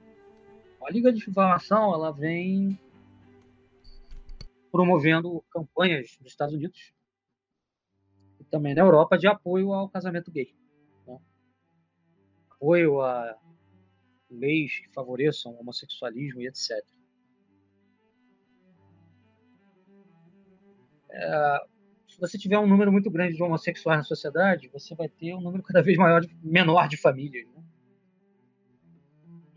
[0.82, 2.80] A Liga de Informação ela vem
[4.72, 6.94] promovendo campanhas nos Estados Unidos
[8.40, 10.56] e também na Europa de apoio ao casamento gay.
[11.06, 11.20] Né?
[12.50, 13.38] Apoio a
[14.30, 16.84] leis que favoreçam o homossexualismo e etc.
[21.12, 21.66] É,
[22.08, 25.42] se você tiver um número muito grande de homossexuais na sociedade, você vai ter um
[25.42, 27.48] número cada vez maior de, menor de famílias.
[27.54, 27.64] Né?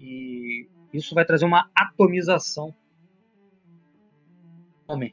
[0.07, 2.73] E isso vai trazer uma atomização
[4.87, 5.13] homem.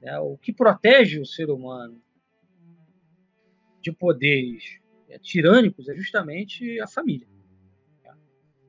[0.00, 2.00] É, o que protege o ser humano
[3.82, 7.28] de poderes é, tirânicos é justamente a família.
[8.02, 8.12] É.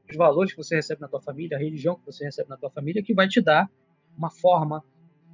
[0.09, 2.69] Os valores que você recebe na tua família, a religião que você recebe na tua
[2.69, 3.71] família, que vai te dar
[4.17, 4.83] uma forma,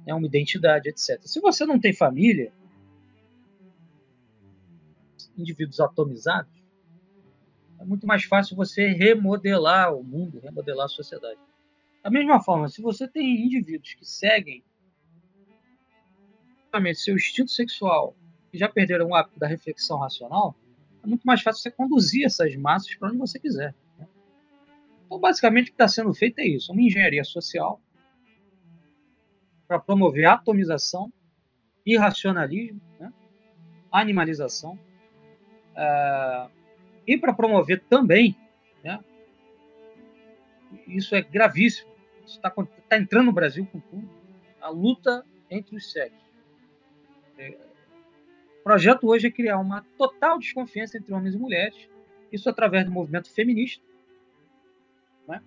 [0.06, 1.20] né, uma identidade, etc.
[1.24, 2.52] Se você não tem família,
[5.36, 6.57] indivíduos atomizados,
[7.80, 11.38] é muito mais fácil você remodelar o mundo, remodelar a sociedade.
[12.02, 14.64] Da mesma forma, se você tem indivíduos que seguem
[16.94, 18.14] seu instinto sexual
[18.52, 20.54] e já perderam o hábito da reflexão racional,
[21.02, 23.74] é muito mais fácil você conduzir essas massas para onde você quiser.
[23.98, 24.06] Né?
[25.06, 27.80] Então, basicamente, o que está sendo feito é isso: uma engenharia social
[29.66, 31.12] para promover atomização,
[31.84, 33.12] irracionalismo, né?
[33.90, 34.78] animalização.
[35.74, 36.57] Uh,
[37.08, 38.36] e para promover também,
[38.84, 39.02] né,
[40.86, 41.90] isso é gravíssimo,
[42.26, 44.06] está tá entrando no Brasil com tudo,
[44.60, 46.20] a luta entre os sexos.
[47.38, 47.58] É,
[48.60, 51.88] o projeto hoje é criar uma total desconfiança entre homens e mulheres,
[52.30, 53.82] isso através do movimento feminista,
[55.26, 55.42] né,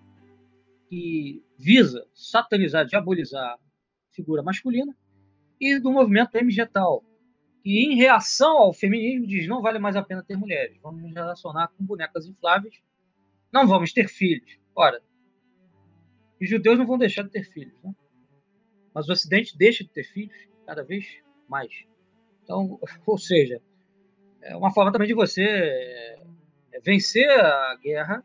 [0.88, 3.58] que visa satanizar, diabolizar a
[4.10, 4.92] figura masculina,
[5.60, 7.04] e do movimento MGTAL,
[7.62, 11.14] que, em reação ao feminismo, diz: não vale mais a pena ter mulheres, vamos nos
[11.14, 12.82] relacionar com bonecas infláveis,
[13.52, 14.58] não vamos ter filhos.
[14.74, 15.02] Ora,
[16.40, 17.94] os judeus não vão deixar de ter filhos, né?
[18.94, 20.36] mas o Ocidente deixa de ter filhos
[20.66, 21.06] cada vez
[21.48, 21.86] mais.
[22.42, 23.62] Então, ou seja,
[24.40, 28.24] é uma forma também de você é, vencer a guerra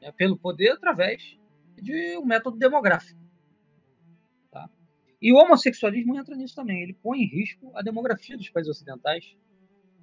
[0.00, 1.38] né, pelo poder através
[1.76, 3.20] de um método demográfico.
[5.20, 6.82] E o homossexualismo entra nisso também.
[6.82, 9.36] Ele põe em risco a demografia dos países ocidentais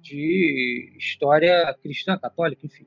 [0.00, 2.86] de história cristã, católica, enfim.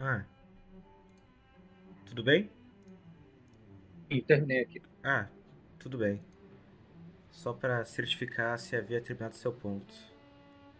[0.00, 0.24] Ah.
[2.06, 2.50] Tudo bem?
[4.10, 4.82] Sim, terminei aqui.
[5.02, 5.28] Ah,
[5.78, 6.20] tudo bem.
[7.30, 9.94] Só para certificar se havia terminado seu ponto.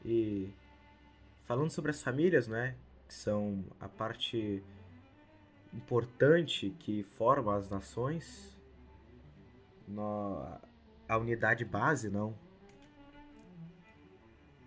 [0.05, 0.51] E
[1.45, 2.75] falando sobre as famílias, né,
[3.07, 4.63] que são a parte
[5.73, 8.57] importante que forma as nações,
[9.87, 10.59] no,
[11.09, 12.35] a unidade base, não?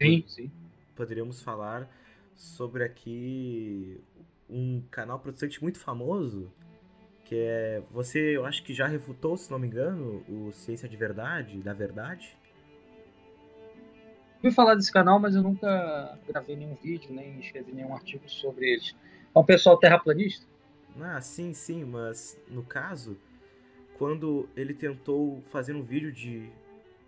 [0.02, 0.52] Sim, sim.
[0.96, 1.90] Poderíamos falar
[2.36, 4.02] sobre aqui
[4.50, 6.52] um canal protestante muito famoso,
[7.24, 7.84] que é.
[7.92, 11.74] Você, eu acho que já refutou, se não me engano, o Ciência de Verdade, da
[11.74, 12.36] Verdade.
[14.44, 18.72] Ouvi falar desse canal, mas eu nunca gravei nenhum vídeo, nem escrevi nenhum artigo sobre
[18.72, 18.96] eles.
[19.34, 20.51] É um pessoal terraplanista?
[21.00, 23.18] Ah, sim, sim, mas no caso,
[23.98, 26.52] quando ele tentou fazer um vídeo de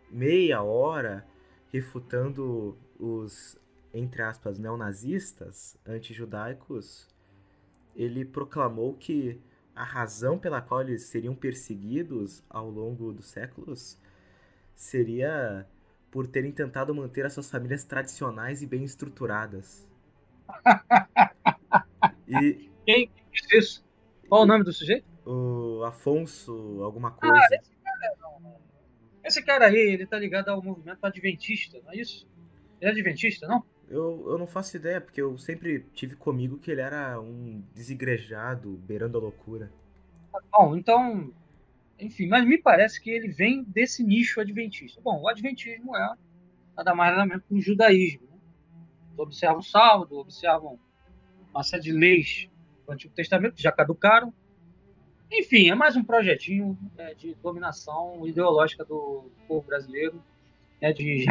[0.09, 1.25] meia hora
[1.71, 3.57] refutando os,
[3.93, 7.07] entre aspas, neonazistas antijudaicos,
[7.95, 9.39] ele proclamou que
[9.75, 13.97] a razão pela qual eles seriam perseguidos ao longo dos séculos
[14.75, 15.67] seria
[16.11, 19.87] por terem tentado manter as suas famílias tradicionais e bem estruturadas.
[22.27, 23.09] e quem
[23.53, 23.85] isso?
[24.27, 25.05] Qual o nome do sujeito?
[25.25, 27.35] O Afonso, alguma ah, coisa.
[27.35, 28.55] Ah, esse cara, não.
[29.23, 32.27] esse cara aí, ele tá ligado ao movimento adventista, não é isso?
[32.81, 33.63] Ele é adventista, não?
[33.89, 38.71] Eu, eu não faço ideia, porque eu sempre tive comigo que ele era um desigrejado,
[38.87, 39.71] beirando a loucura.
[40.51, 41.31] Bom, então.
[41.99, 44.99] Enfim, mas me parece que ele vem desse nicho adventista.
[44.99, 46.15] Bom, o adventismo é
[46.75, 48.27] nada mais nada menos que o judaísmo.
[48.27, 48.37] Né?
[49.09, 50.79] Eles observam o sábado, observam
[51.53, 52.49] uma série de leis
[52.85, 54.33] do Antigo Testamento que já caducaram.
[55.31, 60.23] Enfim, é mais um projetinho é, de dominação ideológica do povo brasileiro,
[60.79, 61.25] é, de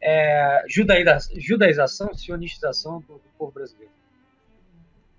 [0.00, 3.92] é, judaização, sionistização do, do povo brasileiro.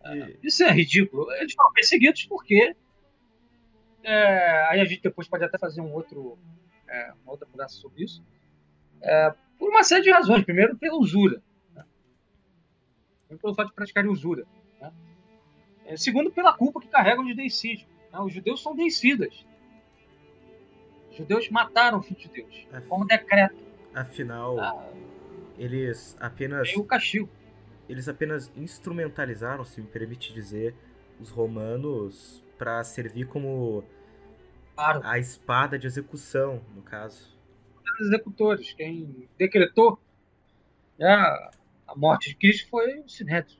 [0.03, 1.31] É, isso é ridículo.
[1.33, 2.75] Eles foram perseguidos porque.
[4.01, 6.37] É, aí a gente depois pode até fazer um outro,
[6.87, 8.23] é, uma outra conversa sobre isso.
[9.01, 10.43] É, por uma série de razões.
[10.43, 11.41] Primeiro, pela usura.
[11.75, 11.83] Né?
[13.41, 14.45] Pelo fato de praticar usura.
[14.79, 14.91] Né?
[15.89, 17.87] É, segundo, pela culpa que carregam de deicídio.
[18.13, 18.19] Né?
[18.19, 19.43] Os judeus são deicidas.
[21.09, 23.57] Os judeus mataram filhos de Deus, como decreto.
[23.91, 24.87] Afinal, ah,
[25.57, 26.75] eles apenas.
[26.75, 27.27] o castigo.
[27.89, 30.75] Eles apenas instrumentalizaram, se me permite dizer,
[31.19, 33.83] os romanos para servir como
[34.75, 35.01] claro.
[35.03, 37.35] a espada de execução, no caso.
[37.99, 39.99] Os executores, quem decretou
[40.99, 43.59] né, a morte de Cristo foi o Sinédrio.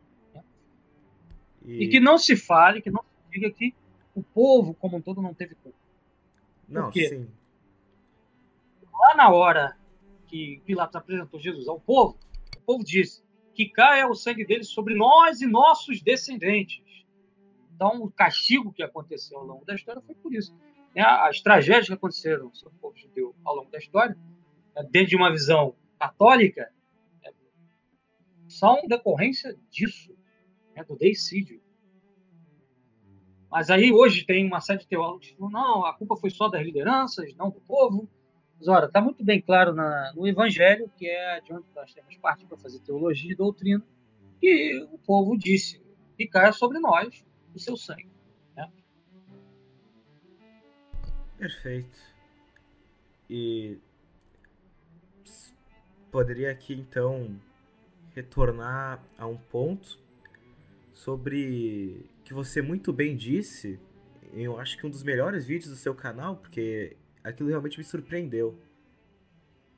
[1.65, 1.86] E...
[1.86, 1.90] e...
[1.90, 3.73] que não se fale, que não se diga que
[4.15, 5.77] o povo como um todo não teve culpa.
[6.68, 7.27] Não, sim.
[8.94, 9.77] Lá na hora
[10.27, 12.18] que Pilatos apresentou Jesus ao povo,
[12.57, 13.23] o povo disse
[13.53, 16.81] que caia o sangue dele sobre nós e nossos descendentes.
[17.76, 20.56] Então, o castigo que aconteceu ao longo da história foi por isso.
[20.95, 21.02] Né?
[21.02, 24.18] As tragédias que aconteceram sobre o povo judeu ao longo da história,
[24.76, 26.72] né, dentro de uma visão católica,
[27.23, 27.31] né,
[28.48, 30.15] são decorrência disso,
[30.84, 31.61] do deicídio.
[33.49, 36.64] Mas aí hoje tem uma série de teólogos que não, a culpa foi só das
[36.64, 38.07] lideranças, não do povo.
[38.60, 42.15] Mas, ora, está muito bem claro na, no Evangelho, que é de onde nós temos
[42.18, 43.84] parte para fazer teologia e doutrina,
[44.39, 45.81] que o povo disse
[46.18, 47.26] que caia sobre nós
[47.56, 48.10] o seu sangue.
[48.56, 48.69] Né?
[51.38, 51.97] Perfeito.
[53.30, 53.80] E
[56.11, 57.39] poderia aqui então
[58.14, 59.97] retornar a um ponto
[61.00, 63.80] sobre que você muito bem disse.
[64.34, 68.60] Eu acho que um dos melhores vídeos do seu canal, porque aquilo realmente me surpreendeu.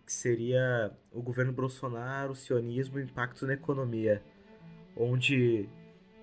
[0.04, 4.22] Que seria o governo Bolsonaro, o sionismo o impacto na economia.
[4.98, 5.70] Onde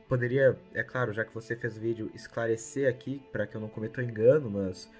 [0.08, 3.68] poderia, é claro, já que você fez o vídeo, esclarecer aqui, para que eu não
[3.68, 4.90] cometa um engano, mas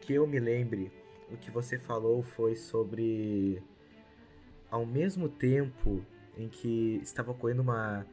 [0.00, 0.90] que eu me lembre,
[1.30, 3.62] o que você falou foi sobre.
[4.70, 6.04] Ao mesmo tempo
[6.38, 8.04] em que estava ocorrendo uma,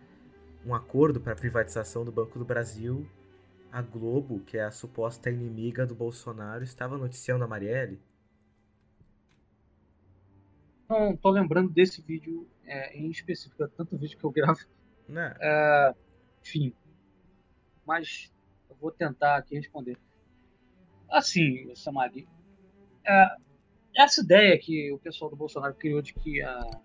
[0.65, 3.07] um acordo para privatização do Banco do Brasil,
[3.71, 7.99] a Globo, que é a suposta inimiga do Bolsonaro, estava noticiando a Marielle?
[10.89, 14.59] Não tô lembrando desse vídeo é, em específico, é tanto vídeo que eu gravo.
[15.07, 15.33] Né?
[15.39, 15.95] É,
[16.43, 16.73] enfim,
[17.85, 18.31] mas
[18.69, 19.97] eu vou tentar aqui responder.
[21.09, 22.27] Assim, Samari,
[23.05, 23.35] é,
[23.95, 26.81] essa ideia que o pessoal do Bolsonaro criou de que a,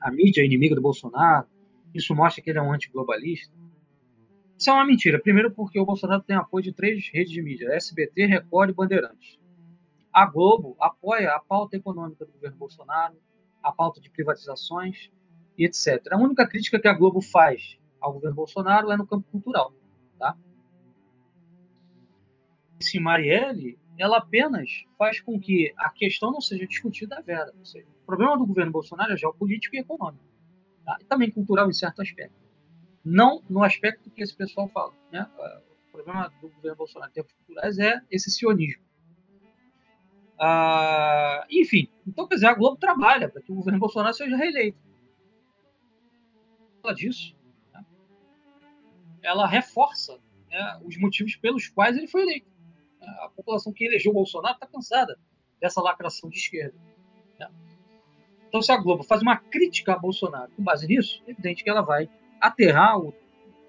[0.00, 1.46] a mídia é inimiga do Bolsonaro,
[1.94, 3.52] isso mostra que ele é um antiglobalista,
[4.56, 5.20] Isso é uma mentira.
[5.20, 9.38] Primeiro, porque o Bolsonaro tem apoio de três redes de mídia: SBT, Record e Bandeirantes.
[10.12, 13.16] A Globo apoia a pauta econômica do governo Bolsonaro,
[13.62, 15.10] a pauta de privatizações
[15.56, 16.12] e etc.
[16.12, 19.72] A única crítica que a Globo faz ao governo Bolsonaro é no campo cultural.
[20.18, 20.36] Tá?
[23.00, 27.52] Marielle, ela apenas faz com que a questão não seja discutida a vera.
[27.58, 30.24] Ou seja, o problema do governo Bolsonaro é geopolítico e econômico.
[30.88, 30.96] Tá?
[31.02, 32.34] E também cultural em certo aspecto.
[33.04, 34.94] Não no aspecto que esse pessoal fala.
[35.12, 35.30] Né?
[35.88, 38.82] O problema do governo Bolsonaro em termos culturais é esse sionismo.
[40.40, 44.78] Ah, enfim, então quer dizer, a Globo trabalha para que o governo Bolsonaro seja reeleito.
[46.80, 47.36] Fala disso.
[47.74, 47.84] Né?
[49.22, 52.50] Ela reforça né, os motivos pelos quais ele foi eleito.
[53.02, 55.18] A população que elegeu Bolsonaro está cansada
[55.60, 56.78] dessa lacração de esquerda.
[57.38, 57.50] Né?
[58.48, 61.70] Então, se a Globo faz uma crítica a Bolsonaro com base nisso, é evidente que
[61.70, 62.08] ela vai
[62.40, 63.14] aterrar, o,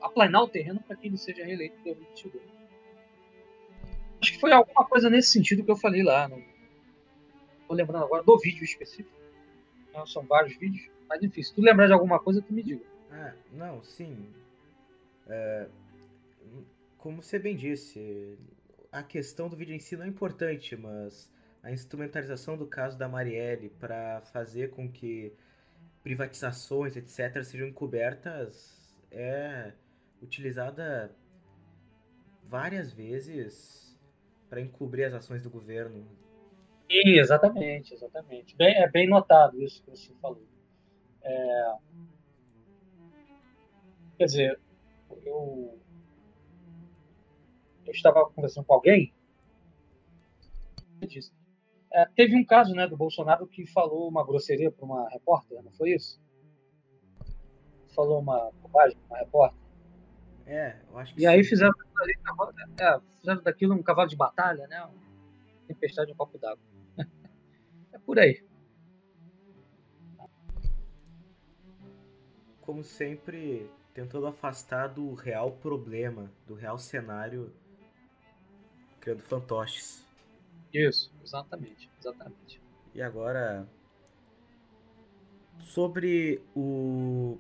[0.01, 2.43] aplanar o terreno para que ele seja reeleito em 2022.
[4.21, 6.27] Acho que foi alguma coisa nesse sentido que eu falei lá.
[6.27, 6.41] Não
[7.61, 9.17] estou lembrando agora do vídeo específico.
[9.93, 10.89] Não, são vários vídeos.
[11.07, 12.83] Mas enfim, se tu lembrar de alguma coisa, tu me diga.
[13.11, 14.27] Ah, não, sim.
[15.27, 15.67] É,
[16.97, 18.37] como você bem disse,
[18.91, 21.31] a questão do vídeo em si não é importante, mas
[21.61, 25.33] a instrumentalização do caso da Marielle para fazer com que
[26.01, 29.73] privatizações, etc., sejam encobertas é
[30.21, 31.15] utilizada
[32.43, 33.97] várias vezes
[34.49, 36.07] para encobrir as ações do governo.
[36.89, 38.55] Exatamente, exatamente.
[38.55, 40.43] Bem, é bem notado isso que você falou.
[41.21, 41.73] É...
[44.17, 44.59] Quer dizer,
[45.25, 45.79] eu,
[47.85, 49.13] eu estava conversando com alguém
[51.07, 51.31] disse,
[51.91, 55.71] é, teve um caso né, do Bolsonaro que falou uma grosseria para uma repórter, não
[55.71, 56.21] foi isso?
[57.95, 59.59] Falou uma bobagem para uma repórter.
[60.45, 61.27] É, eu acho que E sim.
[61.27, 61.73] aí fizeram,
[62.79, 64.81] é, fizeram daquilo um cavalo de batalha, né?
[64.83, 64.93] Uma
[65.67, 66.63] tempestade em um copo d'água.
[67.93, 68.43] é por aí.
[72.61, 77.51] Como sempre, tentando afastar do real problema, do real cenário,
[78.99, 80.08] criando fantoches.
[80.73, 82.61] Isso, exatamente, exatamente.
[82.93, 83.67] E agora
[85.59, 87.37] sobre o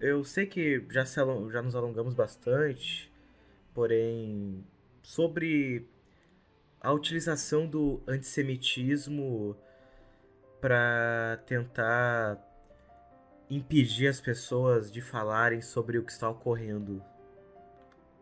[0.00, 1.50] eu sei que já se along...
[1.50, 3.12] já nos alongamos bastante,
[3.74, 4.64] porém
[5.02, 5.88] sobre
[6.80, 9.56] a utilização do antissemitismo
[10.60, 12.42] para tentar
[13.48, 17.02] impedir as pessoas de falarem sobre o que está ocorrendo.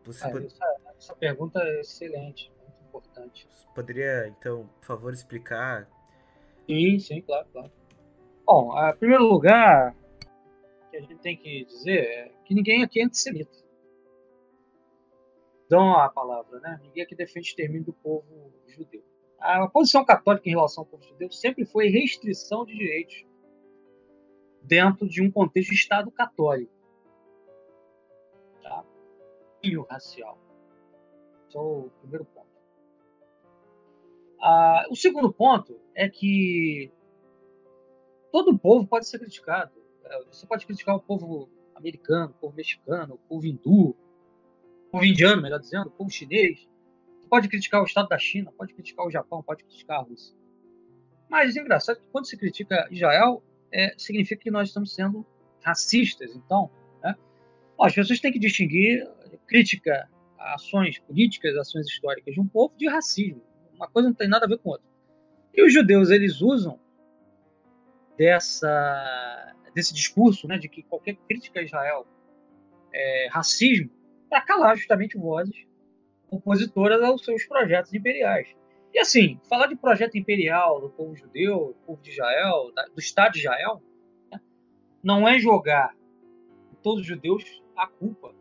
[0.05, 0.47] Você ah, pode...
[0.47, 2.54] essa, essa pergunta é excelente
[2.95, 3.49] importante.
[3.75, 5.89] Poderia, então, por favor, explicar?
[6.67, 7.73] Sim, sim, claro, claro.
[8.47, 9.95] Bom, em primeiro lugar,
[10.87, 13.65] o que a gente tem que dizer é que ninguém aqui é antissemita.
[15.69, 16.79] Dão a palavra, né?
[16.83, 19.03] Ninguém aqui defende o extermínio do povo judeu.
[19.41, 23.27] A posição católica em relação ao povo judeu sempre foi restrição de direitos
[24.63, 26.73] dentro de um contexto de Estado católico.
[28.63, 28.85] Tá?
[29.63, 30.39] E o racial.
[31.49, 32.44] Esse é o primeiro ponto.
[34.47, 36.93] Ah, o segundo ponto é que
[38.31, 39.73] todo povo pode ser criticado.
[40.05, 45.03] É, você pode criticar o povo americano, o povo mexicano, o povo hindu, o povo
[45.03, 46.69] indiano, melhor dizendo, o povo chinês.
[47.19, 50.37] Você pode criticar o Estado da China, pode criticar o Japão, pode criticar a Rússia.
[51.31, 53.43] Mas é engraçado que quando se critica Israel,
[53.73, 55.25] é, significa que nós estamos sendo
[55.63, 56.37] racistas.
[56.37, 56.71] Então,
[57.03, 57.17] né?
[57.81, 59.11] as pessoas têm que distinguir
[59.47, 60.07] crítica
[60.39, 63.54] a ações políticas, ações históricas de um povo de racismo.
[63.85, 64.87] Uma coisa não tem nada a ver com outra.
[65.53, 66.79] E os judeus, eles usam
[68.17, 72.07] dessa, desse discurso né, de que qualquer crítica a Israel
[72.93, 73.91] é racismo
[74.29, 75.67] para calar justamente vozes
[76.31, 78.49] opositoras aos seus projetos imperiais.
[78.93, 83.33] E assim, falar de projeto imperial do povo judeu, do povo de Israel, do Estado
[83.33, 83.83] de Israel,
[84.33, 84.41] né,
[85.03, 85.95] não é jogar
[86.83, 88.35] todos os judeus a culpa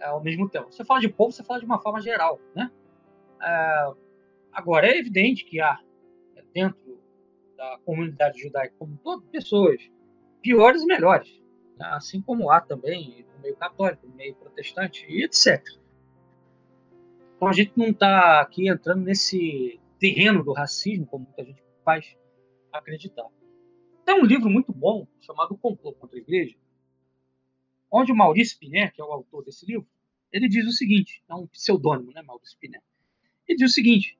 [0.00, 0.72] é, ao mesmo tempo.
[0.72, 2.70] Você fala de povo, você fala de uma forma geral, né?
[3.40, 3.92] É,
[4.52, 5.78] Agora, é evidente que há,
[6.34, 7.00] né, dentro
[7.56, 9.80] da comunidade judaica, como todas pessoas,
[10.40, 11.28] piores e melhores.
[11.76, 11.86] Né?
[11.92, 15.62] Assim como há também no meio católico, no meio protestante e etc.
[17.36, 22.16] Então a gente não está aqui entrando nesse terreno do racismo, como muita gente faz
[22.72, 23.26] acreditar.
[24.04, 26.56] Tem um livro muito bom chamado Complô contra a Igreja,
[27.90, 29.86] onde o Maurício Piné, que é o autor desse livro,
[30.32, 32.80] ele diz o seguinte, é um pseudônimo, né, Maurício Piné.
[33.46, 34.17] Ele diz o seguinte,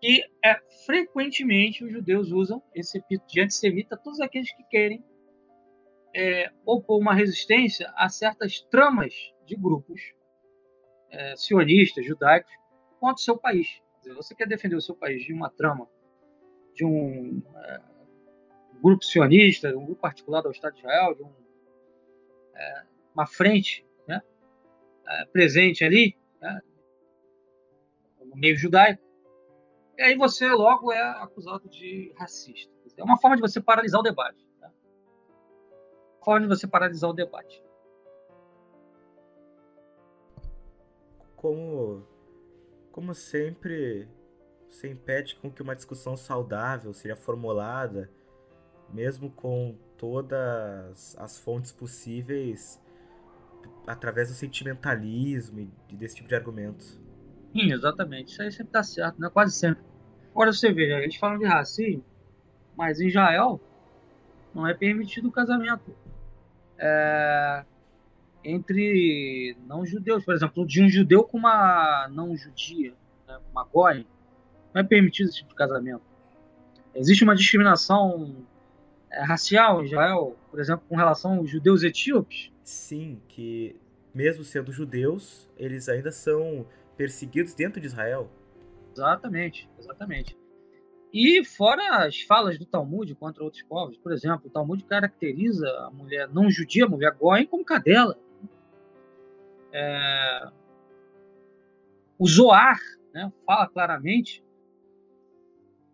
[0.00, 0.56] que é,
[0.86, 5.04] frequentemente os judeus usam esse epíteto de antissemita todos aqueles que querem
[6.14, 9.14] é, opor uma resistência a certas tramas
[9.44, 10.00] de grupos
[11.10, 12.52] é, sionistas, judaicos,
[13.00, 13.80] contra o seu país.
[14.16, 15.88] Você quer defender o seu país de uma trama,
[16.74, 17.80] de um é,
[18.80, 21.32] grupo sionista, um grupo particular do Estado de Israel, de um,
[22.54, 22.82] é,
[23.14, 24.22] uma frente né,
[25.06, 26.60] é, presente ali, né,
[28.24, 29.02] no meio judaico,
[29.98, 32.72] e aí você logo é acusado de racista.
[32.96, 34.46] É uma forma de você paralisar o debate.
[34.60, 34.70] Né?
[36.16, 37.60] Uma forma de você paralisar o debate.
[41.34, 42.06] Como,
[42.92, 44.08] como sempre,
[44.68, 48.08] você impede com que uma discussão saudável seja formulada,
[48.90, 52.80] mesmo com todas as fontes possíveis,
[53.84, 55.58] através do sentimentalismo
[55.88, 57.00] e desse tipo de argumentos.
[57.52, 58.32] Sim, exatamente.
[58.32, 59.28] Isso aí sempre está certo, né?
[59.30, 59.82] Quase sempre.
[60.30, 62.04] Agora você vê, a gente fala de racismo,
[62.76, 63.60] mas em Israel
[64.54, 65.94] não é permitido o casamento
[66.78, 67.64] é,
[68.44, 70.24] entre não judeus.
[70.24, 72.94] Por exemplo, de um judeu com uma não judia,
[73.26, 73.38] né?
[73.50, 74.06] uma goi,
[74.72, 76.02] não é permitido esse tipo de casamento.
[76.94, 78.46] Existe uma discriminação
[79.10, 82.52] é, racial em Israel, por exemplo, com relação aos judeus etíopes?
[82.62, 83.76] Sim, que
[84.14, 86.66] mesmo sendo judeus, eles ainda são
[86.98, 88.28] perseguidos dentro de Israel.
[88.92, 90.36] Exatamente, exatamente.
[91.14, 95.90] E fora as falas do Talmud contra outros povos, por exemplo, o Talmud caracteriza a
[95.90, 98.18] mulher não judia, a mulher goem, como cadela.
[99.72, 100.50] É...
[102.18, 102.78] O Zoar
[103.14, 104.44] né, fala claramente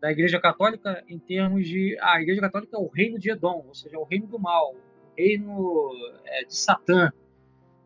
[0.00, 1.96] da Igreja Católica em termos de.
[2.00, 4.74] a Igreja Católica é o reino de Edom, ou seja, é o reino do mal,
[4.74, 5.92] o reino
[6.24, 7.12] é, de Satã.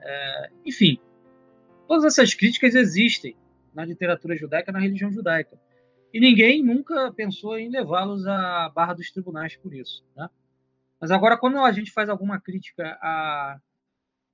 [0.01, 0.51] É...
[0.65, 0.99] enfim,
[1.89, 3.35] todas essas críticas existem
[3.75, 5.59] na literatura judaica, na religião judaica.
[6.13, 10.05] E ninguém nunca pensou em levá-los à barra dos tribunais por isso.
[10.15, 10.29] Né?
[11.01, 13.59] Mas agora, quando a gente faz alguma crítica à,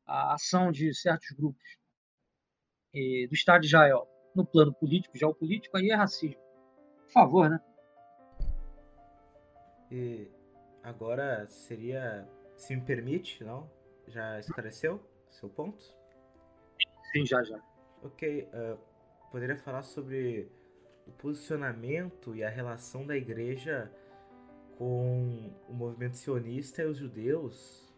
[0.04, 1.78] à ação de certos grupos
[2.92, 6.42] e, do Estado de Israel no plano político, geopolítico, aí é racismo.
[7.04, 7.60] Por favor, né?
[9.92, 10.28] E
[10.82, 13.70] agora seria, se me permite, não?
[14.08, 15.00] Já esclareceu
[15.30, 16.03] seu ponto?
[17.14, 17.62] Sim, já, já.
[18.02, 18.48] Ok.
[18.52, 18.94] Uh
[19.34, 20.48] poderia falar sobre
[21.08, 23.90] o posicionamento e a relação da igreja
[24.78, 27.92] com o movimento sionista e os judeus,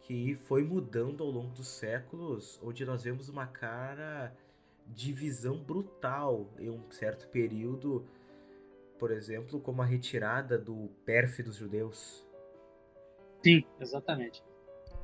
[0.00, 4.34] que foi mudando ao longo dos séculos, onde nós vemos uma cara
[4.84, 8.04] divisão brutal em um certo período,
[8.98, 12.26] por exemplo, como a retirada do pérfido dos judeus.
[13.44, 14.42] Sim, exatamente.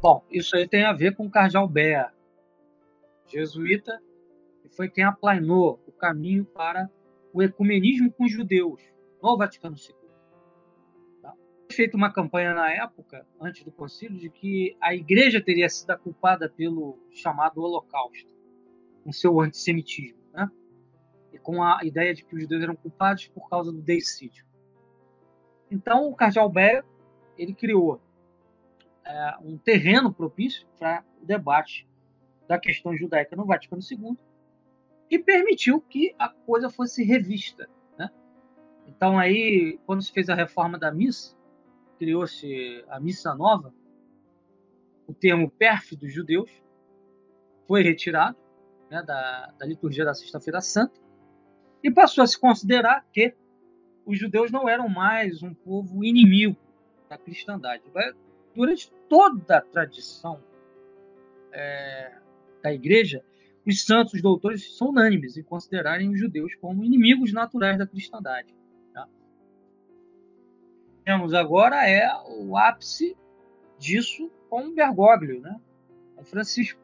[0.03, 2.13] Bom, isso aí tem a ver com o cardeal Bea,
[3.27, 4.01] jesuíta
[4.77, 6.91] foi quem aplanou o caminho para
[7.33, 8.83] o ecumenismo com os judeus
[9.23, 9.95] no Vaticano II.
[11.23, 11.33] Tá?
[11.67, 15.97] Foi feita uma campanha na época, antes do concílio, de que a igreja teria sido
[15.99, 18.35] culpada pelo chamado Holocausto,
[19.03, 20.51] com seu antissemitismo, né?
[21.33, 24.45] e com a ideia de que os judeus eram culpados por causa do deicídio.
[25.71, 26.85] Então, o cardeal Beia
[27.39, 28.01] ele criou
[29.05, 31.89] é, um terreno propício para o debate
[32.49, 34.17] da questão judaica no Vaticano II
[35.11, 37.69] e permitiu que a coisa fosse revista.
[37.99, 38.11] Né?
[38.87, 41.37] Então, aí, quando se fez a reforma da missa,
[41.99, 43.73] criou-se a missa nova,
[45.07, 46.51] o termo pérfido judeus
[47.67, 48.37] foi retirado
[48.91, 51.01] né, da, da liturgia da Sexta-feira Santa
[51.83, 53.35] e passou a se considerar que
[54.05, 56.57] os judeus não eram mais um povo inimigo
[57.09, 57.83] da cristandade.
[58.55, 60.41] Durante toda a tradição
[61.53, 62.13] é,
[62.67, 63.23] da igreja,
[63.65, 68.53] os santos os doutores são unânimes em considerarem os judeus como inimigos naturais da cristandade.
[68.93, 69.09] Tá?
[71.05, 73.17] Temos agora é o ápice
[73.79, 75.61] disso com Bergoglio, né?
[76.17, 76.81] com Francisco,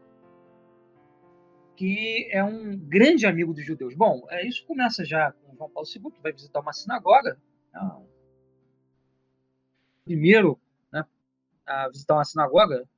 [1.77, 3.95] que é um grande amigo dos judeus.
[3.95, 7.41] Bom, é, isso começa já com João Paulo II, que vai visitar uma sinagoga.
[7.73, 8.03] Né?
[10.05, 10.61] Primeiro
[10.93, 11.05] né,
[11.67, 12.89] a visitar uma sinagoga,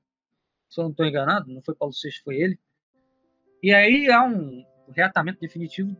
[0.68, 2.58] se eu não estou enganado, não foi Paulo VI, foi ele
[3.64, 5.96] e aí há um reatamento definitivo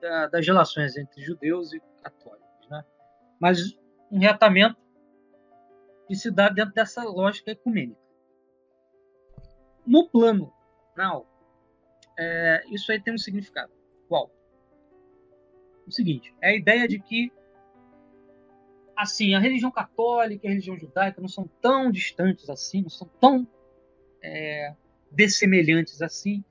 [0.00, 2.84] da, das relações entre judeus e católicos, né?
[3.40, 3.76] Mas
[4.08, 4.76] um reatamento
[6.06, 8.00] que se dá dentro dessa lógica ecumênica.
[9.84, 10.52] No plano
[10.96, 11.26] não,
[12.16, 13.72] é, isso aí tem um significado.
[14.06, 14.30] Qual?
[15.88, 17.32] O seguinte, é a ideia de que
[18.96, 23.08] assim, a religião católica e a religião judaica não são tão distantes assim, não são
[23.20, 23.44] tão
[24.22, 24.72] é,
[25.10, 26.44] dessemelhantes assim,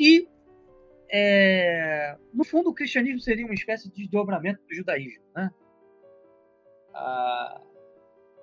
[0.00, 0.26] e,
[1.12, 5.22] é, no fundo, o cristianismo seria uma espécie de desdobramento do judaísmo.
[5.36, 5.50] Né?
[6.94, 7.60] Ah,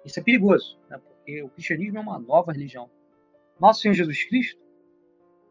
[0.06, 1.00] isso é perigoso, né?
[1.00, 2.92] porque o cristianismo é uma nova religião.
[3.60, 4.62] Nosso Senhor Jesus Cristo,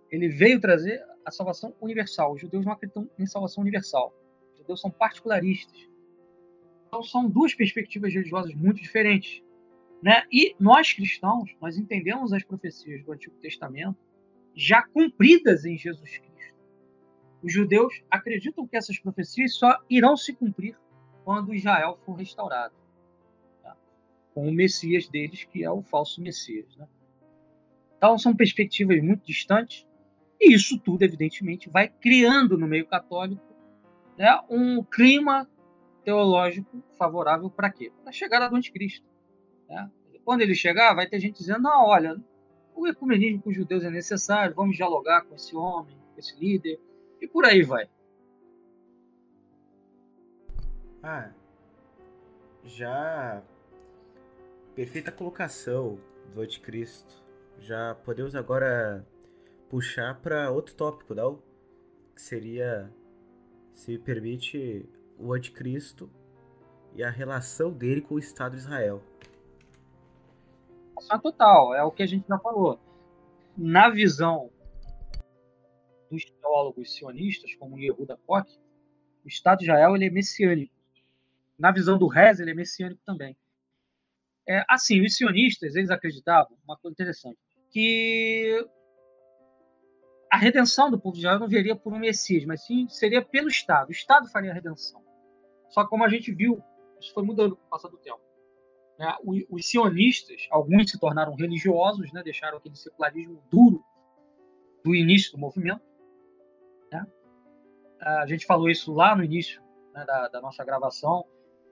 [0.08, 2.34] ele veio trazer a salvação universal.
[2.34, 4.14] Os judeus não acreditam em salvação universal.
[4.52, 5.88] Os judeus são particularistas.
[6.86, 9.42] Então são duas perspectivas religiosas muito diferentes.
[10.00, 10.22] Né?
[10.30, 14.05] E nós cristãos, nós entendemos as profecias do Antigo Testamento
[14.56, 16.54] já cumpridas em Jesus Cristo.
[17.42, 20.76] Os judeus acreditam que essas profecias só irão se cumprir
[21.22, 22.74] quando Israel for restaurado,
[23.62, 23.76] tá?
[24.34, 26.74] com o Messias deles, que é o falso Messias.
[26.76, 26.88] Né?
[27.98, 29.86] Então são perspectivas muito distantes,
[30.40, 33.42] e isso tudo, evidentemente, vai criando no meio católico
[34.16, 35.48] né, um clima
[36.04, 37.92] teológico favorável para quê?
[38.00, 39.06] Para a chegada do anticristo.
[39.68, 39.90] Né?
[40.24, 42.16] Quando ele chegar, vai ter gente dizendo: não, olha,
[42.76, 46.78] o ecumenismo com os judeus é necessário, vamos dialogar com esse homem, com esse líder,
[47.20, 47.88] e por aí vai.
[51.02, 51.30] Ah,
[52.64, 53.42] já.
[54.74, 55.98] Perfeita colocação
[56.34, 57.24] do anticristo.
[57.58, 59.06] Já podemos agora
[59.70, 61.42] puxar para outro tópico, não?
[62.14, 62.92] Que seria,
[63.72, 64.86] se me permite,
[65.18, 66.10] o anticristo
[66.94, 69.02] e a relação dele com o Estado de Israel.
[71.00, 72.80] Só total, é o que a gente já falou.
[73.56, 74.50] Na visão
[76.10, 78.48] dos teólogos sionistas, como Yehuda Koch,
[79.24, 80.74] o Estado de Israel ele é messiânico.
[81.58, 83.36] Na visão do Rez, ele é messiânico também.
[84.48, 87.38] É, assim, os sionistas, eles acreditavam, uma coisa interessante,
[87.70, 88.64] que
[90.30, 93.48] a redenção do povo de Israel não viria por um Messias, mas sim seria pelo
[93.48, 93.88] Estado.
[93.88, 95.02] O Estado faria a redenção.
[95.70, 96.62] Só que como a gente viu,
[97.00, 98.20] isso foi mudando com o passar do tempo.
[98.98, 99.14] Né?
[99.50, 102.22] Os sionistas, alguns se tornaram religiosos, né?
[102.22, 103.82] deixaram aquele secularismo duro
[104.84, 105.82] do início do movimento.
[106.90, 107.06] Né?
[108.00, 109.62] A gente falou isso lá no início
[109.94, 111.24] né, da, da, nossa gravação,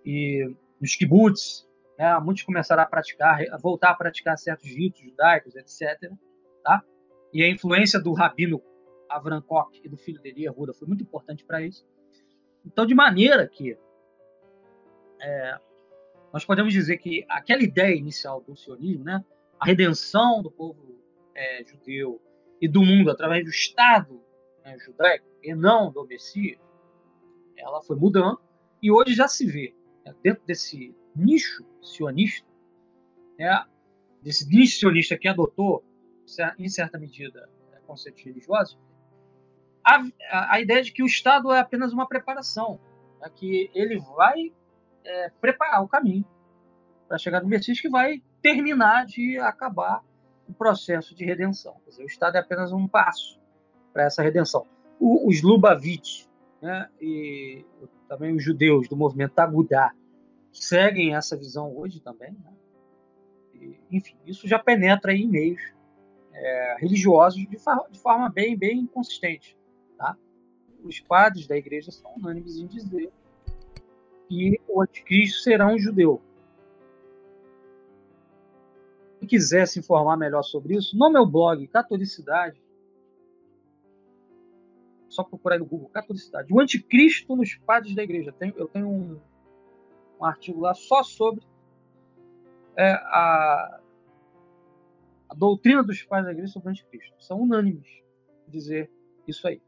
[0.04, 1.66] e nos kibbutz,
[1.98, 6.12] né, muitos começaram a praticar, a voltar a praticar certos ritos judaicos, etc.
[6.62, 6.82] Tá?
[7.32, 8.62] E a influência do rabino
[9.08, 11.86] Avram Koch e do filho dele, Yehuda, foi muito importante para isso.
[12.66, 13.78] Então, de maneira que
[15.20, 15.58] é,
[16.34, 19.24] nós podemos dizer que aquela ideia inicial do sionismo, né,
[19.56, 21.00] a redenção do povo
[21.32, 22.20] é, judeu
[22.60, 24.20] e do mundo através do Estado
[24.64, 26.58] né, judaico e não do Messias,
[27.56, 28.40] ela foi mudando
[28.82, 32.48] e hoje já se vê né, dentro desse nicho sionista,
[33.38, 33.64] né,
[34.20, 35.84] desse nicho sionista que adotou
[36.58, 37.48] em certa medida
[37.86, 38.76] conceitos religiosos,
[39.84, 40.02] a,
[40.32, 42.80] a, a, ideia de que o Estado é apenas uma preparação,
[43.20, 44.52] né, que ele vai
[45.04, 46.24] é, preparar o caminho
[47.06, 50.02] para chegar no Messias que vai terminar de acabar
[50.48, 51.76] o processo de redenção.
[51.86, 53.40] Dizer, o Estado é apenas um passo
[53.92, 54.66] para essa redenção.
[54.98, 56.26] O, os Lubavitch
[56.60, 57.64] né, e
[58.08, 59.92] também os judeus do movimento Agudá
[60.52, 62.32] seguem essa visão hoje também.
[62.32, 62.52] Né?
[63.54, 65.60] E, enfim, isso já penetra em meios
[66.32, 69.56] é, religiosos de, de, forma bem, bem consistente.
[69.96, 70.16] Tá?
[70.82, 73.10] Os padres da igreja são unânimes em dizer
[74.28, 76.20] que o anticristo será um judeu.
[79.18, 82.62] Quem quiser se informar melhor sobre isso, no meu blog Catolicidade,
[85.08, 88.34] só procurar no Google Catolicidade, o anticristo nos padres da igreja.
[88.56, 89.20] Eu tenho um,
[90.20, 91.42] um artigo lá só sobre
[92.76, 93.80] é, a,
[95.28, 97.14] a doutrina dos pais da igreja sobre o anticristo.
[97.22, 98.02] São unânimes
[98.48, 98.90] dizer
[99.26, 99.62] isso aí.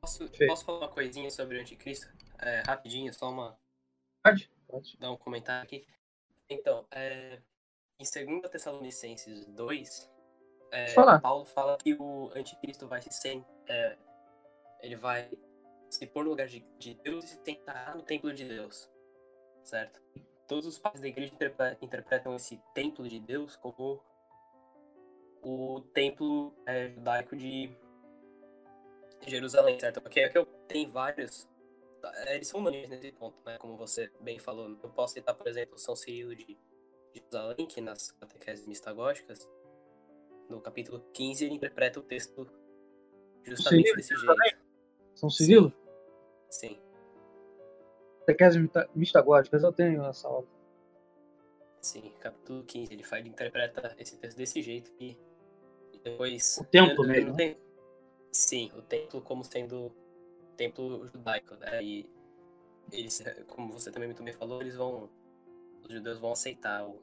[0.00, 2.23] Posso, posso falar uma coisinha sobre o anticristo?
[2.44, 3.58] É, rapidinho, só uma.
[4.22, 4.96] Pode, pode.
[4.98, 5.86] Dar um comentário aqui.
[6.48, 7.40] Então, é,
[7.98, 10.12] em 2 Tessalonicenses 2,
[10.70, 13.96] é, Paulo fala que o anticristo vai se sem, é,
[14.82, 15.30] ele vai
[15.88, 18.90] se pôr no lugar de, de Deus e se tentar no templo de Deus,
[19.62, 20.02] certo?
[20.46, 21.32] Todos os pais da igreja
[21.80, 24.02] interpretam esse templo de Deus como
[25.42, 27.74] o templo é, judaico de
[29.26, 30.00] Jerusalém, certo?
[30.00, 31.48] Porque aqui eu tenho vários.
[32.26, 33.58] É, eles são unânimes nesse ponto, né?
[33.58, 34.68] Como você bem falou.
[34.82, 36.56] Eu posso citar, por exemplo, São Cirilo de
[37.14, 39.48] Jerusalém, que nas catequeses mistagógicas,
[40.48, 42.48] no capítulo 15, ele interpreta o texto
[43.44, 44.58] justamente Cirilo, desse jeito.
[45.14, 45.72] São Cirilo?
[46.50, 46.68] Sim.
[46.68, 46.78] Sim.
[48.20, 48.62] Catequeses
[48.94, 50.48] mistagógicas, eu tenho essa obra.
[51.80, 55.18] Sim, capítulo 15, ele, faz, ele interpreta esse texto desse jeito e
[56.02, 56.56] depois...
[56.58, 57.36] O templo mesmo.
[57.36, 57.56] Tem,
[58.32, 59.94] sim, o templo como sendo
[60.56, 61.82] templo judaico, né?
[61.82, 62.10] E
[62.92, 65.08] eles, como você também muito bem falou, eles vão
[65.82, 66.98] os judeus vão aceitar o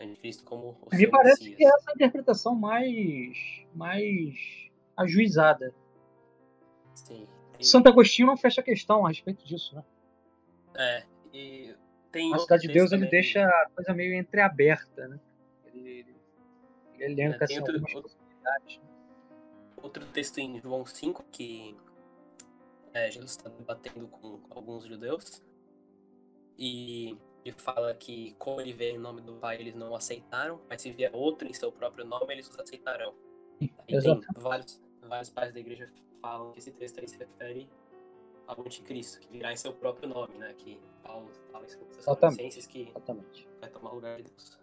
[0.00, 1.56] anticristo como o Me parece Messias.
[1.56, 3.36] que é essa a interpretação mais
[3.74, 5.74] mais ajuizada.
[6.94, 7.26] Sim.
[7.58, 7.66] E...
[7.66, 9.84] Santo Agostinho não fecha questão a respeito disso, né?
[10.74, 11.74] É, e
[12.10, 15.20] Tem a Cidade de Deus ele deixa a coisa meio entreaberta, né?
[15.66, 16.16] Ele, ele,
[16.98, 18.10] ele elenca é, assim, outro, outro.
[18.42, 18.80] Né?
[19.82, 21.76] Outro texto em João 5 que
[22.92, 25.42] é, Jesus está debatendo com alguns judeus
[26.58, 30.82] e ele fala que como ele vê em nome do Pai eles não aceitaram, mas
[30.82, 33.14] se vier outro em seu próprio nome eles os aceitarão.
[33.60, 35.90] E tem vários, vários pais da igreja
[36.20, 37.68] falam que esse texto aí se refere
[38.46, 40.52] ao anticristo, que virá em seu próprio nome, né?
[40.54, 41.68] Que Paulo fala em
[42.50, 43.48] seus que Exatamente.
[43.60, 44.58] vai tomar o lugar de Deus.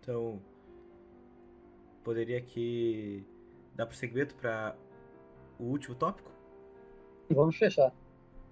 [0.00, 0.42] Então,
[2.02, 3.24] poderia aqui
[3.74, 4.76] dar prosseguimento para
[5.58, 6.30] o último tópico?
[7.30, 7.92] Vamos fechar.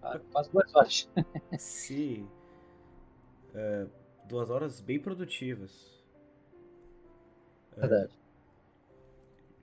[0.02, 1.08] Ah, quase duas horas.
[1.58, 2.28] Sim.
[3.54, 3.86] É,
[4.24, 6.02] duas horas bem produtivas.
[7.76, 8.12] É, Verdade.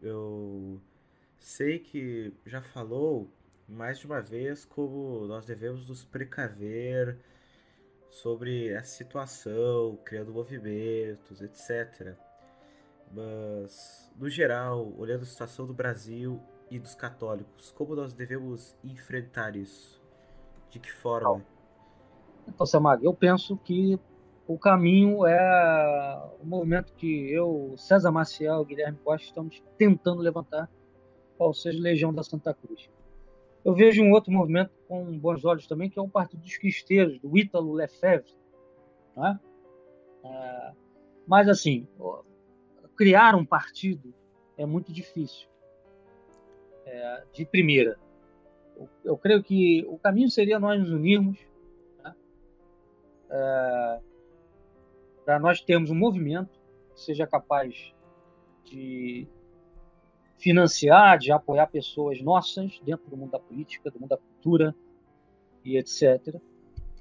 [0.01, 0.81] É, eu
[1.39, 3.29] sei que já falou
[3.67, 7.17] mais de uma vez como nós devemos nos precaver
[8.09, 12.15] sobre essa situação, criando movimentos, etc.
[13.11, 16.39] Mas, no geral, olhando a situação do Brasil
[16.69, 20.01] e dos católicos, como nós devemos enfrentar isso?
[20.69, 21.43] De que forma?
[22.47, 23.99] Então, Samag, eu penso que
[24.47, 30.69] o caminho é o movimento que eu, César Maciel e Guilherme Costa estamos tentando levantar,
[31.37, 32.89] qual seja Legião da Santa Cruz.
[33.63, 37.19] Eu vejo um outro movimento com bons olhos também, que é o Partido dos Cristeiros,
[37.19, 38.33] do Ítalo Lefebvre.
[39.15, 39.39] Né?
[40.23, 40.71] É,
[41.27, 41.85] mas, assim,
[42.97, 44.13] criar um partido
[44.57, 45.47] é muito difícil,
[46.85, 47.97] é, de primeira.
[48.75, 51.37] Eu, eu, creio que o caminho seria nós nos unirmos,
[52.03, 52.15] né?
[53.29, 53.99] é,
[55.23, 56.59] para nós termos um movimento
[56.93, 57.93] que seja capaz
[58.65, 59.27] de
[60.39, 64.75] financiar, de apoiar pessoas nossas dentro do mundo da política, do mundo da cultura
[65.63, 66.35] e etc.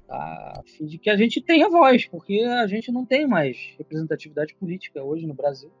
[0.09, 4.55] A fim de que a gente tenha voz, porque a gente não tem mais representatividade
[4.55, 5.71] política hoje no Brasil.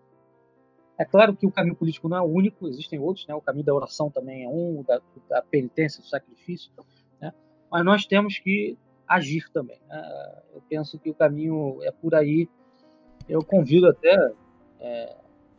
[0.97, 3.35] É claro que o caminho político não é o único, existem outros, né?
[3.35, 4.99] o caminho da oração também é um, da,
[5.29, 6.71] da penitência, do sacrifício,
[7.21, 7.31] né?
[7.71, 8.75] mas nós temos que
[9.07, 9.79] agir também.
[9.87, 10.41] Né?
[10.55, 12.49] Eu penso que o caminho é por aí.
[13.29, 14.15] Eu convido até
[14.79, 15.15] é,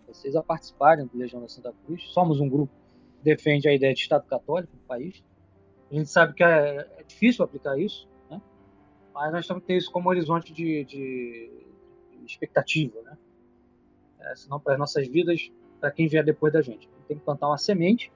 [0.08, 2.02] vocês a participarem do Legião da Santa Cruz.
[2.08, 2.72] Somos um grupo
[3.16, 5.22] que defende a ideia de Estado católico no país.
[5.90, 8.42] A gente sabe que é, é difícil aplicar isso, né?
[9.14, 11.50] mas nós temos que ter isso como horizonte de, de,
[12.18, 13.16] de expectativa, né?
[14.20, 15.50] É, senão para as nossas vidas,
[15.80, 16.88] para quem vier depois da gente.
[17.06, 18.12] Tem que plantar uma semente.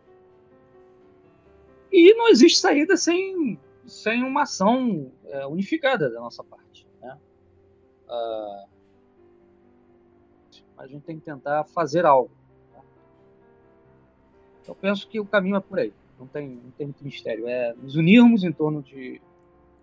[1.90, 6.86] E não existe saída sem, sem uma ação é, unificada da nossa parte.
[7.00, 7.18] Né?
[8.08, 8.68] Uh,
[10.78, 12.30] a gente tem que tentar fazer algo.
[12.72, 12.80] Né?
[14.66, 15.92] Eu penso que o caminho é por aí.
[16.18, 17.46] Não tem, não tem muito mistério.
[17.46, 19.20] É nos unirmos em torno de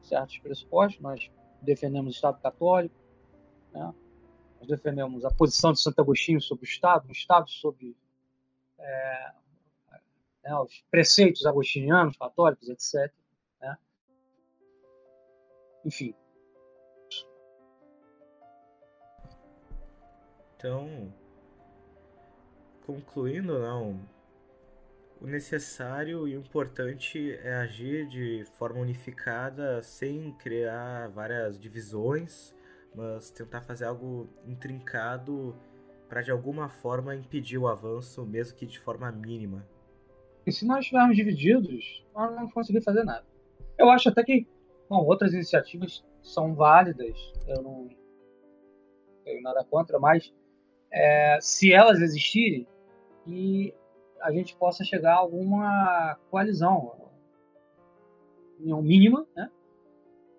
[0.02, 1.02] certos pressupostos.
[1.02, 1.30] Nós
[1.62, 2.96] defendemos o Estado católico,
[3.74, 3.94] né?
[4.60, 7.96] Nós defendemos a posição de Santo Agostinho sobre o Estado, o Estado sobre
[8.78, 9.32] é,
[10.44, 13.12] né, os preceitos agostinianos, católicos, etc.
[13.62, 13.78] Né?
[15.86, 16.14] Enfim,
[20.60, 21.14] Então,
[22.86, 23.98] concluindo, não,
[25.22, 32.54] o necessário e o importante é agir de forma unificada, sem criar várias divisões,
[32.96, 35.56] mas tentar fazer algo intrincado
[36.08, 39.66] para de alguma forma impedir o avanço, mesmo que de forma mínima.
[40.46, 43.26] E se nós estivermos divididos, nós não vamos conseguir fazer nada.
[43.78, 44.48] Eu acho até que
[44.90, 47.88] bom, outras iniciativas são válidas, eu não
[49.24, 50.34] tenho nada contra, mas
[50.92, 52.68] é, se elas existirem,
[53.24, 53.74] que
[54.22, 56.96] a gente possa chegar a alguma coalizão,
[58.60, 59.50] mínima, né?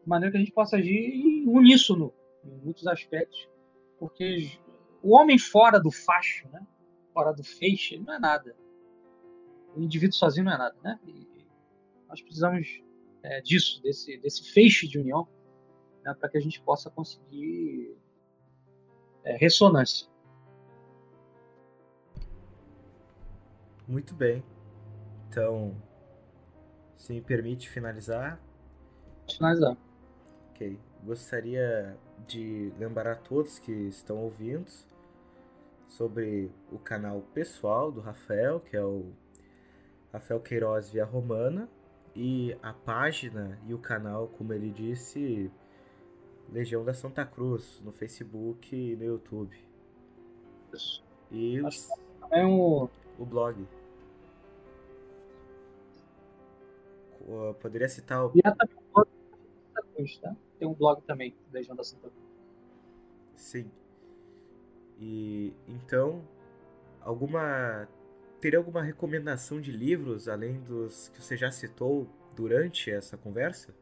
[0.02, 2.12] de maneira que a gente possa agir em uníssono
[2.44, 3.48] em muitos aspectos,
[3.98, 4.58] porque
[5.02, 6.66] o homem fora do facho, né?
[7.12, 8.56] fora do feixe, não é nada.
[9.74, 10.98] O indivíduo sozinho não é nada, né?
[11.06, 11.46] E
[12.08, 12.82] nós precisamos
[13.22, 15.28] é, disso, desse, desse feixe de união,
[16.02, 16.14] né?
[16.14, 17.96] para que a gente possa conseguir
[19.24, 20.08] é, ressonância.
[23.86, 24.42] Muito bem.
[25.28, 25.76] Então,
[26.96, 28.40] se me permite finalizar.
[29.28, 29.76] Finalizar.
[30.50, 30.78] Ok.
[31.04, 34.70] Gostaria de lembrar a todos que estão ouvindo
[35.88, 39.12] sobre o canal pessoal do Rafael, que é o
[40.12, 41.68] Rafael Queiroz Via Romana,
[42.14, 45.51] e a página e o canal, como ele disse,
[46.52, 49.56] Legião da Santa Cruz, no Facebook e no YouTube.
[50.72, 51.05] Isso.
[51.30, 51.88] E os...
[52.32, 52.88] é um...
[53.18, 53.66] o blog.
[57.60, 58.32] poderia citar o.
[58.34, 58.80] E também
[60.01, 60.35] Cruz, tá?
[60.59, 62.24] Tem um blog também, Legião da Santa Cruz.
[63.36, 63.70] Sim.
[64.98, 66.22] E então,
[67.01, 67.89] alguma
[68.40, 73.74] teria alguma recomendação de livros além dos que você já citou durante essa conversa?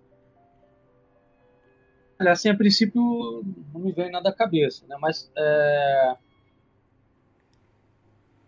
[2.21, 4.97] Olha, assim, a princípio não me vem nada à cabeça, né?
[5.01, 6.17] Mas é...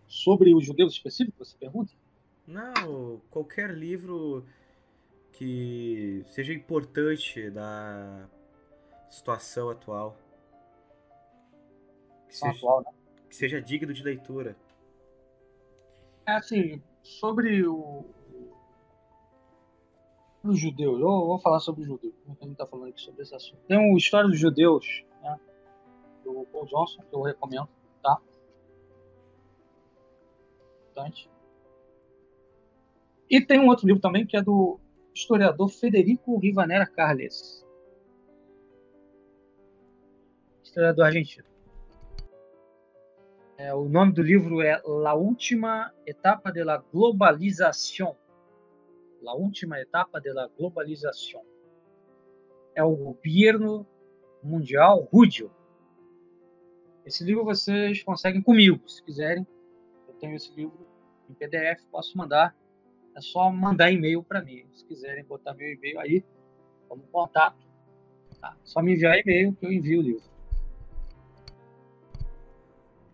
[0.08, 1.92] sobre os judeus específicos, você pergunta?
[2.44, 4.44] Não, qualquer livro
[5.40, 8.28] que seja importante da
[9.08, 10.14] situação atual.
[12.28, 12.90] Que seja, atual, né?
[13.26, 14.54] que seja digno de leitura.
[16.26, 18.04] É assim, sobre o,
[20.44, 23.34] os judeus, eu vou falar sobre os judeus, a gente está falando aqui sobre esse
[23.34, 23.62] assunto.
[23.66, 25.40] Tem o História dos Judeus, né,
[26.22, 27.68] do Paul Johnson, que eu recomendo,
[28.02, 28.20] tá?
[30.82, 31.30] Importante.
[33.30, 34.78] E tem um outro livro também que é do
[35.14, 37.66] historiador Federico Rivanera Carles.
[40.62, 41.48] Historiador argentino.
[43.56, 48.16] É, o nome do livro é La Última Etapa de la Globalización
[49.22, 51.42] La última etapa de la globalización.
[52.74, 53.86] É o governo
[54.42, 55.52] mundial rúdio.
[57.04, 59.46] Esse livro vocês conseguem comigo, se quiserem.
[60.08, 60.86] Eu tenho esse livro
[61.28, 62.56] em PDF, posso mandar.
[63.16, 64.66] É só mandar e-mail para mim.
[64.72, 66.24] Se quiserem botar meu e-mail aí
[66.88, 67.66] como contato,
[68.40, 68.56] tá?
[68.64, 70.30] só me enviar e-mail que eu envio o livro.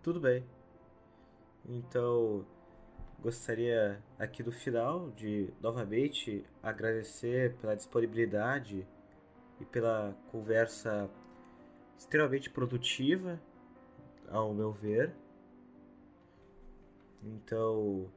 [0.02, 0.44] Tudo bem.
[1.68, 2.46] Então,
[3.20, 8.86] gostaria aqui do final de novamente agradecer pela disponibilidade
[9.60, 11.10] e pela conversa
[11.98, 13.40] extremamente produtiva,
[14.28, 15.12] ao meu ver.
[17.24, 18.08] Então,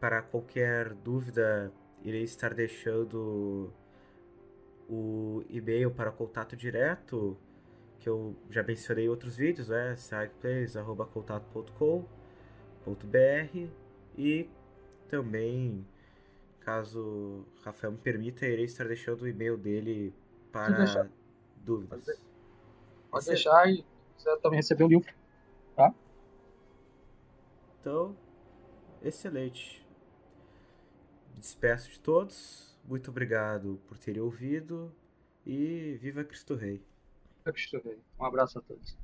[0.00, 1.70] para qualquer dúvida,
[2.02, 3.70] irei estar deixando
[4.88, 7.36] o e-mail para contato direto,
[7.98, 12.04] que eu já mencionei em outros vídeos, é sideplays.contato.com
[13.04, 13.68] br
[14.16, 14.48] e
[15.08, 15.84] também,
[16.60, 20.14] caso Rafael me permita, irei estar deixando o e-mail dele
[20.52, 21.08] para
[21.56, 22.04] dúvidas.
[22.04, 22.20] Pode,
[23.10, 23.84] Pode deixar e
[24.16, 25.12] você também recebeu o livro,
[25.74, 25.92] tá?
[27.80, 28.16] Então,
[29.02, 29.85] excelente.
[31.36, 32.74] Me despeço de todos.
[32.82, 34.90] Muito obrigado por terem ouvido
[35.44, 36.82] e viva Cristo Rei.
[37.44, 37.98] Viva Cristo Rei.
[38.18, 38.96] Um abraço a todos.